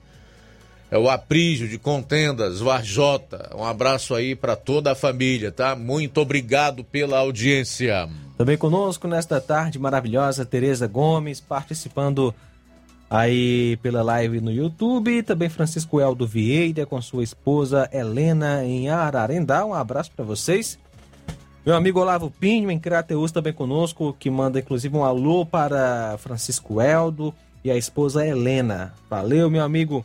É 0.91 0.99
o 0.99 1.09
Aprígio 1.09 1.67
de 1.67 1.79
Contendas, 1.79 2.61
Varjota. 2.61 3.57
Um 3.57 3.65
abraço 3.65 4.15
aí 4.15 4.37
para 4.37 4.55
toda 4.55 4.93
a 4.93 4.95
família, 4.95 5.51
tá? 5.51 5.75
Muito 5.75 6.21
obrigado 6.21 6.85
pela 6.85 7.21
audiência. 7.21 8.07
Também 8.37 8.59
conosco 8.59 9.09
nesta 9.09 9.41
tarde 9.41 9.79
maravilhosa, 9.79 10.45
Tereza 10.45 10.87
Gomes, 10.87 11.41
participando 11.41 12.35
aí 13.09 13.79
pela 13.79 14.03
live 14.03 14.41
no 14.41 14.53
YouTube. 14.53 15.23
Também 15.23 15.49
Francisco 15.49 16.01
Eldo 16.01 16.27
Vieira 16.27 16.85
com 16.85 17.01
sua 17.01 17.25
esposa 17.25 17.89
Helena 17.91 18.63
em 18.65 18.91
Ararendá. 18.91 19.65
Um 19.65 19.73
abraço 19.73 20.11
para 20.15 20.25
vocês. 20.25 20.79
Meu 21.65 21.75
amigo 21.75 21.99
Olavo 21.99 22.31
Pinho 22.31 22.71
em 22.71 22.79
Crateus 22.79 23.33
também 23.33 23.53
conosco, 23.53 24.15
que 24.19 24.31
manda 24.31 24.61
inclusive 24.61 24.97
um 24.97 25.05
alô 25.05 25.45
para 25.45 26.17
Francisco 26.19 26.81
Eldo 26.81 27.35
e 27.65 27.71
a 27.71 27.77
esposa 27.77 28.25
Helena. 28.25 28.95
Valeu, 29.09 29.51
meu 29.51 29.65
amigo 29.65 30.05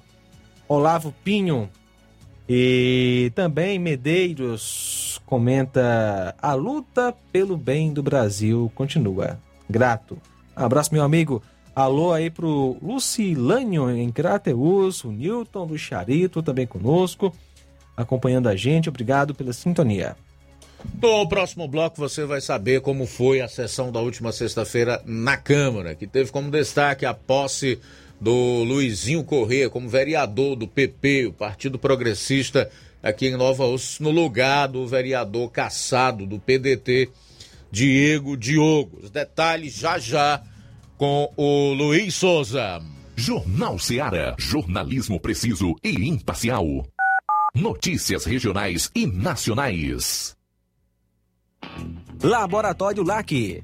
Olavo 0.68 1.14
Pinho. 1.24 1.70
E 2.48 3.32
também 3.36 3.78
Medeiros 3.78 5.11
comenta: 5.32 6.36
a 6.42 6.54
luta 6.54 7.16
pelo 7.32 7.56
bem 7.56 7.94
do 7.94 8.04
Brasil 8.04 8.70
continua. 8.76 9.40
Grato. 9.70 10.18
Abraço, 10.54 10.94
meu 10.94 11.04
amigo. 11.04 11.42
Alô 11.74 12.12
aí 12.12 12.30
pro 12.30 12.76
Lucilânio 12.82 13.90
em 13.90 14.12
Crateus, 14.12 15.06
o 15.06 15.12
Newton 15.12 15.66
do 15.66 15.78
Charito 15.78 16.44
também 16.44 16.68
conosco, 16.68 17.34
acompanhando 17.96 18.50
a 18.50 18.58
gente. 18.58 18.90
Obrigado 18.90 19.34
pela 19.34 19.54
sintonia. 19.54 20.18
No 21.02 21.26
próximo 21.30 21.66
bloco 21.66 21.96
você 21.96 22.26
vai 22.26 22.42
saber 22.42 22.82
como 22.82 23.06
foi 23.06 23.40
a 23.40 23.48
sessão 23.48 23.90
da 23.90 24.02
última 24.02 24.34
sexta-feira 24.34 25.02
na 25.06 25.38
Câmara, 25.38 25.96
que 25.96 26.08
teve 26.08 26.30
como 26.30 26.52
destaque 26.52 27.06
a 27.06 27.14
posse 27.14 27.80
do 28.20 28.64
Luizinho 28.64 29.24
Corrêa 29.24 29.70
como 29.70 29.88
vereador 29.88 30.58
do 30.58 30.68
PP, 30.68 31.28
o 31.28 31.34
Partido 31.34 31.80
Progressista, 31.80 32.70
aqui 33.02 33.28
em 33.28 33.38
Nova 33.38 33.66
Osso, 33.66 34.02
no 34.04 34.12
lugar 34.12 34.68
do 34.68 34.86
vereador 34.88 35.50
caçado 35.50 36.26
do 36.26 36.40
PDT, 36.40 37.10
Diego 37.72 38.36
Diogo. 38.38 39.00
Os 39.04 39.10
detalhes 39.10 39.76
já 39.76 39.98
já 39.98 40.42
com 40.98 41.32
o 41.36 41.74
Luiz 41.74 42.14
Souza. 42.16 42.82
Jornal 43.16 43.78
Seara. 43.80 44.36
Jornalismo 44.38 45.20
preciso 45.20 45.76
e 45.84 46.08
imparcial. 46.08 46.66
Notícias 47.54 48.26
regionais 48.26 48.90
e 48.96 49.06
nacionais. 49.06 50.36
Laboratório 52.22 53.04
LAC. 53.04 53.64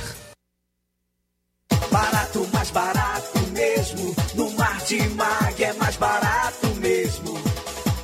Barato, 1.91 2.47
mais 2.53 2.69
barato 2.71 3.39
mesmo. 3.51 4.15
No 4.35 4.51
Martimag 4.51 5.63
é 5.63 5.73
mais 5.73 5.95
barato 5.95 6.67
mesmo. 6.75 7.33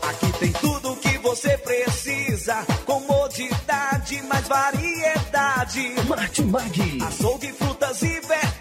Aqui 0.10 0.32
tem 0.40 0.52
tudo 0.54 0.94
o 0.94 0.96
que 0.96 1.18
você 1.20 1.56
precisa. 1.58 2.66
Comodidade, 2.86 4.22
mais 4.24 4.48
variedade. 4.48 5.94
Martimag. 6.08 7.04
Açougue, 7.04 7.52
frutas 7.54 8.02
e 8.02 8.20
verduras. 8.22 8.61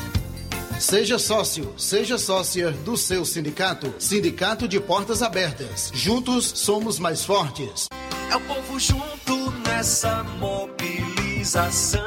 Seja 0.81 1.19
sócio, 1.19 1.75
seja 1.77 2.17
sócia 2.17 2.71
do 2.71 2.97
seu 2.97 3.23
sindicato. 3.23 3.93
Sindicato 3.99 4.67
de 4.67 4.79
Portas 4.79 5.21
Abertas. 5.21 5.91
Juntos 5.93 6.51
somos 6.55 6.97
mais 6.97 7.23
fortes. 7.23 7.85
É 8.31 8.35
o 8.35 8.41
povo 8.41 8.79
junto 8.79 9.51
nessa 9.59 10.23
mobilização. 10.39 12.01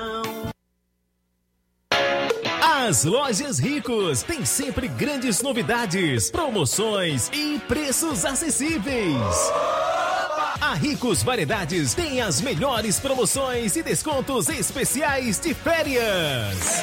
As 2.60 3.04
lojas 3.04 3.60
Ricos 3.60 4.24
têm 4.24 4.44
sempre 4.44 4.88
grandes 4.88 5.40
novidades, 5.40 6.28
promoções 6.32 7.30
e 7.32 7.60
preços 7.68 8.24
acessíveis. 8.24 9.52
A 10.60 10.74
Ricos 10.74 11.22
Variedades 11.22 11.94
tem 11.94 12.20
as 12.20 12.40
melhores 12.40 12.98
promoções 12.98 13.76
e 13.76 13.84
descontos 13.84 14.48
especiais 14.48 15.38
de 15.38 15.54
férias. 15.54 16.82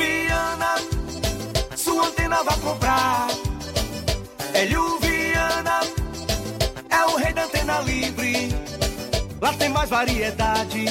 mais 9.81 9.89
variedade. 9.89 10.85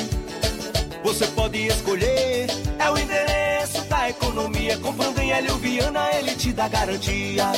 Você 1.04 1.26
pode 1.28 1.66
escolher. 1.66 2.46
É 2.78 2.90
o 2.90 2.98
endereço 2.98 3.82
da 3.82 4.08
economia. 4.08 4.76
Comprando 4.78 5.18
em 5.18 5.32
Hélio 5.32 5.56
Viana, 5.58 6.08
ele 6.14 6.34
te 6.34 6.52
dá 6.52 6.66
garantia. 6.66 7.52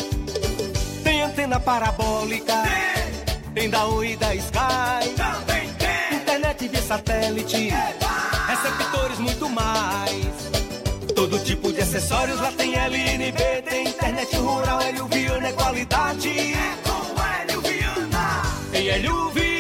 Tem 1.03 1.23
antena 1.23 1.59
parabólica. 1.59 2.53
Tem, 2.63 3.53
tem 3.55 3.71
da 3.71 3.87
Oi 3.87 4.13
e 4.13 4.17
da 4.17 4.35
Sky. 4.35 5.09
Também 5.17 5.73
tem. 5.75 6.19
Internet 6.19 6.69
via 6.69 6.83
satélite. 6.83 7.71
Receptores 8.49 9.19
muito 9.19 9.49
mais. 9.49 10.51
Todo 11.15 11.39
tipo 11.39 11.73
de 11.73 11.81
acessórios 11.81 12.41
lá 12.41 12.53
tem 12.53 12.75
LNB. 12.75 13.63
Tem 13.69 13.89
internet 13.89 14.37
rural. 14.37 14.83
Hélio 14.83 15.07
Viana 15.07 15.49
é 15.49 15.53
qualidade. 15.53 16.29
É 16.29 16.77
com 16.83 17.23
Hélio 17.23 17.61
Viana. 17.63 18.43
Em 18.75 18.89
Hélio 18.89 19.31
Viana 19.31 19.52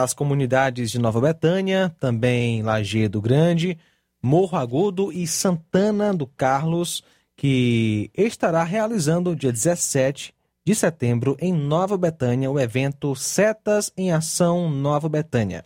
as 0.00 0.14
comunidades 0.14 0.90
de 0.90 0.98
Nova 0.98 1.20
Betânia, 1.20 1.94
também 2.00 2.62
Lajeado 2.62 3.20
Grande, 3.20 3.76
Morro 4.22 4.56
Agudo 4.56 5.12
e 5.12 5.26
Santana 5.26 6.14
do 6.14 6.26
Carlos, 6.26 7.04
que 7.36 8.10
estará 8.16 8.64
realizando 8.64 9.36
dia 9.36 9.52
17 9.52 10.32
de 10.64 10.74
setembro 10.74 11.36
em 11.38 11.52
Nova 11.52 11.98
Betânia 11.98 12.50
o 12.50 12.58
evento 12.58 13.14
Setas 13.14 13.92
em 13.94 14.12
Ação 14.12 14.70
Nova 14.70 15.10
Betânia. 15.10 15.62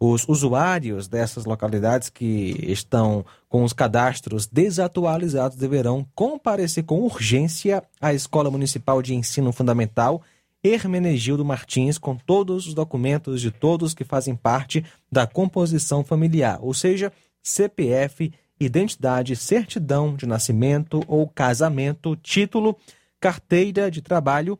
Os 0.00 0.28
usuários 0.28 1.06
dessas 1.06 1.44
localidades 1.44 2.08
que 2.08 2.56
estão 2.66 3.24
com 3.48 3.62
os 3.62 3.72
cadastros 3.72 4.48
desatualizados 4.48 5.56
deverão 5.56 6.04
comparecer 6.16 6.82
com 6.82 7.02
urgência 7.02 7.84
à 8.00 8.12
Escola 8.12 8.50
Municipal 8.50 9.00
de 9.00 9.14
Ensino 9.14 9.52
Fundamental 9.52 10.20
Hermenegildo 10.62 11.44
Martins 11.44 11.98
com 11.98 12.16
todos 12.16 12.66
os 12.66 12.74
documentos 12.74 13.40
de 13.40 13.50
todos 13.50 13.94
que 13.94 14.04
fazem 14.04 14.34
parte 14.34 14.84
da 15.10 15.26
composição 15.26 16.02
familiar, 16.04 16.58
ou 16.60 16.74
seja, 16.74 17.12
CPF, 17.42 18.32
identidade, 18.58 19.36
certidão 19.36 20.16
de 20.16 20.26
nascimento 20.26 21.02
ou 21.06 21.28
casamento, 21.28 22.16
título, 22.16 22.76
carteira 23.20 23.90
de 23.90 24.02
trabalho 24.02 24.58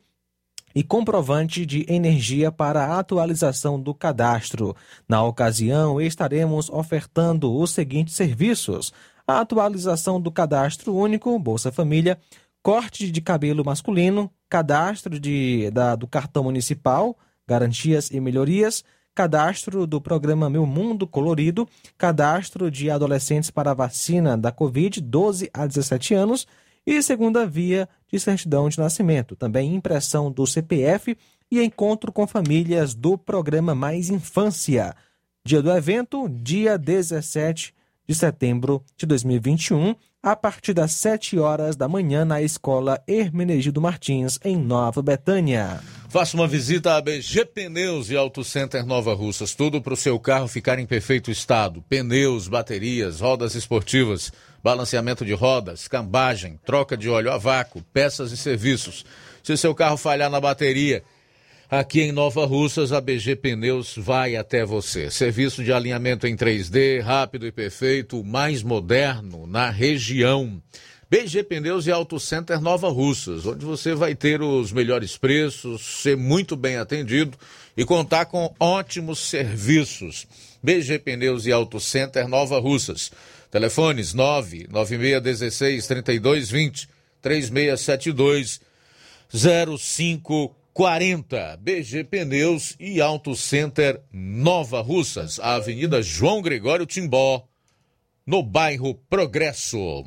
e 0.73 0.83
comprovante 0.83 1.65
de 1.65 1.85
energia 1.89 2.51
para 2.51 2.85
a 2.85 2.99
atualização 2.99 3.79
do 3.79 3.93
cadastro. 3.93 4.75
Na 5.07 5.23
ocasião, 5.23 5.99
estaremos 5.99 6.69
ofertando 6.69 7.53
os 7.53 7.71
seguintes 7.71 8.15
serviços: 8.15 8.93
a 9.27 9.41
atualização 9.41 10.21
do 10.21 10.31
cadastro 10.31 10.95
único 10.95 11.37
Bolsa 11.39 11.71
Família, 11.71 12.19
corte 12.61 13.11
de 13.11 13.21
cabelo 13.21 13.63
masculino, 13.63 14.31
cadastro 14.49 15.19
de, 15.19 15.69
da, 15.71 15.95
do 15.95 16.07
cartão 16.07 16.43
municipal, 16.43 17.17
garantias 17.47 18.11
e 18.11 18.19
melhorias, 18.19 18.83
cadastro 19.15 19.85
do 19.85 19.99
programa 19.99 20.49
Meu 20.49 20.65
Mundo 20.65 21.07
Colorido, 21.07 21.67
cadastro 21.97 22.71
de 22.71 22.89
adolescentes 22.89 23.49
para 23.49 23.71
a 23.71 23.73
vacina 23.73 24.37
da 24.37 24.51
Covid 24.51 25.01
12 25.01 25.49
a 25.53 25.65
17 25.67 26.13
anos 26.13 26.47
e 26.85 27.01
segunda 27.03 27.45
via 27.45 27.87
de 28.11 28.19
certidão 28.19 28.69
de 28.69 28.79
nascimento, 28.79 29.35
também 29.35 29.75
impressão 29.75 30.31
do 30.31 30.47
CPF 30.47 31.17
e 31.51 31.61
encontro 31.61 32.11
com 32.11 32.25
famílias 32.25 32.93
do 32.93 33.17
programa 33.17 33.75
Mais 33.75 34.09
Infância. 34.09 34.95
Dia 35.45 35.61
do 35.61 35.71
evento, 35.71 36.29
dia 36.29 36.77
17 36.77 37.73
de 38.07 38.15
setembro 38.15 38.83
de 38.97 39.05
2021, 39.05 39.95
a 40.21 40.35
partir 40.35 40.73
das 40.73 40.91
7 40.91 41.39
horas 41.39 41.77
da 41.77 41.87
manhã 41.87 42.25
na 42.25 42.41
Escola 42.41 43.01
Hermenegildo 43.07 43.79
Martins, 43.79 44.37
em 44.43 44.57
Nova 44.57 45.01
Betânia. 45.01 45.81
Faça 46.09 46.35
uma 46.35 46.47
visita 46.47 46.95
à 46.95 47.01
BG 47.01 47.45
Pneus 47.45 48.09
e 48.09 48.17
Auto 48.17 48.43
Center 48.43 48.85
Nova 48.85 49.13
Russas. 49.13 49.55
Tudo 49.55 49.81
para 49.81 49.93
o 49.93 49.97
seu 49.97 50.19
carro 50.19 50.47
ficar 50.47 50.77
em 50.77 50.85
perfeito 50.85 51.31
estado: 51.31 51.81
pneus, 51.87 52.47
baterias, 52.47 53.21
rodas 53.21 53.55
esportivas, 53.55 54.33
balanceamento 54.61 55.23
de 55.23 55.33
rodas, 55.33 55.87
cambagem, 55.87 56.59
troca 56.65 56.97
de 56.97 57.09
óleo 57.09 57.31
a 57.31 57.37
vácuo, 57.37 57.81
peças 57.93 58.31
e 58.31 58.37
serviços. 58.37 59.05
Se 59.41 59.55
seu 59.55 59.73
carro 59.73 59.95
falhar 59.95 60.29
na 60.29 60.41
bateria, 60.41 61.01
Aqui 61.71 62.01
em 62.01 62.11
Nova 62.11 62.47
Russas, 62.47 62.91
a 62.91 62.99
BG 62.99 63.35
Pneus 63.35 63.93
vai 63.95 64.35
até 64.35 64.65
você. 64.65 65.11
Serviço 65.11 65.63
de 65.63 65.71
alinhamento 65.71 66.25
em 66.25 66.35
3D, 66.35 66.99
rápido 66.99 67.45
e 67.45 67.51
perfeito, 67.51 68.23
mais 68.23 68.63
moderno 68.63 69.45
na 69.45 69.69
região. 69.69 70.59
BG 71.11 71.43
Pneus 71.43 71.85
e 71.85 71.91
Auto 71.91 72.19
Center 72.19 72.59
Nova 72.59 72.89
Russas, 72.89 73.45
onde 73.45 73.63
você 73.65 73.93
vai 73.93 74.15
ter 74.15 74.41
os 74.41 74.71
melhores 74.71 75.15
preços, 75.15 76.01
ser 76.01 76.17
muito 76.17 76.55
bem 76.55 76.77
atendido 76.77 77.37
e 77.77 77.85
contar 77.85 78.25
com 78.25 78.51
ótimos 78.59 79.19
serviços. 79.19 80.25
BG 80.63 80.97
Pneus 80.97 81.45
e 81.45 81.51
Auto 81.51 81.79
Center 81.79 82.27
Nova 82.27 82.59
Russas. 82.59 83.11
Telefones 83.51 84.15
99616 84.15 85.85
3220 85.85 86.89
3672 87.21 88.59
0540. 90.73 91.57
BG 91.61 92.03
Pneus 92.03 92.75
e 92.79 93.01
Auto 93.01 93.35
Center 93.35 94.01
Nova 94.11 94.81
Russas, 94.81 95.39
Avenida 95.39 96.01
João 96.01 96.41
Gregório 96.41 96.85
Timbó, 96.85 97.45
no 98.25 98.43
bairro 98.43 98.95
Progresso. 99.09 100.05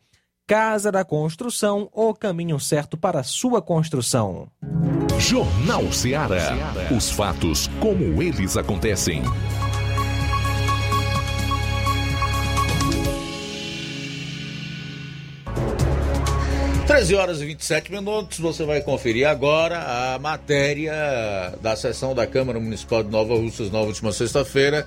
Casa 0.49 0.91
da 0.91 1.05
Construção, 1.05 1.89
o 1.93 2.13
caminho 2.13 2.59
certo 2.59 2.97
para 2.97 3.23
sua 3.23 3.63
construção. 3.63 4.49
Jornal 5.21 5.93
Ceará. 5.93 6.57
Os 6.91 7.09
fatos 7.09 7.71
como 7.81 8.21
eles 8.21 8.57
acontecem. 8.57 9.23
13 16.89 17.15
horas 17.17 17.43
e 17.43 17.45
27 17.45 17.93
minutos, 17.93 18.39
você 18.39 18.65
vai 18.65 18.81
conferir 18.81 19.29
agora 19.29 20.15
a 20.15 20.19
matéria 20.19 20.95
da 21.61 21.77
sessão 21.77 22.15
da 22.15 22.27
Câmara 22.27 22.59
Municipal 22.59 23.03
de 23.03 23.11
Nova 23.11 23.35
Russas 23.35 23.71
na 23.71 23.79
última 23.79 24.11
sexta-feira, 24.11 24.87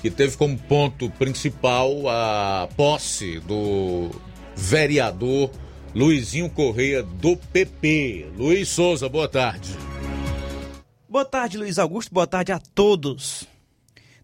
que 0.00 0.08
teve 0.12 0.36
como 0.36 0.56
ponto 0.56 1.10
principal 1.10 2.08
a 2.08 2.68
posse 2.76 3.40
do 3.40 4.10
vereador 4.54 5.50
Luizinho 5.92 6.48
Correia 6.48 7.02
do 7.02 7.36
PP. 7.36 8.28
Luiz 8.36 8.68
Souza, 8.68 9.08
boa 9.08 9.26
tarde. 9.26 9.76
Boa 11.08 11.24
tarde, 11.24 11.58
Luiz 11.58 11.80
Augusto, 11.80 12.14
boa 12.14 12.28
tarde 12.28 12.52
a 12.52 12.60
todos. 12.60 13.49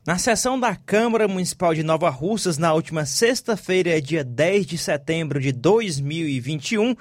Na 0.06 0.18
sessão 0.18 0.58
da 0.58 0.76
Câmara 0.76 1.26
Municipal 1.26 1.74
de 1.74 1.82
Nova 1.82 2.08
Russas, 2.08 2.56
na 2.56 2.72
última 2.72 3.04
sexta-feira, 3.04 4.00
dia 4.00 4.22
10 4.22 4.64
de 4.64 4.78
setembro 4.78 5.40
de 5.40 5.50
2021, 5.50 6.94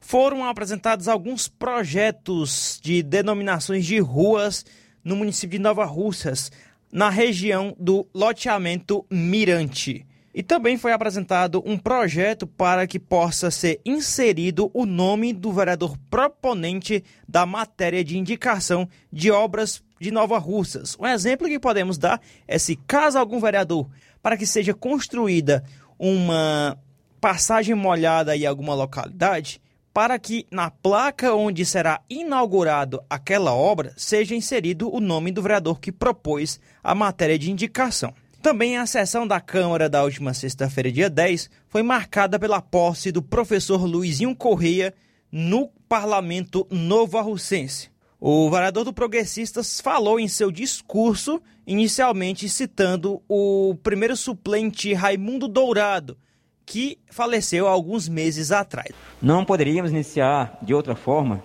foram 0.00 0.44
apresentados 0.44 1.06
alguns 1.06 1.46
projetos 1.46 2.80
de 2.82 3.00
denominações 3.00 3.86
de 3.86 4.00
ruas 4.00 4.66
no 5.04 5.14
município 5.14 5.56
de 5.56 5.62
Nova 5.62 5.84
Russas, 5.84 6.50
na 6.90 7.08
região 7.10 7.76
do 7.78 8.08
loteamento 8.12 9.06
Mirante. 9.08 10.04
E 10.34 10.42
também 10.42 10.76
foi 10.76 10.92
apresentado 10.92 11.62
um 11.64 11.78
projeto 11.78 12.44
para 12.44 12.88
que 12.88 12.98
possa 12.98 13.52
ser 13.52 13.80
inserido 13.84 14.68
o 14.74 14.84
nome 14.84 15.32
do 15.32 15.52
vereador 15.52 15.96
proponente 16.10 17.04
da 17.28 17.46
matéria 17.46 18.02
de 18.02 18.18
indicação 18.18 18.88
de 19.12 19.30
obras 19.30 19.80
de 20.02 20.10
Nova 20.10 20.36
Russas. 20.36 20.96
Um 20.98 21.06
exemplo 21.06 21.46
que 21.46 21.60
podemos 21.60 21.96
dar 21.96 22.20
é 22.46 22.58
se 22.58 22.74
caso 22.74 23.18
algum 23.18 23.38
vereador 23.38 23.88
para 24.20 24.36
que 24.36 24.44
seja 24.44 24.74
construída 24.74 25.64
uma 25.96 26.76
passagem 27.20 27.74
molhada 27.74 28.36
em 28.36 28.44
alguma 28.44 28.74
localidade, 28.74 29.62
para 29.94 30.18
que 30.18 30.44
na 30.50 30.70
placa 30.70 31.34
onde 31.34 31.64
será 31.64 32.00
inaugurado 32.10 33.00
aquela 33.08 33.54
obra 33.54 33.92
seja 33.96 34.34
inserido 34.34 34.92
o 34.92 34.98
nome 34.98 35.30
do 35.30 35.40
vereador 35.40 35.78
que 35.78 35.92
propôs 35.92 36.58
a 36.82 36.94
matéria 36.94 37.38
de 37.38 37.50
indicação. 37.50 38.12
Também 38.42 38.76
a 38.76 38.86
sessão 38.86 39.24
da 39.24 39.40
Câmara 39.40 39.88
da 39.88 40.02
última 40.02 40.34
sexta-feira, 40.34 40.90
dia 40.90 41.08
10, 41.08 41.48
foi 41.68 41.84
marcada 41.84 42.40
pela 42.40 42.60
posse 42.60 43.12
do 43.12 43.22
professor 43.22 43.84
Luizinho 43.84 44.34
Correia 44.34 44.92
no 45.30 45.68
Parlamento 45.88 46.66
Novo 46.68 47.18
Arrucense. 47.18 47.91
O 48.24 48.48
vereador 48.48 48.84
do 48.84 48.92
Progressistas 48.92 49.80
falou 49.80 50.20
em 50.20 50.28
seu 50.28 50.52
discurso, 50.52 51.42
inicialmente 51.66 52.48
citando 52.48 53.20
o 53.28 53.74
primeiro 53.82 54.16
suplente 54.16 54.94
Raimundo 54.94 55.48
Dourado, 55.48 56.16
que 56.64 57.00
faleceu 57.10 57.66
há 57.66 57.72
alguns 57.72 58.08
meses 58.08 58.52
atrás. 58.52 58.90
Não 59.20 59.44
poderíamos 59.44 59.90
iniciar 59.90 60.56
de 60.62 60.72
outra 60.72 60.94
forma, 60.94 61.42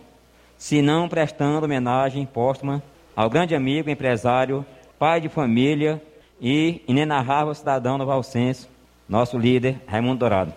senão 0.56 1.10
prestando 1.10 1.66
homenagem 1.66 2.28
póstuma 2.28 2.84
ao 3.16 3.28
grande 3.28 3.56
amigo, 3.56 3.90
empresário, 3.90 4.64
pai 4.99 5.20
de 5.20 5.30
família 5.30 5.99
e 6.40 6.84
inenarrável 6.88 7.56
cidadão 7.56 7.98
do 7.98 8.06
Valcense, 8.06 8.68
nosso 9.10 9.36
líder 9.36 9.82
Raimundo 9.88 10.20
Dourado. 10.20 10.54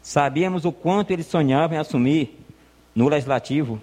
Sabíamos 0.00 0.64
o 0.64 0.72
quanto 0.72 1.10
ele 1.10 1.22
sonhava 1.22 1.74
em 1.74 1.78
assumir 1.78 2.42
no 2.94 3.06
legislativo 3.06 3.78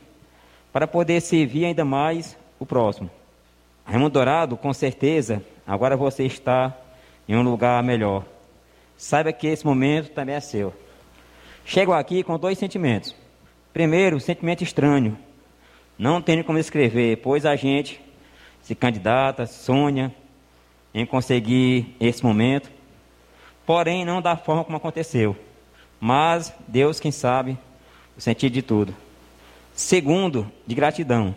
para 0.76 0.88
poder 0.88 1.22
servir 1.22 1.64
ainda 1.64 1.85
mais 1.85 2.38
o 2.60 2.65
próximo. 2.65 3.10
Raimundo 3.85 4.10
Dourado, 4.10 4.57
com 4.57 4.73
certeza, 4.73 5.41
agora 5.65 5.95
você 5.95 6.26
está 6.26 6.77
em 7.30 7.34
um 7.34 7.43
lugar 7.43 7.81
melhor. 7.81 8.26
Saiba 8.97 9.31
que 9.31 9.47
esse 9.47 9.65
momento 9.65 10.10
também 10.10 10.35
é 10.35 10.41
seu. 10.41 10.73
Chego 11.64 11.93
aqui 11.93 12.23
com 12.23 12.38
dois 12.38 12.57
sentimentos. 12.57 13.15
Primeiro, 13.72 14.19
sentimento 14.19 14.65
estranho. 14.65 15.18
Não 15.97 16.22
tenho 16.22 16.43
como 16.43 16.60
escrever, 16.60 17.22
pois 17.23 17.45
a 17.45 17.56
gente 17.56 18.02
se 18.61 18.76
candidata, 18.76 19.45
sonha 19.45 20.14
em 20.93 21.06
conseguir 21.06 21.95
esse 22.02 22.22
momento, 22.22 22.69
porém 23.65 24.03
não 24.03 24.22
da 24.22 24.35
forma 24.35 24.65
como 24.65 24.76
aconteceu. 24.76 25.38
Mas 26.02 26.53
Deus 26.68 26.99
quem 26.99 27.11
sabe 27.11 27.57
o 28.18 28.19
sentido 28.19 28.52
de 28.52 28.61
tudo. 28.61 29.05
Segundo, 29.76 30.49
de 30.65 30.73
gratidão 30.73 31.35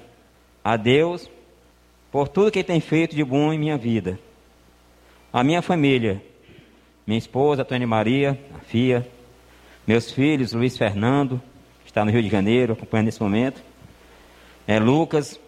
a 0.62 0.76
Deus 0.76 1.28
por 2.12 2.28
tudo 2.28 2.52
que 2.52 2.60
Ele 2.60 2.68
tem 2.68 2.80
feito 2.80 3.16
de 3.16 3.24
bom 3.24 3.52
em 3.52 3.58
minha 3.58 3.76
vida. 3.76 4.16
A 5.32 5.42
minha 5.42 5.60
família, 5.60 6.22
minha 7.04 7.18
esposa, 7.18 7.64
Tony 7.64 7.84
Maria, 7.84 8.38
a 8.54 8.60
Fia, 8.60 9.04
meus 9.84 10.12
filhos, 10.12 10.52
Luiz 10.52 10.78
Fernando, 10.78 11.42
que 11.82 11.90
está 11.90 12.04
no 12.04 12.12
Rio 12.12 12.22
de 12.22 12.28
Janeiro, 12.28 12.74
acompanhando 12.74 13.06
nesse 13.06 13.20
momento, 13.20 13.60
é, 14.68 14.78
Lucas, 14.78 15.40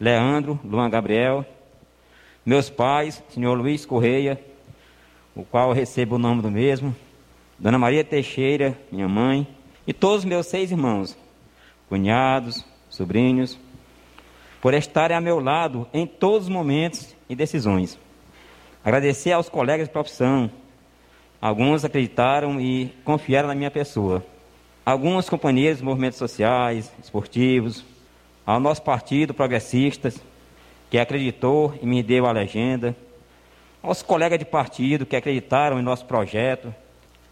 Leandro, 0.00 0.58
Luan 0.64 0.90
Gabriel, 0.90 1.46
meus 2.44 2.68
pais, 2.68 3.22
senhor 3.28 3.56
Luiz 3.56 3.86
Correia, 3.86 4.40
o 5.32 5.44
qual 5.44 5.68
eu 5.68 5.74
recebo 5.74 6.16
o 6.16 6.18
nome 6.18 6.42
do 6.42 6.50
mesmo, 6.50 6.94
Dona 7.56 7.78
Maria 7.78 8.02
Teixeira, 8.02 8.76
minha 8.90 9.08
mãe, 9.08 9.46
e 9.86 9.92
todos 9.92 10.18
os 10.18 10.24
meus 10.24 10.46
seis 10.46 10.72
irmãos, 10.72 11.16
cunhados, 11.88 12.64
sobrinhos, 12.88 13.58
por 14.60 14.74
estarem 14.74 15.16
a 15.16 15.20
meu 15.20 15.38
lado 15.38 15.86
em 15.92 16.06
todos 16.06 16.44
os 16.44 16.48
momentos 16.48 17.14
e 17.28 17.36
decisões. 17.36 17.98
Agradecer 18.84 19.32
aos 19.32 19.48
colegas 19.48 19.86
de 19.86 19.92
profissão. 19.92 20.50
Alguns 21.40 21.84
acreditaram 21.84 22.60
e 22.60 22.92
confiaram 23.04 23.48
na 23.48 23.54
minha 23.54 23.70
pessoa. 23.70 24.24
Alguns 24.84 25.28
companheiros 25.28 25.78
de 25.78 25.84
movimentos 25.84 26.18
sociais, 26.18 26.92
esportivos, 27.02 27.84
ao 28.46 28.60
nosso 28.60 28.82
partido 28.82 29.34
progressistas, 29.34 30.20
que 30.88 30.98
acreditou 30.98 31.74
e 31.82 31.86
me 31.86 32.02
deu 32.02 32.26
a 32.26 32.32
legenda, 32.32 32.96
aos 33.82 34.02
colegas 34.02 34.38
de 34.38 34.44
partido 34.44 35.04
que 35.04 35.16
acreditaram 35.16 35.78
em 35.78 35.82
nosso 35.82 36.06
projeto, 36.06 36.74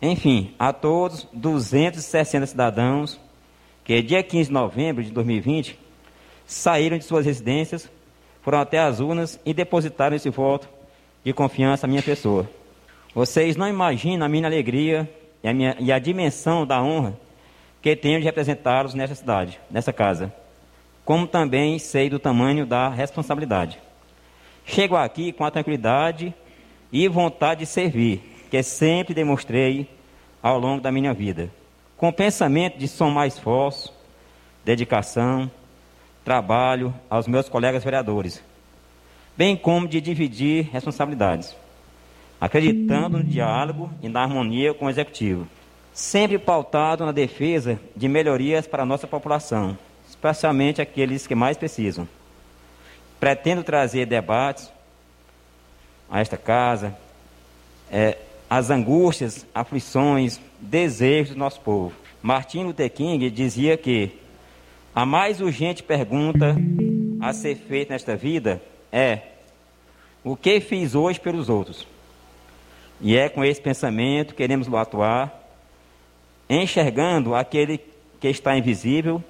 enfim, 0.03 0.55
a 0.59 0.73
todos 0.73 1.27
260 1.33 2.47
cidadãos 2.47 3.21
que 3.85 4.01
dia 4.03 4.23
15 4.23 4.49
de 4.49 4.53
novembro 4.53 5.05
de 5.05 5.11
2020, 5.11 5.79
saíram 6.47 6.97
de 6.97 7.05
suas 7.05 7.27
residências, 7.27 7.89
foram 8.43 8.59
até 8.61 8.79
as 8.79 8.99
urnas 8.99 9.39
e 9.45 9.53
depositaram 9.53 10.17
esse 10.17 10.31
voto 10.31 10.69
de 11.23 11.33
confiança 11.33 11.87
à 11.87 11.89
minha 11.89 12.03
pessoa. 12.03 12.49
Vocês 13.15 13.57
não 13.57 13.69
imaginam 13.69 14.27
a 14.27 14.29
minha 14.29 14.47
alegria 14.47 15.09
e 15.43 15.49
a, 15.49 15.55
minha, 15.55 15.77
e 15.79 15.93
a 15.93 15.99
dimensão 15.99 16.67
da 16.67 16.83
honra 16.83 17.15
que 17.81 17.95
tenho 17.95 18.19
de 18.19 18.25
representá-los 18.25 18.95
nessa 18.95 19.15
cidade, 19.15 19.61
nessa 19.71 19.93
casa. 19.93 20.33
Como 21.05 21.27
também 21.27 21.79
sei 21.79 22.09
do 22.09 22.19
tamanho 22.19 22.65
da 22.65 22.89
responsabilidade. 22.89 23.79
Chego 24.65 24.97
aqui 24.97 25.33
com 25.33 25.45
a 25.45 25.51
tranquilidade 25.51 26.35
e 26.91 27.07
vontade 27.09 27.61
de 27.61 27.67
servir, 27.67 28.23
que 28.51 28.63
sempre 28.63 29.13
demonstrei 29.13 29.87
ao 30.43 30.59
longo 30.59 30.81
da 30.81 30.91
minha 30.91 31.13
vida. 31.13 31.51
Com 32.05 32.13
pensamento 32.13 32.77
de 32.77 32.87
somar 32.87 33.27
esforço, 33.27 33.91
dedicação, 34.63 35.51
trabalho 36.23 36.93
aos 37.09 37.27
meus 37.27 37.49
colegas 37.49 37.83
vereadores, 37.83 38.43
bem 39.35 39.57
como 39.57 39.89
de 39.89 40.03
dividir 40.03 40.69
responsabilidades, 40.71 41.57
acreditando 42.39 43.17
no 43.17 43.25
diálogo 43.25 43.91
e 44.03 44.09
na 44.11 44.23
harmonia 44.23 44.75
com 44.75 44.85
o 44.85 44.91
executivo, 44.91 45.49
sempre 45.95 46.39
pautado 46.39 47.07
na 47.07 47.11
defesa 47.11 47.81
de 47.97 48.07
melhorias 48.07 48.67
para 48.67 48.83
a 48.83 48.87
nossa 48.87 49.07
população, 49.07 49.79
especialmente 50.07 50.83
aqueles 50.83 51.27
que 51.27 51.35
mais 51.35 51.57
precisam. 51.57 52.07
Pretendo 53.19 53.65
trazer 53.65 54.05
debates 54.05 54.71
a 56.11 56.21
esta 56.21 56.37
casa, 56.37 56.95
é, 57.91 58.19
as 58.51 58.69
angústias, 58.69 59.47
aflições, 59.55 60.39
desejos 60.65 61.35
do 61.35 61.39
nosso 61.39 61.61
povo. 61.61 61.93
Martin 62.23 62.65
Luther 62.65 62.91
King 62.91 63.31
dizia 63.31 63.77
que 63.77 64.13
a 64.95 65.05
mais 65.05 65.41
urgente 65.41 65.83
pergunta 65.83 66.57
a 67.21 67.33
ser 67.33 67.57
feita 67.57 67.93
nesta 67.93 68.17
vida 68.17 68.63
é: 68.91 69.21
o 70.23 70.37
que 70.37 70.61
fiz 70.61 70.95
hoje 70.95 71.21
pelos 71.21 71.49
outros? 71.49 71.87
E 73.01 73.17
é 73.17 73.29
com 73.29 73.45
esse 73.45 73.61
pensamento 73.61 74.31
que 74.31 74.37
queremos 74.37 74.73
atuar, 74.73 75.43
enxergando 76.49 77.35
aquele 77.35 77.81
que 78.21 78.29
está 78.29 78.57
invisível 78.57 79.23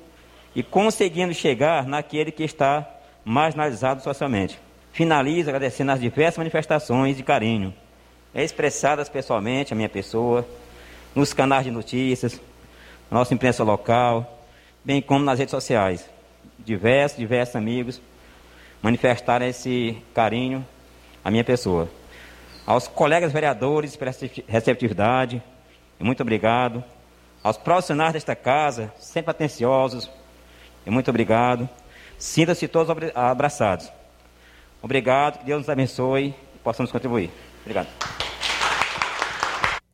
e 0.54 0.62
conseguindo 0.62 1.34
chegar 1.34 1.86
naquele 1.86 2.30
que 2.30 2.44
está 2.44 2.88
marginalizado 3.24 4.02
socialmente. 4.02 4.58
Finalizo 4.92 5.48
agradecendo 5.48 5.90
as 5.90 6.00
diversas 6.00 6.38
manifestações 6.38 7.16
de 7.16 7.22
carinho 7.24 7.74
expressadas 8.34 9.08
pessoalmente 9.08 9.72
a 9.72 9.76
minha 9.76 9.88
pessoa, 9.88 10.46
nos 11.14 11.32
canais 11.32 11.64
de 11.64 11.70
notícias, 11.70 12.40
nossa 13.10 13.32
imprensa 13.32 13.62
local, 13.62 14.44
bem 14.84 15.00
como 15.00 15.24
nas 15.24 15.38
redes 15.38 15.50
sociais. 15.50 16.08
Diversos, 16.58 17.18
diversos 17.18 17.56
amigos 17.56 18.00
manifestaram 18.82 19.46
esse 19.46 19.96
carinho 20.14 20.66
à 21.24 21.30
minha 21.30 21.44
pessoa. 21.44 21.88
Aos 22.66 22.88
colegas 22.88 23.32
vereadores 23.32 23.96
pela 23.96 24.12
receptividade, 24.46 25.42
muito 25.98 26.22
obrigado. 26.22 26.82
Aos 27.42 27.56
profissionais 27.56 28.14
desta 28.14 28.34
casa, 28.34 28.92
sempre 28.98 29.30
atenciosos, 29.30 30.10
muito 30.86 31.08
obrigado. 31.10 31.68
Sinta-se 32.18 32.68
todos 32.68 32.94
abraçados. 33.14 33.90
Obrigado, 34.82 35.38
que 35.38 35.46
Deus 35.46 35.60
nos 35.60 35.68
abençoe 35.68 36.34
e 36.54 36.58
possamos 36.58 36.92
contribuir. 36.92 37.30
Obrigado. 37.62 38.33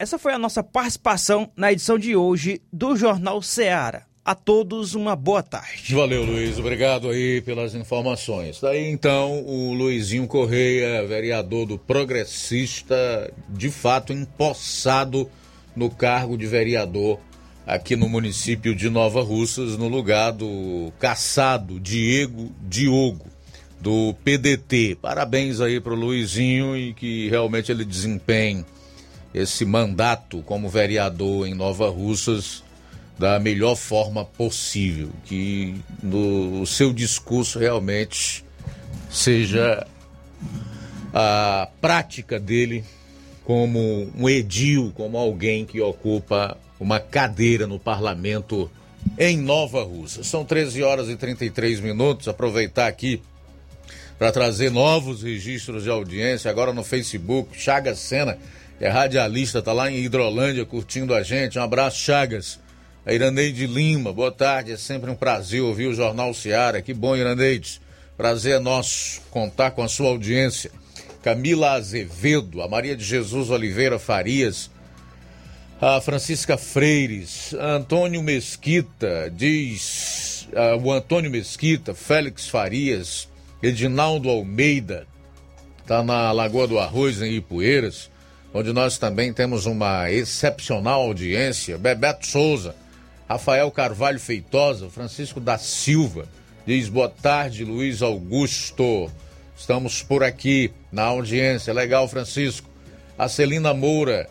Essa 0.01 0.19
foi 0.19 0.33
a 0.33 0.39
nossa 0.39 0.63
participação 0.63 1.53
na 1.55 1.71
edição 1.71 1.99
de 1.99 2.17
hoje 2.17 2.63
do 2.73 2.97
Jornal 2.97 3.43
Ceará. 3.43 4.07
A 4.25 4.35
todos 4.35 4.95
uma 4.95 5.15
boa 5.15 5.43
tarde. 5.43 5.95
Valeu, 5.95 6.25
Luiz. 6.25 6.59
Obrigado 6.59 7.11
aí 7.11 7.43
pelas 7.43 7.75
informações. 7.75 8.59
Daí 8.63 8.91
então 8.91 9.45
o 9.45 9.75
Luizinho 9.75 10.27
Correia, 10.27 11.07
vereador 11.07 11.67
do 11.67 11.77
Progressista, 11.77 13.31
de 13.47 13.71
fato 13.71 14.11
empossado 14.11 15.31
no 15.77 15.91
cargo 15.91 16.39
de 16.39 16.47
vereador 16.47 17.21
aqui 17.67 17.95
no 17.95 18.09
município 18.09 18.75
de 18.75 18.89
Nova 18.89 19.21
Russas, 19.21 19.77
no 19.77 19.87
lugar 19.87 20.33
do 20.33 20.91
caçado 20.99 21.79
Diego 21.79 22.51
Diogo, 22.63 23.27
do 23.79 24.15
PDT. 24.25 24.97
Parabéns 25.03 25.61
aí 25.61 25.79
para 25.79 25.93
o 25.93 25.97
Luizinho 25.97 26.75
e 26.75 26.95
que 26.95 27.29
realmente 27.29 27.71
ele 27.71 27.85
desempenhe 27.85 28.65
esse 29.35 29.65
mandato 29.65 30.43
como 30.43 30.69
vereador 30.69 31.47
em 31.47 31.55
Nova 31.55 31.89
Russas 31.89 32.63
da 33.19 33.39
melhor 33.39 33.77
forma 33.77 34.25
possível, 34.25 35.11
que 35.27 35.77
no 36.03 36.65
seu 36.67 36.93
discurso 36.93 37.59
realmente 37.59 38.43
seja 39.11 39.87
a 41.13 41.69
prática 41.81 42.41
dele 42.41 42.83
como 43.45 44.11
um 44.17 44.29
edil, 44.29 44.93
como 44.95 45.19
alguém 45.19 45.67
que 45.67 45.81
ocupa 45.81 46.57
uma 46.79 46.99
cadeira 46.99 47.67
no 47.67 47.79
parlamento 47.79 48.71
em 49.19 49.37
Nova 49.37 49.83
Russa. 49.83 50.23
São 50.25 50.45
13 50.45 50.83
horas 50.83 51.09
e 51.09 51.17
33 51.17 51.81
minutos. 51.81 52.29
Aproveitar 52.29 52.87
aqui 52.87 53.21
para 54.19 54.33
trazer 54.33 54.71
novos 54.71 55.23
registros 55.23 55.83
de 55.83 55.91
audiência 55.91 56.51
agora 56.51 56.73
no 56.73 56.85
Facebook. 56.85 57.59
Chagas 57.59 57.99
Sena 57.99 58.39
é 58.81 58.89
radialista, 58.89 59.61
tá 59.61 59.75
lá 59.75 59.91
em 59.91 60.03
Hidrolândia 60.03 60.65
curtindo 60.65 61.15
a 61.15 61.23
gente. 61.23 61.59
Um 61.59 61.63
abraço, 61.63 61.99
Chagas. 61.99 62.59
A 63.05 63.13
Iraneide 63.13 63.67
Lima, 63.67 64.11
boa 64.11 64.33
tarde. 64.33 64.73
É 64.73 64.77
sempre 64.79 65.11
um 65.11 65.15
prazer 65.15 65.61
ouvir 65.61 65.87
o 65.87 65.95
Jornal 65.95 66.33
Seara. 66.33 66.81
Que 66.81 66.95
bom, 66.95 67.15
Iraneide. 67.15 67.79
Prazer 68.17 68.57
é 68.57 68.59
nosso 68.59 69.21
contar 69.31 69.73
com 69.73 69.83
a 69.83 69.89
sua 69.89 70.09
audiência. 70.09 70.71
Camila 71.23 71.73
Azevedo, 71.73 72.63
a 72.63 72.69
Maria 72.69 72.97
de 72.97 73.05
Jesus 73.05 73.51
Oliveira 73.51 73.99
Farias, 73.99 74.71
a 75.79 76.01
Francisca 76.01 76.57
Freires, 76.57 77.55
Antônio 77.55 78.23
Mesquita, 78.23 79.31
diz 79.35 80.49
uh, 80.53 80.83
o 80.83 80.91
Antônio 80.91 81.31
Mesquita, 81.31 81.95
Félix 81.95 82.49
Farias, 82.49 83.29
Edinaldo 83.63 84.31
Almeida, 84.31 85.07
está 85.83 86.03
na 86.03 86.33
Lagoa 86.33 86.67
do 86.67 86.79
Arroz, 86.79 87.21
em 87.21 87.35
Ipueiras, 87.35 88.10
onde 88.53 88.73
nós 88.73 88.99
também 88.99 89.33
temos 89.33 89.67
uma 89.67 90.11
excepcional 90.11 91.03
audiência. 91.03 91.79
Bebeto 91.79 92.27
Souza, 92.27 92.75
Rafael 93.29 93.71
Carvalho 93.71 94.19
Feitosa, 94.19 94.89
Francisco 94.91 95.41
da 95.41 95.57
Silva, 95.57 96.27
diz 96.67 96.89
boa 96.89 97.09
tarde, 97.09 97.65
Luiz 97.65 98.03
Augusto. 98.03 99.11
Estamos 99.57 100.03
por 100.03 100.25
aqui 100.25 100.73
na 100.91 101.05
audiência. 101.05 101.73
Legal, 101.73 102.09
Francisco. 102.09 102.69
A 103.19 103.29
Celina 103.29 103.75
Moura, 103.75 104.29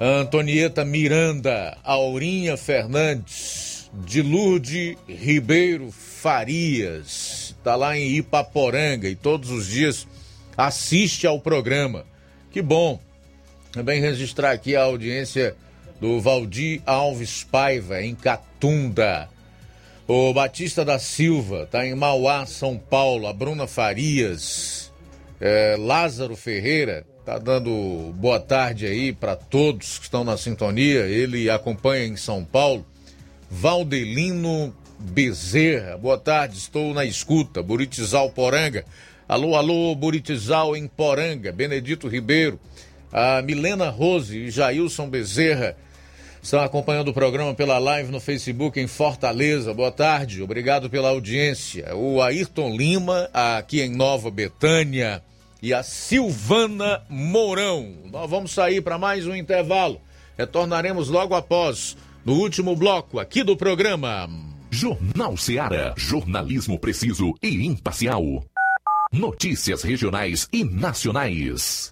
Antonieta 0.00 0.84
Miranda, 0.84 1.76
Aurinha 1.82 2.56
Fernandes, 2.56 3.90
de 3.92 4.22
Lourdes 4.22 4.96
Ribeiro 5.08 5.90
Farias, 5.90 7.54
está 7.58 7.74
lá 7.74 7.98
em 7.98 8.16
Ipaporanga 8.16 9.08
e 9.08 9.16
todos 9.16 9.50
os 9.50 9.66
dias 9.66 10.06
assiste 10.56 11.26
ao 11.26 11.40
programa. 11.40 12.04
Que 12.50 12.62
bom. 12.62 13.00
Também 13.72 14.00
registrar 14.02 14.52
aqui 14.52 14.76
a 14.76 14.82
audiência 14.82 15.56
do 15.98 16.20
Valdir 16.20 16.82
Alves 16.84 17.42
Paiva, 17.42 18.02
em 18.02 18.14
Catunda. 18.14 19.30
O 20.06 20.30
Batista 20.34 20.84
da 20.84 20.98
Silva 20.98 21.62
está 21.62 21.86
em 21.86 21.94
Mauá, 21.94 22.44
São 22.44 22.76
Paulo. 22.76 23.26
A 23.26 23.32
Bruna 23.32 23.66
Farias, 23.66 24.92
é, 25.40 25.74
Lázaro 25.78 26.36
Ferreira, 26.36 27.06
tá 27.24 27.38
dando 27.38 28.12
boa 28.16 28.38
tarde 28.38 28.84
aí 28.84 29.10
para 29.10 29.36
todos 29.36 29.98
que 29.98 30.04
estão 30.04 30.22
na 30.22 30.36
sintonia. 30.36 31.06
Ele 31.06 31.48
acompanha 31.48 32.04
em 32.04 32.16
São 32.16 32.44
Paulo. 32.44 32.84
Valdelino 33.50 34.74
Bezerra, 34.98 35.96
boa 35.96 36.18
tarde, 36.18 36.58
estou 36.58 36.92
na 36.92 37.06
escuta. 37.06 37.62
Buritizal 37.62 38.28
Poranga. 38.30 38.84
Alô, 39.26 39.56
alô, 39.56 39.94
Buritizal 39.94 40.76
em 40.76 40.86
Poranga. 40.86 41.52
Benedito 41.52 42.06
Ribeiro. 42.06 42.60
A 43.12 43.42
Milena 43.42 43.90
Rose 43.90 44.36
e 44.36 44.50
Jailson 44.50 45.08
Bezerra 45.08 45.76
Estão 46.42 46.60
acompanhando 46.60 47.08
o 47.08 47.14
programa 47.14 47.54
pela 47.54 47.78
live 47.78 48.10
no 48.10 48.18
Facebook 48.18 48.80
em 48.80 48.88
Fortaleza. 48.88 49.72
Boa 49.72 49.92
tarde, 49.92 50.42
obrigado 50.42 50.90
pela 50.90 51.10
audiência. 51.10 51.94
O 51.94 52.20
Ayrton 52.20 52.76
Lima, 52.76 53.30
aqui 53.32 53.80
em 53.80 53.94
Nova 53.94 54.28
Betânia, 54.28 55.22
e 55.62 55.72
a 55.72 55.84
Silvana 55.84 57.00
Mourão. 57.08 57.94
Nós 58.10 58.28
vamos 58.28 58.50
sair 58.50 58.80
para 58.80 58.98
mais 58.98 59.24
um 59.24 59.36
intervalo. 59.36 60.00
Retornaremos 60.36 61.08
logo 61.08 61.36
após, 61.36 61.96
no 62.24 62.32
último 62.32 62.74
bloco 62.74 63.20
aqui 63.20 63.44
do 63.44 63.56
programa. 63.56 64.28
Jornal 64.68 65.36
Seara. 65.36 65.94
Jornalismo 65.96 66.76
preciso 66.76 67.34
e 67.40 67.64
imparcial. 67.64 68.44
Notícias 69.12 69.84
regionais 69.84 70.48
e 70.52 70.64
nacionais. 70.64 71.91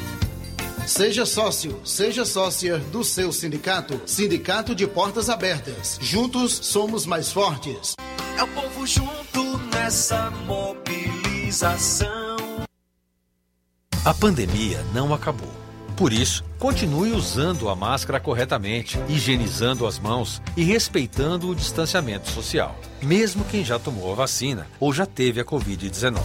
Seja 0.91 1.25
sócio, 1.25 1.79
seja 1.85 2.25
sócia 2.25 2.77
do 2.77 3.01
seu 3.01 3.31
sindicato. 3.31 4.01
Sindicato 4.05 4.75
de 4.75 4.85
Portas 4.85 5.29
Abertas. 5.29 5.97
Juntos 6.01 6.51
somos 6.51 7.05
mais 7.05 7.31
fortes. 7.31 7.95
É 8.37 8.43
o 8.43 8.47
povo 8.49 8.85
junto 8.85 9.57
nessa 9.73 10.29
mobilização. 10.45 12.09
A 14.03 14.13
pandemia 14.13 14.83
não 14.93 15.13
acabou. 15.13 15.53
Por 15.95 16.11
isso, 16.11 16.43
continue 16.59 17.13
usando 17.13 17.69
a 17.69 17.75
máscara 17.75 18.19
corretamente, 18.19 18.99
higienizando 19.07 19.87
as 19.87 19.97
mãos 19.97 20.41
e 20.57 20.63
respeitando 20.65 21.47
o 21.47 21.55
distanciamento 21.55 22.29
social, 22.29 22.77
mesmo 23.01 23.45
quem 23.45 23.63
já 23.63 23.79
tomou 23.79 24.11
a 24.11 24.15
vacina 24.15 24.67
ou 24.77 24.91
já 24.91 25.05
teve 25.05 25.39
a 25.39 25.45
Covid-19. 25.45 26.19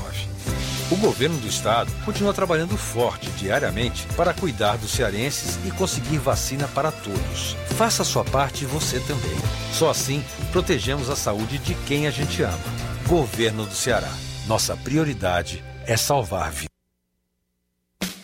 O 0.89 0.95
governo 0.95 1.37
do 1.39 1.49
estado 1.49 1.91
continua 2.05 2.33
trabalhando 2.33 2.77
forte 2.77 3.29
diariamente 3.31 4.07
para 4.17 4.33
cuidar 4.33 4.77
dos 4.77 4.93
cearenses 4.93 5.59
e 5.67 5.71
conseguir 5.73 6.19
vacina 6.19 6.69
para 6.69 6.93
todos. 6.93 7.57
Faça 7.77 8.05
sua 8.05 8.25
parte 8.25 8.65
você 8.65 9.01
também. 9.01 9.37
Só 9.73 9.91
assim 9.91 10.23
protegemos 10.53 11.11
a 11.11 11.17
saúde 11.17 11.59
de 11.59 11.75
quem 11.87 12.07
a 12.07 12.11
gente 12.13 12.41
ama. 12.41 12.57
Governo 13.09 13.67
do 13.67 13.75
Ceará. 13.75 14.13
Nossa 14.47 14.77
prioridade 14.77 15.63
é 15.87 15.97
salvar 15.97 16.53
vidas. 16.53 16.76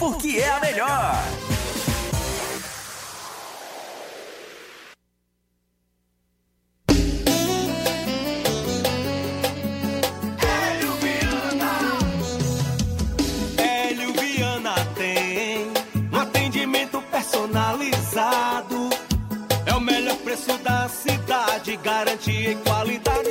porque 0.01 0.39
é 0.39 0.49
a 0.49 0.59
melhor. 0.59 1.13
Hélio 13.59 14.11
Viana 14.13 14.73
tem 14.95 15.71
um 16.11 16.19
atendimento 16.19 16.99
personalizado 17.11 18.89
cidade. 20.89 21.77
Garantia 21.77 22.55
qualidade 22.57 23.30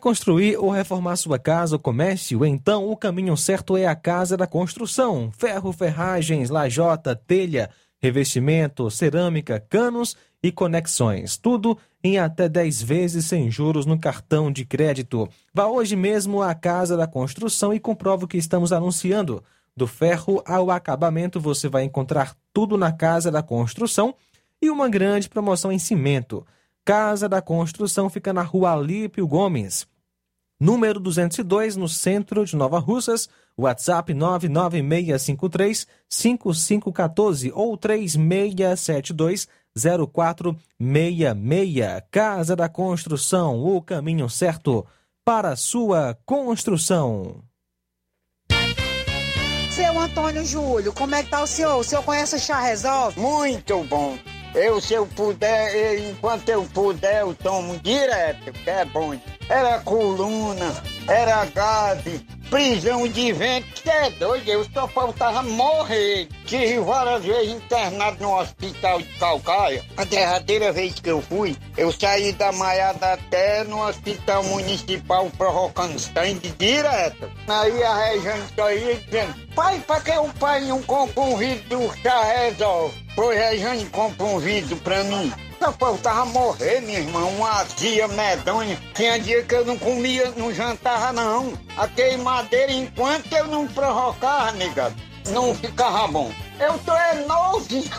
construir 0.00 0.56
ou 0.56 0.70
reformar 0.70 1.16
sua 1.16 1.38
casa 1.38 1.76
ou 1.76 1.80
comércio? 1.80 2.44
Então 2.44 2.90
o 2.90 2.96
caminho 2.96 3.36
certo 3.36 3.76
é 3.76 3.86
a 3.86 3.94
Casa 3.94 4.36
da 4.36 4.46
Construção. 4.46 5.30
Ferro, 5.36 5.72
ferragens, 5.72 6.50
lajota, 6.50 7.14
telha, 7.14 7.70
revestimento, 8.00 8.90
cerâmica, 8.90 9.60
canos 9.68 10.16
e 10.42 10.50
conexões. 10.50 11.36
Tudo 11.36 11.78
em 12.02 12.18
até 12.18 12.48
10 12.48 12.82
vezes 12.82 13.26
sem 13.26 13.50
juros 13.50 13.86
no 13.86 13.98
cartão 13.98 14.50
de 14.50 14.64
crédito. 14.64 15.28
Vá 15.52 15.66
hoje 15.66 15.94
mesmo 15.94 16.42
à 16.42 16.54
Casa 16.54 16.96
da 16.96 17.06
Construção 17.06 17.72
e 17.74 17.78
comprove 17.78 18.24
o 18.24 18.28
que 18.28 18.38
estamos 18.38 18.72
anunciando. 18.72 19.44
Do 19.76 19.86
ferro 19.86 20.42
ao 20.46 20.70
acabamento 20.70 21.38
você 21.38 21.68
vai 21.68 21.84
encontrar 21.84 22.34
tudo 22.52 22.76
na 22.76 22.90
Casa 22.90 23.30
da 23.30 23.42
Construção 23.42 24.14
e 24.60 24.70
uma 24.70 24.88
grande 24.88 25.28
promoção 25.28 25.70
em 25.70 25.78
cimento. 25.78 26.44
Casa 26.84 27.28
da 27.28 27.40
Construção 27.40 28.08
fica 28.08 28.32
na 28.32 28.42
rua 28.42 28.72
Alípio 28.72 29.26
Gomes, 29.26 29.86
número 30.60 31.00
202, 31.00 31.74
no 31.76 31.88
centro 31.88 32.44
de 32.44 32.54
Nova 32.54 32.78
Russas. 32.78 33.28
WhatsApp 33.58 34.14
99653 34.14 35.86
5514 36.08 37.50
ou 37.54 37.76
3672 37.76 39.48
0466. 40.12 42.02
Casa 42.10 42.54
da 42.54 42.68
Construção, 42.68 43.64
o 43.64 43.80
caminho 43.82 44.28
certo 44.28 44.86
para 45.24 45.50
a 45.50 45.56
sua 45.56 46.18
construção. 46.24 47.42
Seu 49.70 49.98
Antônio 49.98 50.44
Júlio, 50.44 50.92
como 50.92 51.14
é 51.14 51.22
que 51.22 51.30
tá 51.30 51.42
o 51.42 51.46
senhor? 51.46 51.76
O 51.76 51.84
senhor 51.84 52.02
conhece 52.04 52.36
o 52.36 52.38
Chá 52.38 52.60
Resolve? 52.60 53.18
Muito 53.20 53.82
bom. 53.84 54.18
Eu, 54.54 54.80
se 54.80 54.94
eu 54.94 55.06
puder, 55.06 55.74
eu, 55.74 56.10
enquanto 56.10 56.48
eu 56.48 56.64
puder, 56.64 57.20
eu 57.20 57.34
tomo 57.34 57.78
direto, 57.78 58.52
que 58.52 58.68
é 58.70 58.84
bom. 58.84 59.16
Era 59.48 59.78
coluna, 59.80 60.82
era 61.06 61.44
gase, 61.46 62.20
prisão 62.50 63.06
de 63.06 63.32
vento, 63.32 63.82
que 63.82 63.88
é 63.88 64.10
doido, 64.10 64.48
eu 64.48 64.66
só 64.74 64.88
faltava 64.88 65.42
morrer. 65.42 66.28
Tive 66.44 66.80
várias 66.80 67.24
vezes 67.24 67.54
internado 67.54 68.16
no 68.20 68.36
hospital 68.36 69.00
de 69.00 69.08
Calcaia. 69.18 69.84
A 69.96 70.04
derradeira 70.04 70.72
vez 70.72 70.98
que 70.98 71.08
eu 71.08 71.22
fui, 71.22 71.56
eu 71.76 71.92
saí 71.92 72.32
da 72.32 72.50
Maiada 72.52 73.12
até 73.12 73.62
no 73.64 73.86
hospital 73.86 74.42
municipal 74.42 75.30
provocando 75.38 75.98
sangue 75.98 76.50
direto. 76.58 77.30
Aí 77.46 77.82
a 77.82 77.94
Rejane 77.94 78.42
saía 78.56 78.96
dizendo, 78.96 79.34
pai, 79.54 79.80
pra 79.86 80.00
que 80.00 80.10
o 80.10 80.28
pai 80.34 80.60
não 80.62 80.82
compra 80.82 81.22
um 81.22 81.36
vidro 81.36 81.92
chá 82.02 82.24
resolve? 82.24 83.06
Pois 83.14 83.40
a 83.40 83.50
Rejane 83.50 83.86
compra 83.86 84.26
um 84.26 84.38
vidro 84.40 84.76
pra 84.78 85.04
mim. 85.04 85.32
Só 85.60 85.70
faltava 85.72 86.24
morrer, 86.24 86.80
minha 86.80 87.00
irmã, 87.00 87.22
uma 87.22 87.60
azia 87.60 88.08
medonha. 88.08 88.80
Tinha 88.94 89.20
dia 89.20 89.42
que 89.42 89.54
eu 89.54 89.66
não 89.66 89.76
comia, 89.76 90.32
não 90.34 90.54
jantava, 90.54 91.12
não. 91.12 91.52
A 91.76 91.86
queimadeira, 91.86 92.72
enquanto 92.72 93.30
eu 93.30 93.46
não 93.46 93.68
provocava, 93.68 94.52
nega, 94.52 94.90
não 95.28 95.54
ficava 95.54 96.08
bom. 96.08 96.32
Eu 96.58 96.78
tô 96.78 96.94
é 96.94 97.26
novinho. 97.26 97.90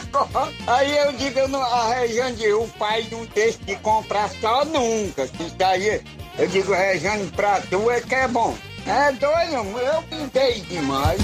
Aí 0.66 0.96
eu 0.96 1.12
digo, 1.12 1.46
não, 1.48 1.62
a 1.62 1.92
Rejane, 1.92 2.54
o 2.54 2.66
pai 2.78 3.06
não 3.12 3.26
deixa 3.26 3.58
de 3.66 3.76
comprar 3.76 4.30
só 4.40 4.64
nunca. 4.64 5.24
Isso 5.24 5.56
aí, 5.62 6.02
eu 6.38 6.46
digo, 6.48 6.72
Rejane, 6.72 7.30
pra 7.32 7.60
tu 7.60 7.90
é 7.90 8.00
que 8.00 8.14
é 8.14 8.28
bom. 8.28 8.56
É 8.86 9.12
doido, 9.12 9.78
eu 9.78 10.02
pintei 10.04 10.60
demais. 10.62 11.20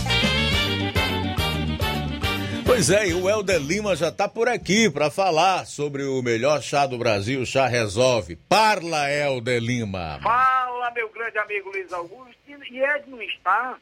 Pois 2.67 2.91
é, 2.91 3.07
e 3.07 3.15
o 3.15 3.31
Helder 3.31 3.61
Lima 3.61 3.95
já 3.95 4.09
está 4.09 4.29
por 4.29 4.49
aqui 4.49 4.91
para 4.91 5.09
falar 5.09 5.65
sobre 5.65 6.03
o 6.03 6.21
melhor 6.21 6.61
chá 6.61 6.85
do 6.85 6.99
Brasil, 6.99 7.47
Chá 7.47 7.69
Resolve. 7.69 8.35
Parla, 8.49 9.09
Helder 9.09 9.63
Lima. 9.63 10.19
Fala, 10.21 10.91
meu 10.91 11.09
grande 11.11 11.39
amigo 11.39 11.71
Luiz 11.71 11.93
Augusto. 11.93 12.35
E 12.49 13.09
não 13.09 13.23
está, 13.23 13.79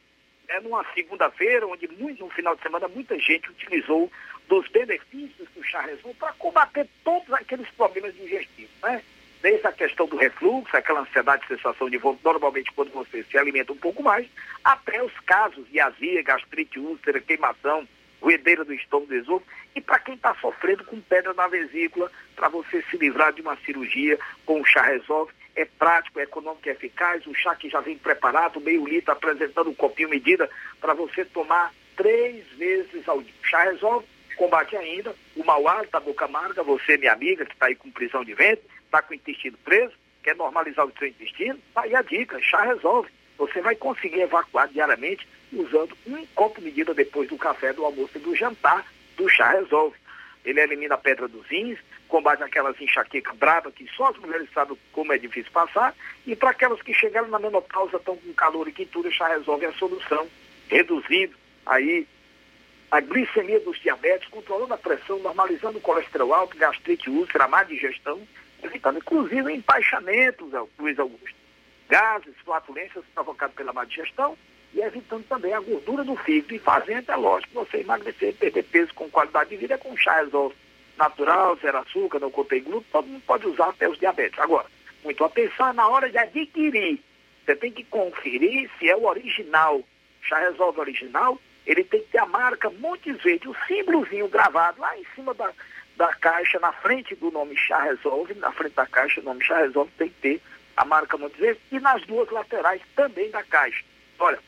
é 0.47 0.59
numa 0.61 0.85
segunda-feira, 0.93 1.65
onde 1.65 1.87
muito, 1.87 2.23
no 2.23 2.29
final 2.29 2.55
de 2.55 2.61
semana 2.61 2.87
muita 2.87 3.17
gente 3.19 3.49
utilizou 3.49 4.09
dos 4.47 4.69
benefícios 4.69 5.49
do 5.55 5.63
chá 5.63 5.81
resolve 5.81 6.17
para 6.19 6.33
combater 6.33 6.87
todos 7.03 7.33
aqueles 7.33 7.67
problemas 7.71 8.13
digestivos, 8.13 8.71
né? 8.83 9.01
Desde 9.41 9.65
a 9.65 9.71
questão 9.71 10.05
do 10.05 10.15
refluxo, 10.15 10.77
aquela 10.77 11.01
ansiedade, 11.01 11.47
sensação 11.47 11.89
de 11.89 11.97
vômito, 11.97 12.23
normalmente 12.23 12.71
quando 12.71 12.91
você 12.91 13.23
se 13.23 13.37
alimenta 13.37 13.73
um 13.73 13.77
pouco 13.77 14.03
mais, 14.03 14.27
até 14.63 15.03
os 15.03 15.19
casos 15.21 15.67
de 15.71 15.79
azia, 15.79 16.21
gastrite, 16.21 16.79
úlcera, 16.79 17.19
queimação, 17.19 17.87
roedeira 18.25 18.65
do 18.65 18.73
estômago, 18.73 19.09
do 19.09 19.15
esôfago, 19.15 19.45
e 19.75 19.79
para 19.79 19.99
quem 19.99 20.15
está 20.15 20.33
sofrendo 20.41 20.83
com 20.83 20.99
pedra 20.99 21.31
na 21.35 21.47
vesícula, 21.47 22.11
para 22.35 22.49
você 22.49 22.83
se 22.89 22.97
livrar 22.97 23.31
de 23.31 23.41
uma 23.41 23.55
cirurgia 23.57 24.17
com 24.47 24.59
o 24.59 24.65
chá 24.65 24.81
resolve, 24.81 25.31
é 25.55 25.63
prático, 25.63 26.19
é 26.19 26.23
econômico, 26.23 26.67
é 26.67 26.71
eficaz, 26.71 27.25
o 27.27 27.35
chá 27.35 27.55
que 27.55 27.69
já 27.69 27.79
vem 27.81 27.99
preparado, 27.99 28.59
meio 28.59 28.83
litro, 28.87 29.11
apresentando 29.11 29.69
um 29.69 29.75
copinho 29.75 30.09
medida, 30.09 30.49
para 30.81 30.95
você 30.95 31.23
tomar 31.23 31.71
três 31.95 32.43
vezes 32.57 33.07
ao 33.07 33.21
dia. 33.21 33.33
O 33.43 33.47
chá 33.47 33.63
resolve, 33.63 34.07
combate 34.35 34.75
ainda 34.75 35.15
o 35.35 35.45
mau 35.45 35.67
hálito, 35.67 35.95
a 35.95 35.99
boca 35.99 36.25
amarga, 36.25 36.63
você, 36.63 36.97
minha 36.97 37.13
amiga, 37.13 37.45
que 37.45 37.53
está 37.53 37.67
aí 37.67 37.75
com 37.75 37.91
prisão 37.91 38.25
de 38.25 38.33
ventre, 38.33 38.65
está 38.85 39.03
com 39.03 39.13
o 39.13 39.15
intestino 39.15 39.57
preso, 39.59 39.93
quer 40.23 40.35
normalizar 40.35 40.83
o 40.83 40.93
seu 40.97 41.07
intestino, 41.07 41.59
tá 41.75 41.81
aí 41.81 41.95
a 41.95 42.01
dica, 42.01 42.41
chá 42.41 42.63
resolve. 42.63 43.07
Você 43.37 43.61
vai 43.61 43.75
conseguir 43.75 44.21
evacuar 44.21 44.67
diariamente 44.69 45.27
usando 45.51 45.97
um 46.07 46.25
copo 46.27 46.61
medida 46.61 46.93
depois 46.93 47.29
do 47.29 47.37
café, 47.37 47.73
do 47.73 47.85
almoço 47.85 48.17
e 48.17 48.19
do 48.19 48.35
jantar 48.35 48.85
do 49.15 49.29
chá 49.29 49.51
resolve. 49.51 49.95
Ele 50.43 50.61
elimina 50.61 50.95
a 50.95 50.97
pedra 50.97 51.27
dos 51.27 51.45
rins, 51.47 51.79
combate 52.07 52.43
aquelas 52.43 52.79
enxaquecas 52.79 53.35
bravas 53.35 53.73
que 53.73 53.87
só 53.95 54.09
as 54.09 54.17
mulheres 54.17 54.47
sabem 54.53 54.77
como 54.91 55.11
é 55.11 55.17
difícil 55.17 55.51
passar, 55.51 55.95
e 56.25 56.35
para 56.35 56.51
aquelas 56.51 56.81
que 56.81 56.93
chegaram 56.93 57.27
na 57.29 57.39
menopausa, 57.39 57.97
estão 57.97 58.15
com 58.15 58.33
calor 58.33 58.67
e 58.67 58.71
quintura, 58.71 59.09
chá 59.11 59.27
resolve 59.27 59.65
a 59.65 59.73
solução, 59.73 60.27
reduzindo 60.69 61.35
aí 61.65 62.07
a 62.91 63.01
glicemia 63.01 63.59
dos 63.59 63.79
diabetes, 63.79 64.29
controlando 64.29 64.73
a 64.73 64.77
pressão, 64.77 65.19
normalizando 65.19 65.79
o 65.79 65.81
colesterol 65.81 66.33
alto, 66.33 66.57
gastrite, 66.57 67.09
úlcera, 67.09 67.47
má 67.47 67.63
digestão, 67.63 68.21
evitando 68.63 68.99
inclusive 68.99 69.51
empaixamentos, 69.51 70.51
Luiz 70.77 70.97
Augusto, 70.99 71.35
gases, 71.89 72.35
flatulências 72.43 73.03
provocados 73.13 73.55
pela 73.55 73.73
má 73.73 73.85
digestão 73.85 74.37
e 74.73 74.81
evitando 74.81 75.25
também 75.27 75.53
a 75.53 75.59
gordura 75.59 76.03
do 76.03 76.15
fígado 76.15 76.53
e 76.53 76.59
fazendo, 76.59 77.09
é 77.09 77.15
lógico, 77.15 77.53
você 77.53 77.77
emagrecer, 77.77 78.35
perder 78.35 78.63
peso 78.63 78.93
com 78.93 79.09
qualidade 79.09 79.49
de 79.49 79.57
vida 79.57 79.75
é 79.75 79.77
com 79.77 79.95
chá 79.95 80.21
resolve 80.21 80.55
natural, 80.97 81.57
zero 81.57 81.77
açúcar, 81.77 82.19
não 82.19 82.31
contém 82.31 82.63
glúten, 82.63 82.89
todo 82.91 83.07
mundo 83.07 83.23
pode 83.25 83.47
usar 83.47 83.69
até 83.69 83.87
os 83.87 83.97
diabetes. 83.97 84.39
Agora, 84.39 84.65
muito 85.03 85.23
atenção 85.23 85.73
na 85.73 85.87
hora 85.87 86.09
de 86.09 86.17
adquirir. 86.17 86.99
Você 87.45 87.55
tem 87.55 87.71
que 87.71 87.83
conferir 87.83 88.69
se 88.79 88.89
é 88.89 88.95
o 88.95 89.05
original. 89.05 89.81
Chá 90.21 90.39
Resolve 90.39 90.79
original, 90.79 91.39
ele 91.65 91.83
tem 91.83 92.01
que 92.01 92.09
ter 92.09 92.17
a 92.17 92.25
marca 92.25 92.69
Montes 92.69 93.21
Verde, 93.21 93.47
o 93.47 93.55
símbolozinho 93.67 94.27
gravado 94.27 94.81
lá 94.81 94.97
em 94.97 95.05
cima 95.13 95.33
da, 95.33 95.51
da 95.95 96.13
caixa, 96.15 96.59
na 96.59 96.71
frente 96.71 97.15
do 97.15 97.29
nome 97.29 97.55
Chá 97.55 97.81
Resolve, 97.83 98.33
na 98.33 98.51
frente 98.51 98.73
da 98.73 98.87
caixa, 98.87 99.21
o 99.21 99.23
nome 99.23 99.43
Chá 99.43 99.59
Resolve 99.59 99.91
tem 99.97 100.09
que 100.09 100.15
ter 100.21 100.41
a 100.75 100.85
marca 100.85 101.17
Verde 101.17 101.59
e 101.71 101.79
nas 101.79 102.01
duas 102.03 102.29
laterais 102.29 102.81
também 102.95 103.29
da 103.31 103.43
caixa. 103.43 103.83
Olha, 104.19 104.39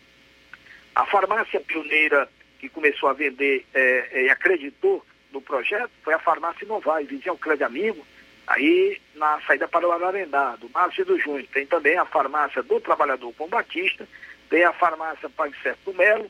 a 0.95 1.05
farmácia 1.05 1.59
pioneira 1.61 2.29
que 2.59 2.69
começou 2.69 3.09
a 3.09 3.13
vender 3.13 3.65
é, 3.73 4.23
e 4.23 4.29
acreditou 4.29 5.05
no 5.31 5.41
projeto 5.41 5.91
foi 6.03 6.13
a 6.13 6.19
farmácia 6.19 6.65
Novais, 6.67 7.07
vizinha 7.07 7.31
ao 7.31 7.37
Crédito 7.37 7.65
Amigo, 7.65 8.05
aí 8.47 8.99
na 9.15 9.39
saída 9.41 9.67
para 9.67 9.87
o 9.87 9.91
Ararendá, 9.91 10.55
do 10.55 10.69
Márcio 10.69 11.05
do 11.05 11.19
Junho. 11.19 11.45
Tem 11.47 11.65
também 11.65 11.97
a 11.97 12.05
farmácia 12.05 12.63
do 12.63 12.79
Trabalhador 12.79 13.33
Bom 13.37 13.47
Batista, 13.47 14.07
tem 14.49 14.63
a 14.63 14.73
farmácia 14.73 15.29
Pague 15.29 15.55
do 15.85 15.93
Melo, 15.93 16.29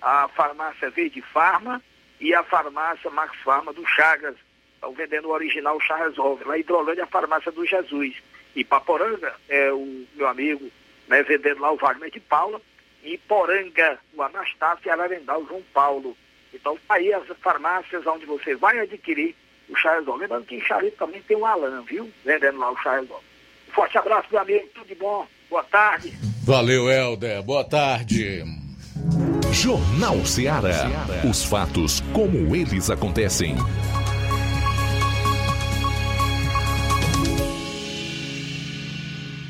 a 0.00 0.28
farmácia 0.28 0.90
Verde 0.90 1.22
Farma 1.22 1.80
e 2.20 2.34
a 2.34 2.42
farmácia 2.42 3.10
Max 3.10 3.36
Farma 3.42 3.72
do 3.72 3.86
Chagas. 3.86 4.36
Vendendo 4.96 5.28
o 5.28 5.32
original 5.32 5.78
Chá 5.80 5.96
Resolve. 5.96 6.42
Lá 6.44 6.56
em 6.56 6.60
Hidrolândia, 6.60 7.04
a 7.04 7.06
farmácia 7.06 7.52
do 7.52 7.64
Jesus. 7.64 8.16
E 8.54 8.64
Paporanga, 8.64 9.34
é 9.48 9.72
o 9.72 10.06
meu 10.14 10.28
amigo, 10.28 10.70
né, 11.08 11.22
vendendo 11.22 11.60
lá 11.60 11.72
o 11.72 11.76
Wagner 11.76 12.10
de 12.10 12.20
Paula. 12.20 12.60
E 13.02 13.18
Poranga, 13.18 13.98
o 14.14 14.22
Anastácio 14.22 14.86
e 14.86 14.90
Ararendá, 14.90 15.36
o 15.38 15.46
João 15.46 15.62
Paulo. 15.72 16.16
Então, 16.54 16.78
tá 16.86 16.94
aí 16.94 17.12
as 17.12 17.26
farmácias 17.40 18.06
onde 18.06 18.26
você 18.26 18.54
vai 18.54 18.78
adquirir 18.78 19.34
o 19.68 19.76
Chá 19.76 19.94
Resolve. 19.94 20.22
Lembrando 20.22 20.44
que 20.44 20.56
em 20.56 20.60
Charito 20.60 20.98
também 20.98 21.22
tem 21.22 21.36
o 21.36 21.46
Alan, 21.46 21.82
viu? 21.82 22.10
Vendendo 22.24 22.58
lá 22.58 22.70
o 22.70 22.76
Chá. 22.76 23.00
Um 23.00 23.72
forte 23.72 23.96
abraço, 23.96 24.28
meu 24.30 24.40
amigo. 24.40 24.68
Tudo 24.74 24.86
de 24.86 24.94
bom. 24.94 25.26
Boa 25.48 25.64
tarde. 25.64 26.12
Valeu, 26.44 26.90
Helder. 26.90 27.42
Boa 27.42 27.64
tarde. 27.64 28.44
Jornal 29.52 30.24
Ceará. 30.24 30.88
Os 31.28 31.44
fatos 31.44 32.00
como 32.12 32.54
eles 32.54 32.90
acontecem. 32.90 33.54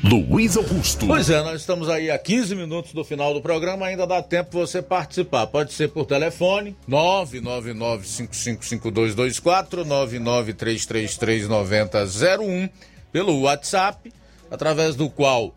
Luiz 0.03 0.57
Augusto. 0.57 1.07
Pois 1.07 1.29
é, 1.29 1.41
nós 1.41 1.61
estamos 1.61 1.87
aí 1.87 2.11
a 2.11 2.19
15 2.19 2.53
minutos 2.55 2.91
do 2.91 3.05
final 3.05 3.33
do 3.33 3.41
programa, 3.41 3.85
ainda 3.85 4.05
dá 4.05 4.21
tempo 4.21 4.49
você 4.51 4.81
participar. 4.81 5.47
Pode 5.47 5.71
ser 5.71 5.87
por 5.87 6.05
telefone, 6.05 6.75
999-555224, 6.89 9.85
993339001, 11.47 12.69
pelo 13.13 13.43
WhatsApp, 13.43 14.11
através 14.51 14.97
do 14.97 15.09
qual 15.09 15.55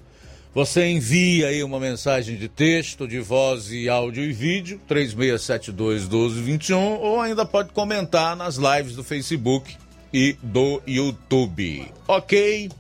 você 0.55 0.87
envia 0.87 1.49
aí 1.49 1.65
uma 1.65 1.81
mensagem 1.81 2.37
de 2.37 2.49
texto, 2.49 3.09
de 3.09 3.19
voz 3.19 3.73
e 3.73 3.89
áudio 3.89 4.23
e 4.23 4.33
vídeo, 4.33 4.81
3672-1221, 4.89 7.01
ou 7.01 7.21
ainda 7.21 7.45
pode 7.45 7.73
comentar 7.73 8.37
nas 8.37 8.57
lives 8.57 8.95
do 8.95 9.03
Facebook 9.03 9.75
e 10.15 10.37
do 10.41 10.81
YouTube. 10.87 11.91
Ok? 12.07 12.71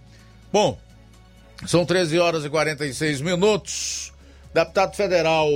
Bom, 0.52 0.78
são 1.64 1.86
13 1.86 2.18
horas 2.18 2.44
e 2.44 2.50
46 2.50 3.20
minutos. 3.20 4.12
Deputado 4.52 4.96
federal 4.96 5.48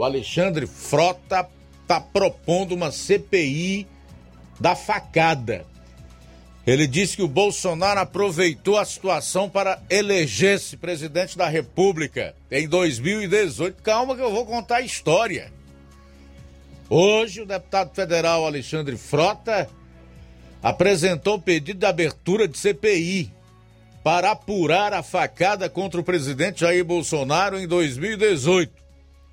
Alexandre 0.00 0.66
Frota 0.66 1.48
está 1.82 2.00
propondo 2.00 2.72
uma 2.72 2.90
CPI 2.90 3.86
da 4.58 4.74
facada. 4.74 5.66
Ele 6.66 6.86
disse 6.86 7.16
que 7.16 7.22
o 7.22 7.28
Bolsonaro 7.28 8.00
aproveitou 8.00 8.78
a 8.78 8.84
situação 8.86 9.50
para 9.50 9.82
eleger-se 9.90 10.78
presidente 10.78 11.36
da 11.36 11.46
República 11.46 12.34
em 12.50 12.66
2018. 12.66 13.82
Calma 13.82 14.16
que 14.16 14.22
eu 14.22 14.32
vou 14.32 14.46
contar 14.46 14.76
a 14.76 14.80
história. 14.80 15.52
Hoje, 16.88 17.42
o 17.42 17.46
deputado 17.46 17.94
federal 17.94 18.46
Alexandre 18.46 18.96
Frota 18.96 19.68
apresentou 20.62 21.38
pedido 21.38 21.80
de 21.80 21.86
abertura 21.86 22.48
de 22.48 22.56
CPI 22.56 23.33
para 24.04 24.32
apurar 24.32 24.92
a 24.92 25.02
facada 25.02 25.66
contra 25.70 25.98
o 25.98 26.04
presidente 26.04 26.60
Jair 26.60 26.84
Bolsonaro 26.84 27.58
em 27.58 27.66
2018. 27.66 28.70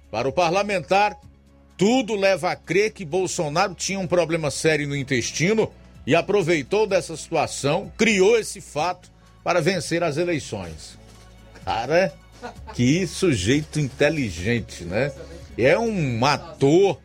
Para 0.09 0.29
o 0.29 0.31
parlamentar, 0.31 1.19
tudo 1.77 2.15
leva 2.15 2.51
a 2.51 2.55
crer 2.55 2.93
que 2.93 3.03
Bolsonaro 3.03 3.75
tinha 3.75 3.99
um 3.99 4.07
problema 4.07 4.49
sério 4.49 4.87
no 4.87 4.95
intestino 4.95 5.69
e 6.07 6.15
aproveitou 6.15 6.87
dessa 6.87 7.17
situação, 7.17 7.91
criou 7.97 8.39
esse 8.39 8.61
fato 8.61 9.11
para 9.43 9.59
vencer 9.59 10.03
as 10.03 10.15
eleições. 10.15 10.97
Cara, 11.65 12.13
que 12.73 13.05
sujeito 13.05 13.77
inteligente, 13.77 14.85
né? 14.85 15.11
É 15.57 15.77
um 15.77 16.25
ator 16.25 16.97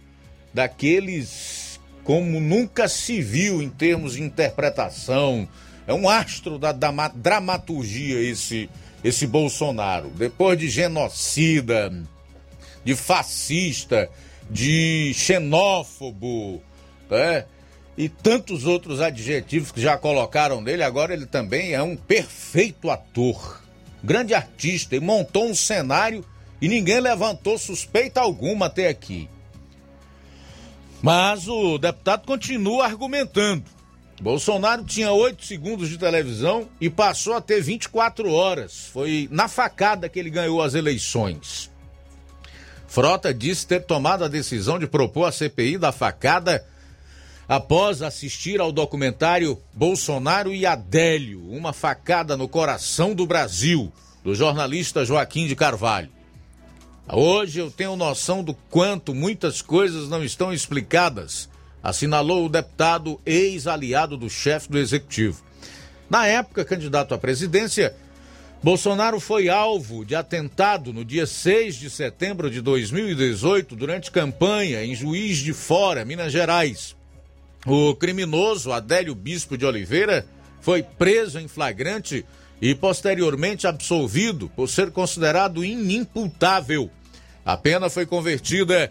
daqueles 0.55 1.81
como 2.05 2.41
nunca 2.41 2.87
se 2.87 3.21
viu 3.21 3.61
em 3.61 3.69
termos 3.69 4.13
de 4.13 4.23
interpretação, 4.23 5.49
é 5.87 5.95
um 5.95 6.09
astro 6.09 6.59
da, 6.59 6.73
da 6.73 6.91
dramaturgia 7.09 8.21
esse, 8.21 8.69
esse 9.05 9.27
Bolsonaro. 9.27 10.09
Depois 10.11 10.59
de 10.59 10.69
genocida, 10.69 11.93
de 12.85 12.97
fascista, 12.97 14.11
de 14.51 15.13
xenófobo, 15.15 16.61
né? 17.11 17.45
e 17.97 18.09
tantos 18.09 18.67
outros 18.67 19.01
adjetivos 19.01 19.73
que 19.73 19.81
já 19.81 19.97
colocaram 19.97 20.61
nele, 20.61 20.83
agora 20.83 21.15
ele 21.15 21.27
também 21.27 21.73
é 21.73 21.83
um 21.83 21.97
perfeito 21.97 22.91
ator, 22.91 23.63
grande 24.03 24.35
artista, 24.35 24.95
e 24.95 25.01
montou 25.01 25.47
um 25.47 25.55
cenário 25.55 26.25
e 26.61 26.69
ninguém 26.69 27.01
levantou 27.01 27.59
suspeita 27.59 28.21
alguma 28.21 28.67
até 28.67 28.89
aqui. 28.89 29.29
Mas 31.01 31.47
o 31.47 31.79
deputado 31.79 32.27
continua 32.27 32.85
argumentando 32.85 33.76
Bolsonaro 34.21 34.83
tinha 34.83 35.13
8 35.13 35.45
segundos 35.45 35.89
de 35.89 35.99
televisão 35.99 36.69
e 36.81 36.89
passou 36.89 37.35
a 37.35 37.41
ter 37.41 37.61
24 37.61 38.31
horas. 38.33 38.89
Foi 38.93 39.29
na 39.31 39.47
facada 39.47 40.09
que 40.09 40.19
ele 40.19 40.31
ganhou 40.31 40.63
as 40.63 40.75
eleições. 40.75 41.71
Frota 42.89 43.35
disse 43.35 43.67
ter 43.67 43.85
tomado 43.85 44.25
a 44.25 44.29
decisão 44.29 44.79
de 44.79 44.87
propor 44.87 45.27
a 45.27 45.33
CPI 45.33 45.77
da 45.77 45.93
facada 45.93 46.65
após 47.49 48.01
assistir 48.01 48.61
ao 48.61 48.73
documentário 48.73 49.61
Bolsonaro 49.73 50.53
e 50.53 50.65
Adélio, 50.65 51.43
uma 51.51 51.73
facada 51.73 52.37
no 52.37 52.49
coração 52.49 53.15
do 53.15 53.27
Brasil, 53.27 53.93
do 54.25 54.35
jornalista 54.35 55.05
Joaquim 55.05 55.47
de 55.47 55.55
Carvalho. 55.55 56.11
Hoje 57.09 57.61
eu 57.61 57.71
tenho 57.71 57.95
noção 57.95 58.43
do 58.43 58.55
quanto 58.69 59.15
muitas 59.15 59.63
coisas 59.63 60.09
não 60.09 60.25
estão 60.25 60.53
explicadas 60.53 61.49
assinalou 61.87 62.47
o 62.47 62.49
deputado 62.49 63.21
ex-aliado 63.25 64.17
do 64.17 64.29
chefe 64.29 64.69
do 64.69 64.77
executivo. 64.77 65.41
Na 66.11 66.27
época, 66.27 66.65
candidato 66.65 67.15
à 67.15 67.19
presidência, 67.19 67.95
Bolsonaro 68.61 69.21
foi 69.21 69.49
alvo 69.49 70.05
de 70.05 70.17
atentado 70.17 70.93
no 70.93 71.05
dia 71.05 71.27
6 71.27 71.77
de 71.77 71.89
setembro 71.89 72.51
de 72.51 72.61
2018, 72.61 73.77
durante 73.77 74.11
campanha 74.11 74.85
em 74.85 74.97
Juiz 74.97 75.39
de 75.39 75.53
Fora, 75.53 76.05
Minas 76.05 76.33
Gerais. 76.33 76.97
O 77.65 77.95
criminoso 77.95 78.73
Adélio 78.73 79.15
Bispo 79.15 79.57
de 79.57 79.65
Oliveira 79.65 80.27
foi 80.61 80.83
preso 80.83 81.39
em 81.39 81.47
flagrante 81.47 82.27
e 82.61 82.75
posteriormente 82.75 83.65
absolvido 83.65 84.51
por 84.57 84.69
ser 84.69 84.91
considerado 84.91 85.65
inimputável. 85.65 86.91
A 87.45 87.57
pena 87.57 87.89
foi 87.89 88.07
convertida 88.07 88.91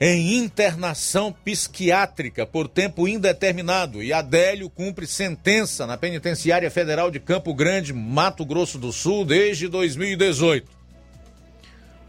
em 0.00 0.36
internação 0.36 1.32
psiquiátrica 1.32 2.44
por 2.44 2.68
tempo 2.68 3.06
indeterminado 3.06 4.02
e 4.02 4.12
Adélio 4.12 4.68
cumpre 4.68 5.06
sentença 5.06 5.86
na 5.86 5.96
Penitenciária 5.96 6.70
Federal 6.70 7.10
de 7.10 7.20
Campo 7.20 7.54
Grande, 7.54 7.92
Mato 7.92 8.44
Grosso 8.44 8.76
do 8.76 8.92
Sul, 8.92 9.24
desde 9.24 9.68
2018. 9.68 10.68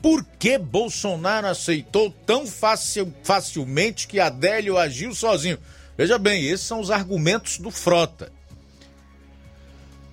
Por 0.01 0.25
que 0.37 0.57
Bolsonaro 0.57 1.47
aceitou 1.47 2.13
tão 2.25 2.45
facil, 2.45 3.13
facilmente 3.23 4.07
que 4.07 4.19
Adélio 4.19 4.77
agiu 4.77 5.13
sozinho? 5.13 5.57
Veja 5.97 6.17
bem, 6.17 6.43
esses 6.43 6.65
são 6.65 6.79
os 6.79 6.91
argumentos 6.91 7.57
do 7.57 7.71
Frota. 7.71 8.31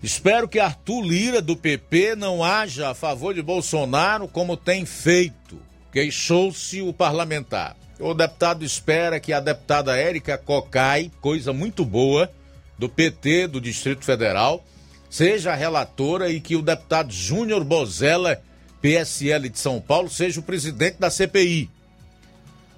Espero 0.02 0.48
que 0.48 0.58
Arthur 0.58 1.02
Lira, 1.02 1.40
do 1.40 1.56
PP, 1.56 2.16
não 2.16 2.42
haja 2.42 2.90
a 2.90 2.94
favor 2.94 3.34
de 3.34 3.42
Bolsonaro 3.42 4.26
como 4.28 4.56
tem 4.56 4.84
feito 4.84 5.71
Queixou-se 5.92 6.80
o 6.80 6.92
parlamentar. 6.92 7.76
O 8.00 8.14
deputado 8.14 8.64
espera 8.64 9.20
que 9.20 9.32
a 9.32 9.40
deputada 9.40 9.96
Érica 9.96 10.38
Cocai, 10.38 11.10
coisa 11.20 11.52
muito 11.52 11.84
boa, 11.84 12.32
do 12.78 12.88
PT 12.88 13.46
do 13.46 13.60
Distrito 13.60 14.04
Federal, 14.04 14.64
seja 15.10 15.52
a 15.52 15.54
relatora 15.54 16.30
e 16.30 16.40
que 16.40 16.56
o 16.56 16.62
deputado 16.62 17.12
Júnior 17.12 17.62
Bozella, 17.62 18.42
PSL 18.80 19.50
de 19.50 19.58
São 19.58 19.80
Paulo, 19.80 20.08
seja 20.08 20.40
o 20.40 20.42
presidente 20.42 20.96
da 20.98 21.10
CPI. 21.10 21.70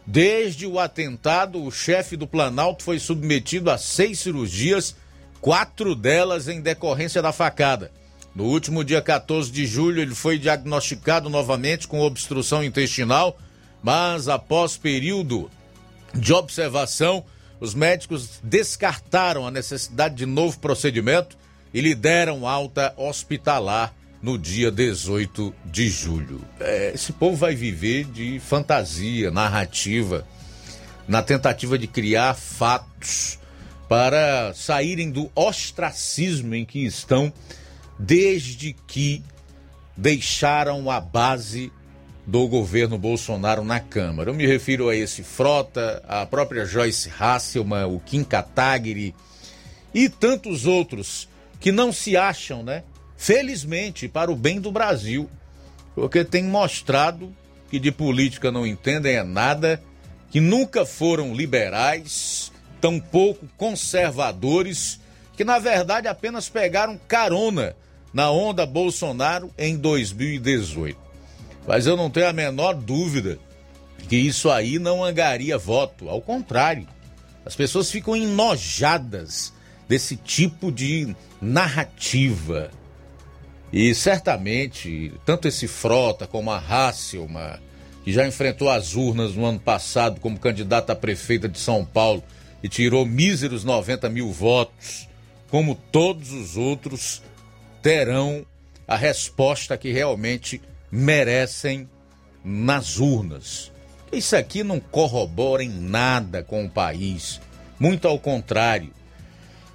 Desde 0.04 0.66
o 0.66 0.78
atentado, 0.78 1.62
o 1.62 1.70
chefe 1.70 2.16
do 2.16 2.26
Planalto 2.26 2.82
foi 2.82 2.98
submetido 2.98 3.70
a 3.70 3.78
seis 3.78 4.18
cirurgias, 4.18 4.96
quatro 5.40 5.94
delas 5.94 6.48
em 6.48 6.60
decorrência 6.60 7.22
da 7.22 7.32
facada. 7.32 7.90
No 8.34 8.44
último 8.44 8.82
dia 8.82 9.00
14 9.00 9.50
de 9.50 9.64
julho, 9.64 10.02
ele 10.02 10.14
foi 10.14 10.38
diagnosticado 10.38 11.30
novamente 11.30 11.86
com 11.86 12.00
obstrução 12.00 12.64
intestinal, 12.64 13.38
mas 13.82 14.28
após 14.28 14.76
período 14.76 15.48
de 16.12 16.32
observação, 16.32 17.24
os 17.60 17.74
médicos 17.74 18.40
descartaram 18.42 19.46
a 19.46 19.50
necessidade 19.50 20.16
de 20.16 20.26
novo 20.26 20.58
procedimento 20.58 21.36
e 21.72 21.80
lhe 21.80 21.94
deram 21.94 22.46
alta 22.46 22.92
hospitalar 22.96 23.94
no 24.20 24.36
dia 24.36 24.70
18 24.70 25.54
de 25.66 25.88
julho. 25.88 26.40
É, 26.58 26.92
esse 26.94 27.12
povo 27.12 27.36
vai 27.36 27.54
viver 27.54 28.04
de 28.04 28.40
fantasia, 28.40 29.30
narrativa, 29.30 30.26
na 31.06 31.22
tentativa 31.22 31.78
de 31.78 31.86
criar 31.86 32.34
fatos 32.34 33.38
para 33.88 34.52
saírem 34.54 35.10
do 35.10 35.30
ostracismo 35.34 36.54
em 36.54 36.64
que 36.64 36.84
estão 36.84 37.32
desde 37.98 38.74
que 38.86 39.22
deixaram 39.96 40.90
a 40.90 41.00
base 41.00 41.72
do 42.26 42.48
governo 42.48 42.98
Bolsonaro 42.98 43.62
na 43.64 43.80
Câmara. 43.80 44.30
Eu 44.30 44.34
me 44.34 44.46
refiro 44.46 44.88
a 44.88 44.96
esse 44.96 45.22
Frota, 45.22 46.02
a 46.08 46.24
própria 46.24 46.64
Joyce 46.64 47.10
Hasselman, 47.18 47.84
o 47.84 48.00
Kim 48.00 48.24
Kataguiri 48.24 49.14
e 49.92 50.08
tantos 50.08 50.66
outros 50.66 51.28
que 51.60 51.70
não 51.70 51.92
se 51.92 52.16
acham, 52.16 52.62
né? 52.62 52.82
Felizmente, 53.16 54.08
para 54.08 54.30
o 54.30 54.36
bem 54.36 54.60
do 54.60 54.72
Brasil, 54.72 55.30
porque 55.94 56.24
tem 56.24 56.44
mostrado 56.44 57.34
que 57.70 57.78
de 57.78 57.92
política 57.92 58.50
não 58.50 58.66
entendem 58.66 59.16
é 59.16 59.22
nada, 59.22 59.82
que 60.30 60.40
nunca 60.40 60.84
foram 60.84 61.34
liberais, 61.34 62.52
tampouco 62.80 63.48
conservadores, 63.56 65.00
que 65.36 65.44
na 65.44 65.58
verdade 65.58 66.08
apenas 66.08 66.48
pegaram 66.48 66.98
carona 67.08 67.74
na 68.12 68.30
onda 68.30 68.64
Bolsonaro 68.64 69.50
em 69.58 69.76
2018. 69.76 70.98
Mas 71.66 71.86
eu 71.86 71.96
não 71.96 72.10
tenho 72.10 72.28
a 72.28 72.32
menor 72.32 72.74
dúvida 72.74 73.38
que 74.08 74.16
isso 74.16 74.50
aí 74.50 74.78
não 74.78 75.02
angaria 75.02 75.58
voto. 75.58 76.08
Ao 76.08 76.20
contrário, 76.20 76.86
as 77.44 77.56
pessoas 77.56 77.90
ficam 77.90 78.14
enojadas 78.14 79.52
desse 79.88 80.16
tipo 80.16 80.70
de 80.70 81.14
narrativa. 81.40 82.70
E 83.72 83.94
certamente, 83.94 85.12
tanto 85.24 85.48
esse 85.48 85.66
Frota 85.66 86.26
como 86.26 86.50
a 86.50 86.58
Hasselma, 86.58 87.60
que 88.04 88.12
já 88.12 88.26
enfrentou 88.26 88.70
as 88.70 88.94
urnas 88.94 89.34
no 89.34 89.44
ano 89.44 89.58
passado 89.58 90.20
como 90.20 90.38
candidata 90.38 90.92
a 90.92 90.96
prefeita 90.96 91.48
de 91.48 91.58
São 91.58 91.84
Paulo 91.84 92.22
e 92.62 92.68
tirou 92.68 93.04
míseros 93.04 93.64
90 93.64 94.08
mil 94.10 94.30
votos, 94.30 95.08
como 95.54 95.76
todos 95.76 96.32
os 96.32 96.56
outros, 96.56 97.22
terão 97.80 98.44
a 98.88 98.96
resposta 98.96 99.78
que 99.78 99.92
realmente 99.92 100.60
merecem 100.90 101.88
nas 102.44 102.98
urnas. 102.98 103.70
Isso 104.12 104.34
aqui 104.34 104.64
não 104.64 104.80
corrobora 104.80 105.62
em 105.62 105.68
nada 105.68 106.42
com 106.42 106.64
o 106.64 106.68
país, 106.68 107.40
muito 107.78 108.08
ao 108.08 108.18
contrário, 108.18 108.90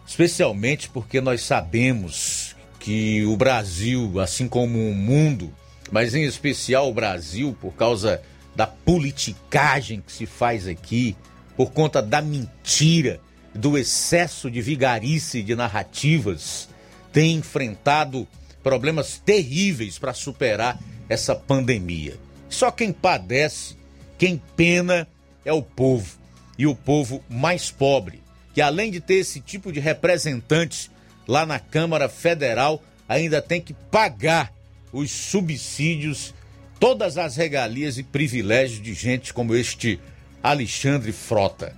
especialmente 0.05 0.89
porque 0.89 1.21
nós 1.21 1.43
sabemos 1.43 2.57
que 2.77 3.23
o 3.25 3.37
Brasil, 3.37 4.19
assim 4.19 4.49
como 4.49 4.77
o 4.89 4.93
mundo, 4.93 5.49
mas 5.93 6.13
em 6.13 6.25
especial 6.25 6.89
o 6.89 6.93
Brasil, 6.93 7.55
por 7.61 7.73
causa 7.73 8.21
da 8.53 8.67
politicagem 8.67 10.01
que 10.01 10.11
se 10.11 10.25
faz 10.25 10.67
aqui, 10.67 11.15
por 11.55 11.71
conta 11.71 12.01
da 12.01 12.21
mentira, 12.21 13.21
do 13.53 13.77
excesso 13.77 14.49
de 14.49 14.61
vigarice 14.61 15.41
de 15.41 15.55
narrativas, 15.55 16.69
tem 17.11 17.35
enfrentado 17.35 18.27
problemas 18.63 19.17
terríveis 19.17 19.97
para 19.97 20.13
superar 20.13 20.79
essa 21.07 21.35
pandemia. 21.35 22.17
Só 22.49 22.71
quem 22.71 22.91
padece, 22.91 23.75
quem 24.17 24.41
pena 24.55 25.07
é 25.45 25.53
o 25.53 25.61
povo. 25.61 26.17
E 26.57 26.67
o 26.67 26.75
povo 26.75 27.23
mais 27.29 27.71
pobre, 27.71 28.21
que 28.53 28.61
além 28.61 28.91
de 28.91 28.99
ter 28.99 29.15
esse 29.15 29.39
tipo 29.39 29.71
de 29.71 29.79
representantes 29.79 30.91
lá 31.27 31.45
na 31.45 31.59
Câmara 31.59 32.09
Federal, 32.09 32.83
ainda 33.07 33.41
tem 33.41 33.61
que 33.61 33.73
pagar 33.73 34.51
os 34.91 35.09
subsídios, 35.09 36.33
todas 36.79 37.17
as 37.17 37.35
regalias 37.35 37.97
e 37.97 38.03
privilégios 38.03 38.81
de 38.81 38.93
gente 38.93 39.33
como 39.33 39.55
este 39.55 39.99
Alexandre 40.43 41.11
Frota. 41.11 41.75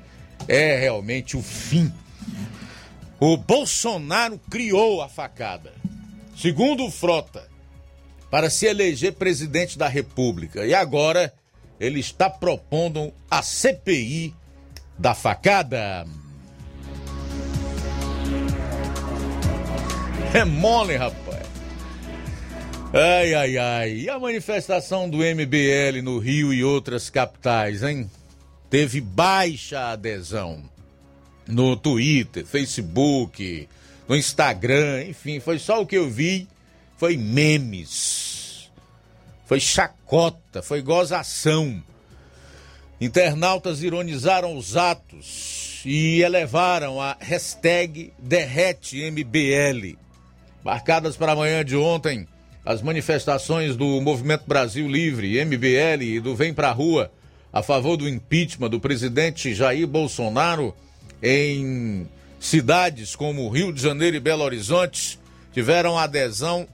É 0.47 0.79
realmente 0.79 1.37
o 1.37 1.41
fim. 1.41 1.91
O 3.19 3.37
Bolsonaro 3.37 4.39
criou 4.49 5.01
a 5.01 5.07
facada. 5.07 5.73
Segundo 6.35 6.85
o 6.85 6.91
Frota, 6.91 7.47
para 8.31 8.49
se 8.49 8.65
eleger 8.65 9.13
presidente 9.13 9.77
da 9.77 9.87
República. 9.87 10.65
E 10.65 10.73
agora 10.73 11.33
ele 11.79 11.99
está 11.99 12.29
propondo 12.29 13.13
a 13.29 13.41
CPI 13.41 14.33
da 14.97 15.13
facada. 15.13 16.05
É 20.33 20.45
mole, 20.45 20.95
rapaz. 20.95 21.45
Ai, 22.93 23.33
ai, 23.33 23.57
ai. 23.57 23.91
E 23.93 24.09
a 24.09 24.17
manifestação 24.17 25.09
do 25.09 25.17
MBL 25.17 26.01
no 26.03 26.19
Rio 26.19 26.53
e 26.53 26.63
outras 26.63 27.09
capitais, 27.09 27.83
hein? 27.83 28.09
Teve 28.71 28.99
baixa 29.01 29.91
adesão 29.91 30.63
no 31.45 31.77
Twitter, 31.77 32.43
Facebook, 32.45 33.69
no 34.07 34.15
Instagram, 34.15 35.03
enfim, 35.03 35.39
foi 35.39 35.59
só 35.59 35.81
o 35.81 35.85
que 35.85 35.97
eu 35.97 36.09
vi 36.09 36.47
foi 37.01 37.17
memes, 37.17 38.69
foi 39.47 39.59
chacota, 39.59 40.61
foi 40.61 40.83
gozação. 40.83 41.81
Internautas 43.01 43.81
ironizaram 43.81 44.55
os 44.55 44.77
atos 44.77 45.81
e 45.83 46.21
elevaram 46.21 47.01
a 47.01 47.17
hashtag 47.19 48.13
DerreteMBL. 48.19 49.97
Marcadas 50.63 51.17
para 51.17 51.31
amanhã 51.31 51.65
de 51.65 51.75
ontem, 51.75 52.27
as 52.63 52.83
manifestações 52.83 53.75
do 53.75 53.99
Movimento 53.99 54.43
Brasil 54.45 54.87
Livre, 54.87 55.43
MBL 55.43 56.03
e 56.03 56.19
do 56.19 56.35
Vem 56.35 56.53
Pra 56.53 56.71
Rua 56.71 57.11
a 57.51 57.61
favor 57.61 57.97
do 57.97 58.07
impeachment 58.07 58.69
do 58.69 58.79
presidente 58.79 59.53
Jair 59.53 59.87
Bolsonaro 59.87 60.73
em 61.21 62.07
cidades 62.39 63.15
como 63.15 63.49
Rio 63.49 63.71
de 63.71 63.81
Janeiro 63.81 64.17
e 64.17 64.19
Belo 64.19 64.43
Horizonte 64.43 65.19
tiveram 65.53 65.97
adesão 65.97 66.67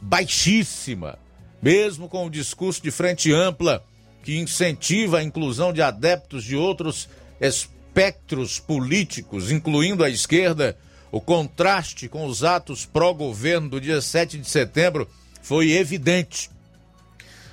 baixíssima, 0.00 1.18
mesmo 1.60 2.08
com 2.08 2.26
o 2.26 2.30
discurso 2.30 2.82
de 2.82 2.90
frente 2.90 3.32
ampla 3.32 3.84
que 4.22 4.38
incentiva 4.38 5.18
a 5.18 5.22
inclusão 5.22 5.72
de 5.72 5.82
adeptos 5.82 6.44
de 6.44 6.56
outros 6.56 7.08
espectros 7.40 8.58
políticos, 8.58 9.50
incluindo 9.50 10.02
a 10.04 10.10
esquerda, 10.10 10.76
o 11.10 11.20
contraste 11.20 12.08
com 12.08 12.24
os 12.24 12.42
atos 12.42 12.86
pró-governo 12.86 13.68
do 13.68 13.80
dia 13.80 14.00
7 14.00 14.38
de 14.38 14.48
setembro 14.48 15.08
foi 15.42 15.72
evidente. 15.72 16.50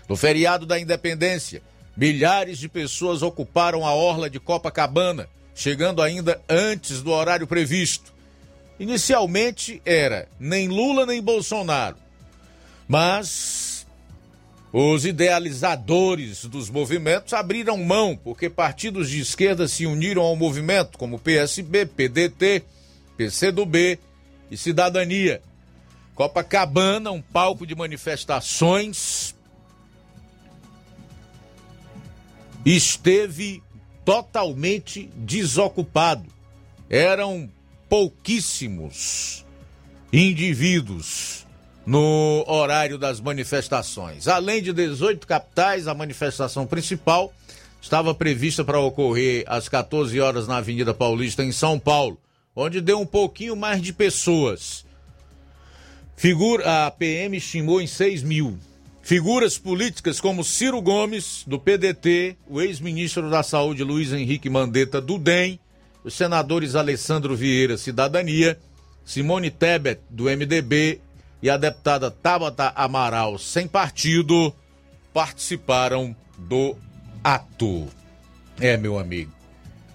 No 0.07 0.15
feriado 0.15 0.65
da 0.65 0.80
independência, 0.80 1.61
milhares 1.99 2.57
de 2.57 2.69
pessoas 2.69 3.21
ocuparam 3.21 3.85
a 3.85 3.93
orla 3.93 4.30
de 4.30 4.39
Copacabana, 4.39 5.27
chegando 5.53 6.01
ainda 6.01 6.41
antes 6.47 7.01
do 7.01 7.11
horário 7.11 7.45
previsto. 7.45 8.13
Inicialmente 8.80 9.81
era 9.85 10.30
nem 10.39 10.69
Lula 10.69 11.05
nem 11.05 11.21
Bolsonaro, 11.21 11.97
mas 12.88 13.85
os 14.71 15.05
idealizadores 15.05 16.45
dos 16.45 16.69
movimentos 16.69 17.34
abriram 17.34 17.76
mão, 17.76 18.15
porque 18.15 18.49
partidos 18.49 19.09
de 19.09 19.19
esquerda 19.19 19.67
se 19.67 19.85
uniram 19.85 20.21
ao 20.21 20.38
movimento, 20.38 20.97
como 20.97 21.19
PSB, 21.19 21.85
PDT, 21.85 22.63
PCdoB 23.17 23.99
e 24.49 24.55
Cidadania. 24.55 25.41
Copacabana, 26.15 27.11
um 27.11 27.21
palco 27.21 27.67
de 27.67 27.76
manifestações, 27.76 29.35
esteve 32.65 33.61
totalmente 34.03 35.10
desocupado. 35.15 36.26
Eram 36.90 37.49
pouquíssimos 37.88 39.45
indivíduos 40.11 41.45
no 41.86 42.44
horário 42.48 42.98
das 42.98 43.19
manifestações. 43.19 44.27
Além 44.27 44.61
de 44.61 44.73
18 44.73 45.26
capitais, 45.26 45.88
a 45.88 45.94
manifestação 45.94 46.65
principal 46.65 47.34
estava 47.81 48.14
prevista 48.14 48.64
para 48.64 48.80
ocorrer 48.80 49.44
às 49.48 49.69
14 49.69 50.19
horas 50.19 50.48
na 50.48 50.57
Avenida 50.57 50.94
Paulista, 50.94 51.44
em 51.44 51.52
São 51.52 51.80
Paulo, 51.80 52.19
onde 52.56 52.81
deu 52.81 52.99
um 52.99 53.06
pouquinho 53.06 53.56
mais 53.56 53.81
de 53.81 53.94
pessoas. 53.94 54.86
Figura, 56.15 56.86
a 56.86 56.91
PM 56.91 57.38
estimou 57.38 57.81
em 57.81 57.88
6 57.88 58.23
mil. 58.23 58.60
Figuras 59.01 59.57
políticas 59.57 60.19
como 60.19 60.43
Ciro 60.43 60.81
Gomes, 60.81 61.43
do 61.47 61.59
PDT, 61.59 62.38
o 62.47 62.61
ex-ministro 62.61 63.30
da 63.30 63.41
Saúde 63.41 63.84
Luiz 63.84 64.13
Henrique 64.13 64.49
Mandetta, 64.49 65.01
do 65.01 65.17
DEM, 65.17 65.59
os 66.03 66.13
senadores 66.13 66.76
Alessandro 66.76 67.35
Vieira, 67.35 67.77
Cidadania, 67.77 68.59
Simone 69.03 69.49
Tebet, 69.49 70.01
do 70.09 70.26
MDB 70.26 71.01
e 71.41 71.49
a 71.49 71.57
deputada 71.57 72.11
Tabata 72.11 72.71
Amaral, 72.76 73.38
sem 73.39 73.67
partido, 73.67 74.53
participaram 75.13 76.15
do 76.38 76.76
ato. 77.23 77.88
É, 78.59 78.77
meu 78.77 78.99
amigo, 78.99 79.31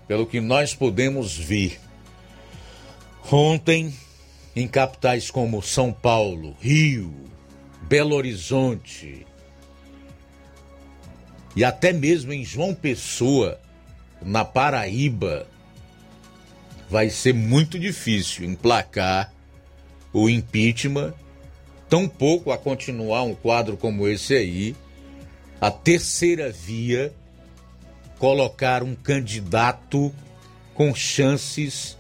pelo 0.09 0.27
que 0.27 0.41
nós 0.41 0.75
podemos 0.75 1.37
ver, 1.37 1.79
ontem, 3.31 3.95
em 4.57 4.67
capitais 4.67 5.31
como 5.31 5.63
São 5.63 5.93
Paulo, 5.93 6.57
Rio, 6.61 7.15
Belo 7.89 8.15
Horizonte 8.17 9.27
e 11.55 11.63
até 11.63 11.93
mesmo 11.93 12.33
em 12.33 12.45
João 12.45 12.75
Pessoa, 12.75 13.61
na 14.23 14.45
Paraíba, 14.45 15.47
vai 16.89 17.11
ser 17.11 17.35
muito 17.35 17.79
difícil 17.79 18.45
emplacar 18.45 19.33
o 20.13 20.29
impeachment 20.29 21.13
tampouco 21.89 22.51
a 22.51 22.59
continuar 22.59 23.23
um 23.23 23.35
quadro 23.35 23.77
como 23.77 24.09
esse 24.09 24.35
aí 24.35 24.75
a 25.61 25.71
terceira 25.71 26.51
via 26.51 27.13
colocar 28.19 28.83
um 28.83 28.95
candidato 28.95 30.13
com 30.73 30.95
chances 30.95 31.97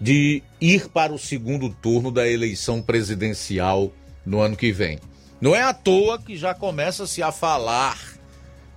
de 0.00 0.42
ir 0.60 0.88
para 0.88 1.12
o 1.12 1.18
segundo 1.18 1.68
turno 1.68 2.10
da 2.10 2.26
eleição 2.26 2.82
presidencial 2.82 3.92
no 4.24 4.40
ano 4.40 4.56
que 4.56 4.72
vem. 4.72 4.98
Não 5.40 5.54
é 5.54 5.62
à 5.62 5.74
toa 5.74 6.18
que 6.18 6.36
já 6.36 6.54
começa-se 6.54 7.22
a 7.22 7.30
falar 7.30 7.98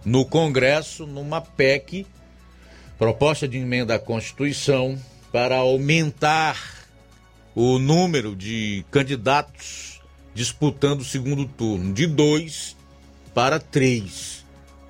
no 0.03 0.25
Congresso 0.25 1.05
numa 1.05 1.39
PEC, 1.39 2.05
proposta 2.97 3.47
de 3.47 3.57
emenda 3.57 3.95
à 3.95 3.99
Constituição, 3.99 4.97
para 5.31 5.57
aumentar 5.57 6.57
o 7.55 7.79
número 7.79 8.35
de 8.35 8.83
candidatos 8.91 10.01
disputando 10.33 11.01
o 11.01 11.05
segundo 11.05 11.45
turno, 11.45 11.93
de 11.93 12.07
dois 12.07 12.75
para 13.33 13.59
três, 13.59 14.45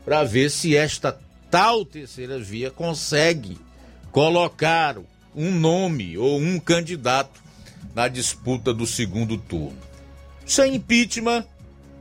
para 0.05 0.23
ver 0.23 0.49
se 0.49 0.75
esta 0.75 1.19
tal 1.51 1.85
terceira 1.85 2.39
via 2.39 2.71
consegue 2.71 3.57
colocar 4.11 4.97
um 5.35 5.51
nome 5.51 6.17
ou 6.17 6.39
um 6.39 6.59
candidato 6.59 7.41
na 7.93 8.07
disputa 8.07 8.73
do 8.73 8.87
segundo 8.87 9.37
turno. 9.37 9.77
Sem 10.45 10.75
impeachment, 10.75 11.45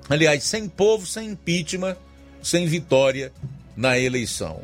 aliás, 0.08 0.44
sem 0.44 0.68
povo, 0.68 1.06
sem 1.06 1.30
impeachment, 1.30 1.96
sem 2.42 2.66
vitória 2.66 3.32
na 3.76 3.98
eleição. 3.98 4.62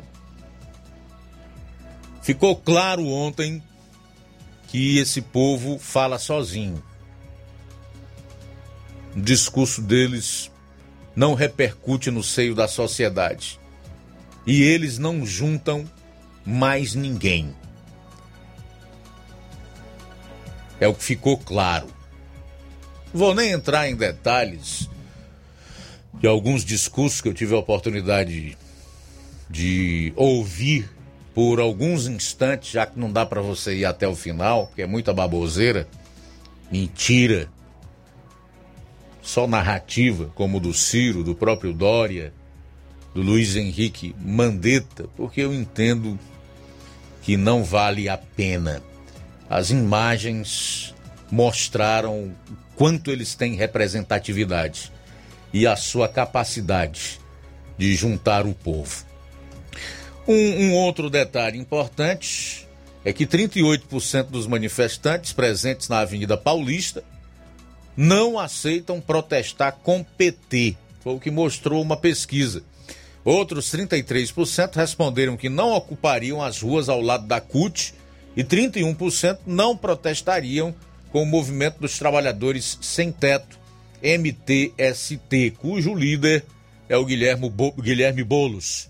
Ficou 2.21 2.55
claro 2.55 3.05
ontem 3.05 3.61
que 4.67 4.97
esse 4.97 5.21
povo 5.21 5.77
fala 5.77 6.17
sozinho. 6.17 6.83
O 9.15 9.21
discurso 9.21 9.81
deles 9.81 10.51
não 11.15 11.33
repercute 11.33 12.11
no 12.11 12.23
seio 12.23 12.53
da 12.53 12.67
sociedade. 12.67 13.59
E 14.45 14.61
eles 14.63 14.97
não 14.97 15.25
juntam 15.25 15.89
mais 16.45 16.93
ninguém. 16.93 17.55
É 20.79 20.87
o 20.87 20.93
que 20.93 21.03
ficou 21.03 21.37
claro. 21.37 21.87
Vou 23.13 23.33
nem 23.33 23.51
entrar 23.51 23.87
em 23.87 23.95
detalhes 23.95 24.89
de 26.19 26.27
alguns 26.27 26.63
discursos 26.63 27.21
que 27.21 27.27
eu 27.27 27.33
tive 27.33 27.53
a 27.53 27.59
oportunidade 27.59 28.57
de 29.49 30.13
ouvir 30.15 30.89
por 31.33 31.59
alguns 31.59 32.07
instantes, 32.07 32.71
já 32.71 32.85
que 32.85 32.97
não 32.97 33.11
dá 33.11 33.25
para 33.25 33.41
você 33.41 33.75
ir 33.75 33.85
até 33.85 34.07
o 34.07 34.15
final, 34.15 34.71
que 34.73 34.81
é 34.81 34.87
muita 34.87 35.13
baboseira, 35.13 35.87
mentira, 36.71 37.49
só 39.21 39.45
narrativa, 39.45 40.31
como 40.35 40.59
do 40.59 40.73
Ciro, 40.73 41.23
do 41.23 41.35
próprio 41.35 41.73
Dória, 41.73 42.33
do 43.13 43.21
Luiz 43.21 43.55
Henrique 43.55 44.15
Mandetta, 44.19 45.09
porque 45.17 45.41
eu 45.41 45.53
entendo 45.53 46.17
que 47.21 47.35
não 47.35 47.63
vale 47.63 48.07
a 48.07 48.17
pena. 48.17 48.81
As 49.49 49.71
imagens 49.71 50.93
mostraram 51.31 52.25
o 52.25 52.35
quanto 52.75 53.11
eles 53.11 53.35
têm 53.35 53.55
representatividade 53.55 54.91
e 55.55 55.65
a 55.65 55.77
sua 55.77 56.09
capacidade 56.09 57.17
de 57.77 57.95
juntar 57.95 58.45
o 58.45 58.53
povo. 58.53 59.05
Um, 60.27 60.33
um 60.33 60.73
outro 60.73 61.09
detalhe 61.09 61.57
importante 61.57 62.67
é 63.05 63.13
que 63.13 63.25
38% 63.25 64.23
dos 64.23 64.47
manifestantes 64.47 65.31
presentes 65.31 65.87
na 65.87 65.99
Avenida 65.99 66.35
Paulista 66.35 67.05
não 67.95 68.37
aceitam 68.37 68.99
protestar 68.99 69.77
com 69.81 70.03
PT. 70.03 70.75
Foi 70.99 71.13
o 71.13 71.19
que 71.21 71.31
mostrou 71.31 71.81
uma 71.81 71.95
pesquisa. 71.95 72.61
Outros 73.23 73.71
33% 73.71 74.75
responderam 74.75 75.37
que 75.37 75.47
não 75.47 75.71
ocupariam 75.71 76.43
as 76.43 76.61
ruas 76.61 76.89
ao 76.89 76.99
lado 76.99 77.27
da 77.27 77.39
CUT 77.39 77.93
e 78.35 78.43
31% 78.43 79.39
não 79.47 79.77
protestariam 79.77 80.75
com 81.13 81.23
o 81.23 81.25
Movimento 81.25 81.79
dos 81.79 81.97
Trabalhadores 81.97 82.77
Sem 82.81 83.09
Teto, 83.09 83.63
MTST, 84.01 85.51
cujo 85.57 85.93
líder 85.93 86.43
é 86.87 86.97
o 86.97 87.05
Guilherme, 87.05 87.49
Bo 87.49 87.71
Guilherme 87.71 88.23
Bolos. 88.23 88.89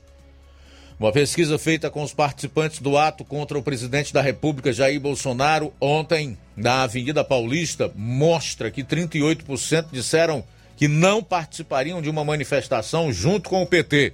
Uma 1.00 1.12
pesquisa 1.12 1.58
feita 1.58 1.90
com 1.90 2.02
os 2.04 2.14
participantes 2.14 2.80
do 2.80 2.98
ato 2.98 3.26
contra 3.26 3.58
o 3.58 3.64
presidente 3.64 4.14
da 4.14 4.22
República, 4.22 4.72
Jair 4.72 5.00
Bolsonaro, 5.00 5.74
ontem 5.80 6.38
na 6.56 6.84
Avenida 6.84 7.24
Paulista, 7.24 7.92
mostra 7.96 8.72
que 8.72 8.84
38% 8.84 9.88
disseram 9.92 10.44
que 10.78 10.88
não 10.88 11.22
participariam 11.22 12.02
de 12.02 12.10
uma 12.10 12.24
manifestação 12.24 13.12
junto 13.12 13.50
com 13.50 13.62
o 13.62 13.68
PT. 13.68 14.14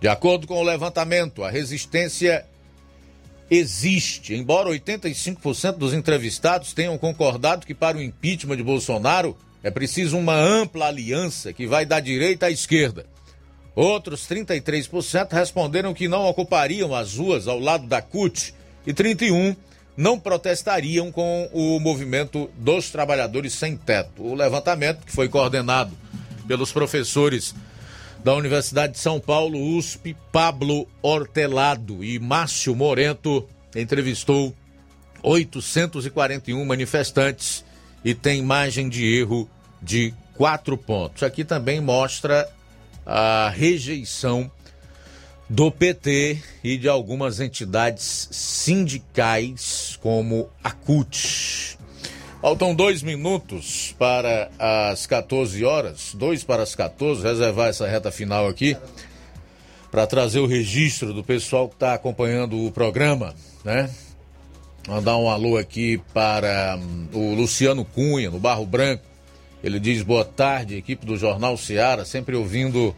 De 0.00 0.08
acordo 0.08 0.46
com 0.46 0.58
o 0.60 0.62
levantamento, 0.62 1.42
a 1.42 1.50
resistência 1.50 2.46
existe, 3.50 4.34
embora 4.34 4.70
85% 4.70 5.76
dos 5.76 5.92
entrevistados 5.92 6.72
tenham 6.72 6.96
concordado 6.96 7.66
que 7.66 7.74
para 7.74 7.96
o 7.96 8.02
impeachment 8.02 8.56
de 8.56 8.62
Bolsonaro 8.62 9.36
é 9.62 9.70
preciso 9.70 10.18
uma 10.18 10.34
ampla 10.34 10.86
aliança 10.86 11.52
que 11.52 11.66
vai 11.66 11.86
da 11.86 12.00
direita 12.00 12.46
à 12.46 12.50
esquerda. 12.50 13.06
Outros 13.74 14.28
33% 14.28 15.32
responderam 15.32 15.92
que 15.92 16.06
não 16.06 16.24
ocupariam 16.26 16.94
as 16.94 17.16
ruas 17.16 17.48
ao 17.48 17.58
lado 17.58 17.86
da 17.86 18.00
CUT 18.00 18.54
e 18.86 18.92
31 18.92 19.56
não 19.96 20.18
protestariam 20.18 21.10
com 21.10 21.48
o 21.52 21.78
movimento 21.80 22.50
dos 22.56 22.90
trabalhadores 22.90 23.52
sem 23.52 23.76
teto. 23.76 24.22
O 24.22 24.34
levantamento, 24.34 25.04
que 25.04 25.12
foi 25.12 25.28
coordenado 25.28 25.96
pelos 26.46 26.72
professores 26.72 27.54
da 28.24 28.34
Universidade 28.34 28.94
de 28.94 28.98
São 28.98 29.20
Paulo, 29.20 29.76
USP, 29.76 30.16
Pablo 30.32 30.88
Hortelado 31.02 32.02
e 32.02 32.18
Márcio 32.18 32.74
Morento, 32.74 33.46
entrevistou 33.76 34.54
841 35.22 36.64
manifestantes 36.64 37.62
e 38.02 38.14
tem 38.14 38.42
margem 38.42 38.88
de 38.88 39.04
erro 39.04 39.48
de 39.82 40.14
quatro 40.32 40.78
pontos. 40.78 41.22
Aqui 41.22 41.44
também 41.44 41.82
mostra 41.82 42.48
a 43.04 43.50
rejeição 43.54 44.50
do 45.48 45.70
PT 45.70 46.38
e 46.62 46.78
de 46.78 46.88
algumas 46.88 47.40
entidades 47.40 48.28
sindicais, 48.30 49.98
como 50.00 50.48
a 50.62 50.70
CUT. 50.70 51.78
Faltam 52.44 52.74
dois 52.74 53.02
minutos 53.02 53.94
para 53.98 54.50
as 54.58 55.06
14 55.06 55.64
horas, 55.64 56.14
dois 56.14 56.44
para 56.44 56.62
as 56.62 56.74
14, 56.74 57.22
reservar 57.22 57.68
essa 57.68 57.86
reta 57.88 58.10
final 58.10 58.46
aqui 58.46 58.76
para 59.90 60.06
trazer 60.06 60.40
o 60.40 60.46
registro 60.46 61.14
do 61.14 61.24
pessoal 61.24 61.70
que 61.70 61.74
está 61.76 61.94
acompanhando 61.94 62.66
o 62.66 62.70
programa, 62.70 63.34
né? 63.64 63.88
Mandar 64.86 65.16
um 65.16 65.30
alô 65.30 65.56
aqui 65.56 65.98
para 66.12 66.78
um, 66.78 67.08
o 67.18 67.34
Luciano 67.34 67.82
Cunha, 67.82 68.30
no 68.30 68.38
Barro 68.38 68.66
Branco, 68.66 69.02
ele 69.62 69.80
diz 69.80 70.02
boa 70.02 70.22
tarde, 70.22 70.76
equipe 70.76 71.06
do 71.06 71.16
Jornal 71.16 71.56
Seara, 71.56 72.04
sempre 72.04 72.36
ouvindo 72.36 72.94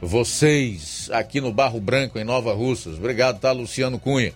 vocês 0.00 1.10
aqui 1.12 1.38
no 1.38 1.52
Barro 1.52 1.80
Branco, 1.80 2.18
em 2.18 2.24
Nova 2.24 2.54
Russas. 2.54 2.96
Obrigado, 2.96 3.40
tá, 3.40 3.52
Luciano 3.52 3.98
Cunha. 3.98 4.32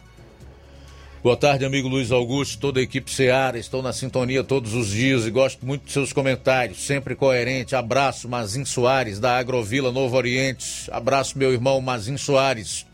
Boa 1.23 1.37
tarde, 1.37 1.67
amigo 1.67 1.87
Luiz 1.87 2.11
Augusto, 2.11 2.59
toda 2.59 2.81
a 2.81 2.83
equipe 2.83 3.11
Seara. 3.11 3.59
Estou 3.59 3.83
na 3.83 3.93
sintonia 3.93 4.43
todos 4.43 4.73
os 4.73 4.89
dias 4.89 5.27
e 5.27 5.31
gosto 5.31 5.67
muito 5.67 5.85
de 5.85 5.93
seus 5.93 6.15
comentários, 6.15 6.83
sempre 6.87 7.15
coerente. 7.15 7.77
Abraço, 7.77 8.27
Mazin 8.27 8.65
Soares, 8.65 9.21
da 9.21 9.37
Agrovila 9.37 9.93
Novo 9.93 10.17
Oriente. 10.17 10.91
Abraço, 10.91 11.37
meu 11.37 11.53
irmão 11.53 11.79
Mazin 11.83 12.17
Soares, 12.17 12.87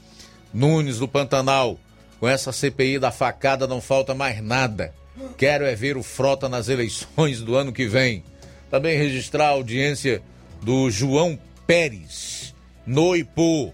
Nunes 0.52 0.98
do 0.98 1.06
Pantanal. 1.06 1.78
Com 2.18 2.26
essa 2.26 2.50
CPI 2.50 2.98
da 2.98 3.12
facada 3.12 3.64
não 3.64 3.80
falta 3.80 4.12
mais 4.12 4.42
nada. 4.42 4.92
Quero 5.38 5.64
é 5.64 5.76
ver 5.76 5.96
o 5.96 6.02
Frota 6.02 6.48
nas 6.48 6.68
eleições 6.68 7.40
do 7.40 7.54
ano 7.54 7.72
que 7.72 7.86
vem. 7.86 8.24
Também 8.68 8.98
registrar 8.98 9.46
a 9.46 9.50
audiência 9.50 10.20
do 10.60 10.90
João 10.90 11.38
Pérez, 11.64 12.52
no 12.84 13.14
Ipu. 13.14 13.72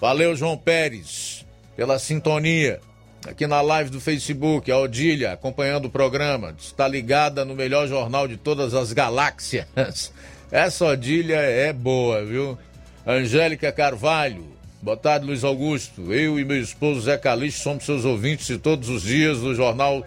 Valeu, 0.00 0.34
João 0.34 0.56
Pérez, 0.56 1.44
pela 1.76 1.98
sintonia. 1.98 2.80
Aqui 3.26 3.46
na 3.46 3.62
live 3.62 3.88
do 3.88 4.02
Facebook, 4.02 4.70
a 4.70 4.76
Odília 4.76 5.32
acompanhando 5.32 5.86
o 5.86 5.90
programa. 5.90 6.54
Está 6.58 6.86
ligada 6.86 7.42
no 7.42 7.54
melhor 7.54 7.88
jornal 7.88 8.28
de 8.28 8.36
todas 8.36 8.74
as 8.74 8.92
galáxias. 8.92 9.66
Essa 10.52 10.84
Odília 10.84 11.38
é 11.38 11.72
boa, 11.72 12.22
viu? 12.22 12.58
Angélica 13.06 13.72
Carvalho. 13.72 14.44
Boa 14.82 14.96
tarde, 14.96 15.24
Luiz 15.24 15.42
Augusto. 15.42 16.12
Eu 16.12 16.38
e 16.38 16.44
meu 16.44 16.60
esposo 16.60 17.00
Zé 17.00 17.16
Calixto 17.16 17.62
somos 17.62 17.86
seus 17.86 18.04
ouvintes 18.04 18.46
de 18.46 18.58
todos 18.58 18.90
os 18.90 19.00
dias 19.00 19.38
do 19.38 19.54
Jornal 19.54 20.04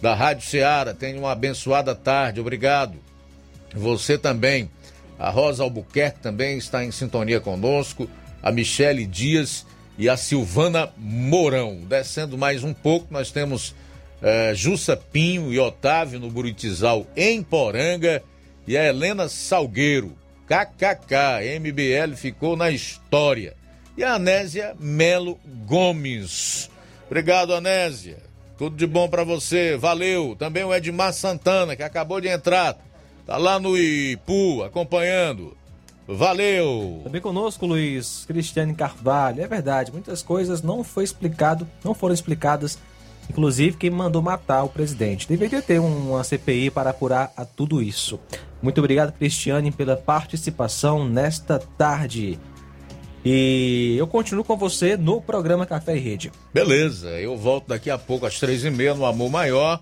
da 0.00 0.14
Rádio 0.14 0.48
Ceará. 0.48 0.94
Tenha 0.94 1.18
uma 1.18 1.32
abençoada 1.32 1.92
tarde. 1.92 2.40
Obrigado. 2.40 2.94
Você 3.74 4.16
também. 4.16 4.70
A 5.18 5.28
Rosa 5.28 5.64
Albuquerque 5.64 6.20
também 6.20 6.56
está 6.56 6.84
em 6.84 6.92
sintonia 6.92 7.40
conosco. 7.40 8.08
A 8.40 8.52
Michele 8.52 9.06
Dias 9.06 9.66
e 10.00 10.08
a 10.08 10.16
Silvana 10.16 10.90
Mourão. 10.96 11.82
Descendo 11.86 12.38
mais 12.38 12.64
um 12.64 12.72
pouco, 12.72 13.08
nós 13.10 13.30
temos 13.30 13.74
eh, 14.22 14.54
Jussa 14.54 14.96
Pinho 14.96 15.52
e 15.52 15.58
Otávio 15.58 16.18
no 16.18 16.30
Buritizal, 16.30 17.06
em 17.14 17.42
Poranga. 17.42 18.22
E 18.66 18.78
a 18.78 18.86
Helena 18.86 19.28
Salgueiro, 19.28 20.16
KKK, 20.46 21.58
MBL 21.60 22.16
ficou 22.16 22.56
na 22.56 22.70
história. 22.70 23.54
E 23.94 24.02
a 24.02 24.14
Anésia 24.14 24.74
Melo 24.80 25.38
Gomes. 25.66 26.70
Obrigado, 27.06 27.52
Anésia. 27.52 28.16
Tudo 28.56 28.76
de 28.76 28.86
bom 28.86 29.06
para 29.06 29.22
você. 29.22 29.76
Valeu. 29.76 30.34
Também 30.34 30.64
o 30.64 30.74
Edmar 30.74 31.12
Santana, 31.12 31.76
que 31.76 31.82
acabou 31.82 32.22
de 32.22 32.28
entrar. 32.28 32.78
Tá 33.26 33.36
lá 33.36 33.58
no 33.60 33.76
Ipu, 33.76 34.62
acompanhando. 34.62 35.54
Valeu! 36.12 37.02
Também 37.04 37.20
conosco, 37.20 37.66
Luiz 37.66 38.24
Cristiane 38.26 38.74
Carvalho. 38.74 39.42
É 39.42 39.46
verdade, 39.46 39.92
muitas 39.92 40.22
coisas 40.22 40.60
não 40.60 40.82
foi 40.82 41.04
explicado, 41.04 41.66
não 41.84 41.94
foram 41.94 42.12
explicadas. 42.12 42.78
Inclusive, 43.28 43.76
quem 43.76 43.90
mandou 43.90 44.20
matar 44.20 44.64
o 44.64 44.68
presidente. 44.68 45.28
Deveria 45.28 45.62
ter 45.62 45.78
uma 45.78 46.24
CPI 46.24 46.68
para 46.70 46.90
apurar 46.90 47.32
a 47.36 47.44
tudo 47.44 47.80
isso. 47.80 48.18
Muito 48.60 48.78
obrigado, 48.78 49.12
Cristiane, 49.12 49.70
pela 49.70 49.96
participação 49.96 51.08
nesta 51.08 51.60
tarde. 51.78 52.40
E 53.24 53.94
eu 53.96 54.08
continuo 54.08 54.42
com 54.42 54.56
você 54.56 54.96
no 54.96 55.20
programa 55.20 55.64
Café 55.64 55.96
e 55.96 56.00
Rede. 56.00 56.32
Beleza, 56.52 57.10
eu 57.20 57.36
volto 57.36 57.68
daqui 57.68 57.88
a 57.88 57.98
pouco 57.98 58.26
às 58.26 58.40
três 58.40 58.64
e 58.64 58.70
meia 58.70 58.94
no 58.94 59.06
Amor 59.06 59.30
Maior. 59.30 59.80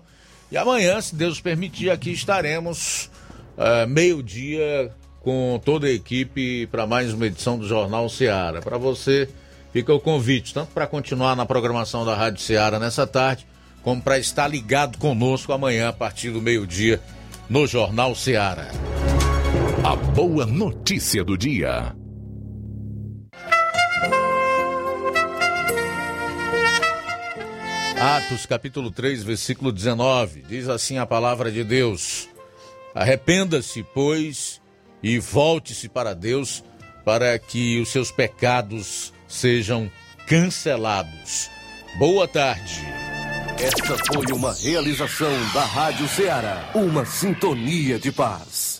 E 0.51 0.57
amanhã, 0.57 1.01
se 1.01 1.15
Deus 1.15 1.41
permitir, 1.41 1.89
aqui 1.89 2.11
estaremos 2.11 3.09
uh, 3.57 3.87
meio-dia 3.87 4.93
com 5.21 5.59
toda 5.63 5.87
a 5.87 5.91
equipe 5.91 6.67
para 6.67 6.87
mais 6.87 7.13
uma 7.13 7.27
edição 7.27 7.57
do 7.57 7.67
Jornal 7.67 8.07
Seara. 8.09 8.61
Para 8.61 8.77
você, 8.77 9.29
fica 9.73 9.93
o 9.93 9.99
convite, 9.99 10.53
tanto 10.53 10.71
para 10.71 10.87
continuar 10.87 11.35
na 11.35 11.45
programação 11.45 12.05
da 12.05 12.15
Rádio 12.15 12.41
Seara 12.41 12.79
nessa 12.79 13.05
tarde, 13.05 13.45
como 13.83 14.01
para 14.01 14.17
estar 14.17 14.47
ligado 14.47 14.97
conosco 14.97 15.53
amanhã 15.53 15.89
a 15.89 15.93
partir 15.93 16.31
do 16.31 16.41
meio-dia 16.41 17.01
no 17.49 17.67
Jornal 17.67 18.15
Seara. 18.15 18.69
A 19.83 19.95
boa 19.95 20.45
notícia 20.45 21.23
do 21.23 21.37
dia. 21.37 21.95
Atos 27.99 28.45
capítulo 28.45 28.91
3, 28.91 29.23
versículo 29.23 29.73
19. 29.73 30.43
Diz 30.47 30.69
assim 30.69 30.97
a 30.97 31.05
palavra 31.05 31.51
de 31.51 31.65
Deus: 31.65 32.29
Arrependa-se, 32.95 33.83
pois, 33.93 34.58
e 35.01 35.19
volte-se 35.19 35.87
para 35.87 36.13
Deus, 36.13 36.63
para 37.05 37.37
que 37.39 37.79
os 37.79 37.89
seus 37.89 38.11
pecados 38.11 39.13
sejam 39.27 39.89
cancelados. 40.27 41.49
Boa 41.97 42.27
tarde. 42.27 42.85
Esta 43.57 43.97
foi 44.13 44.25
uma 44.31 44.53
realização 44.53 45.31
da 45.53 45.65
Rádio 45.65 46.07
Ceará, 46.07 46.71
uma 46.73 47.05
sintonia 47.05 47.99
de 47.99 48.11
paz. 48.11 48.78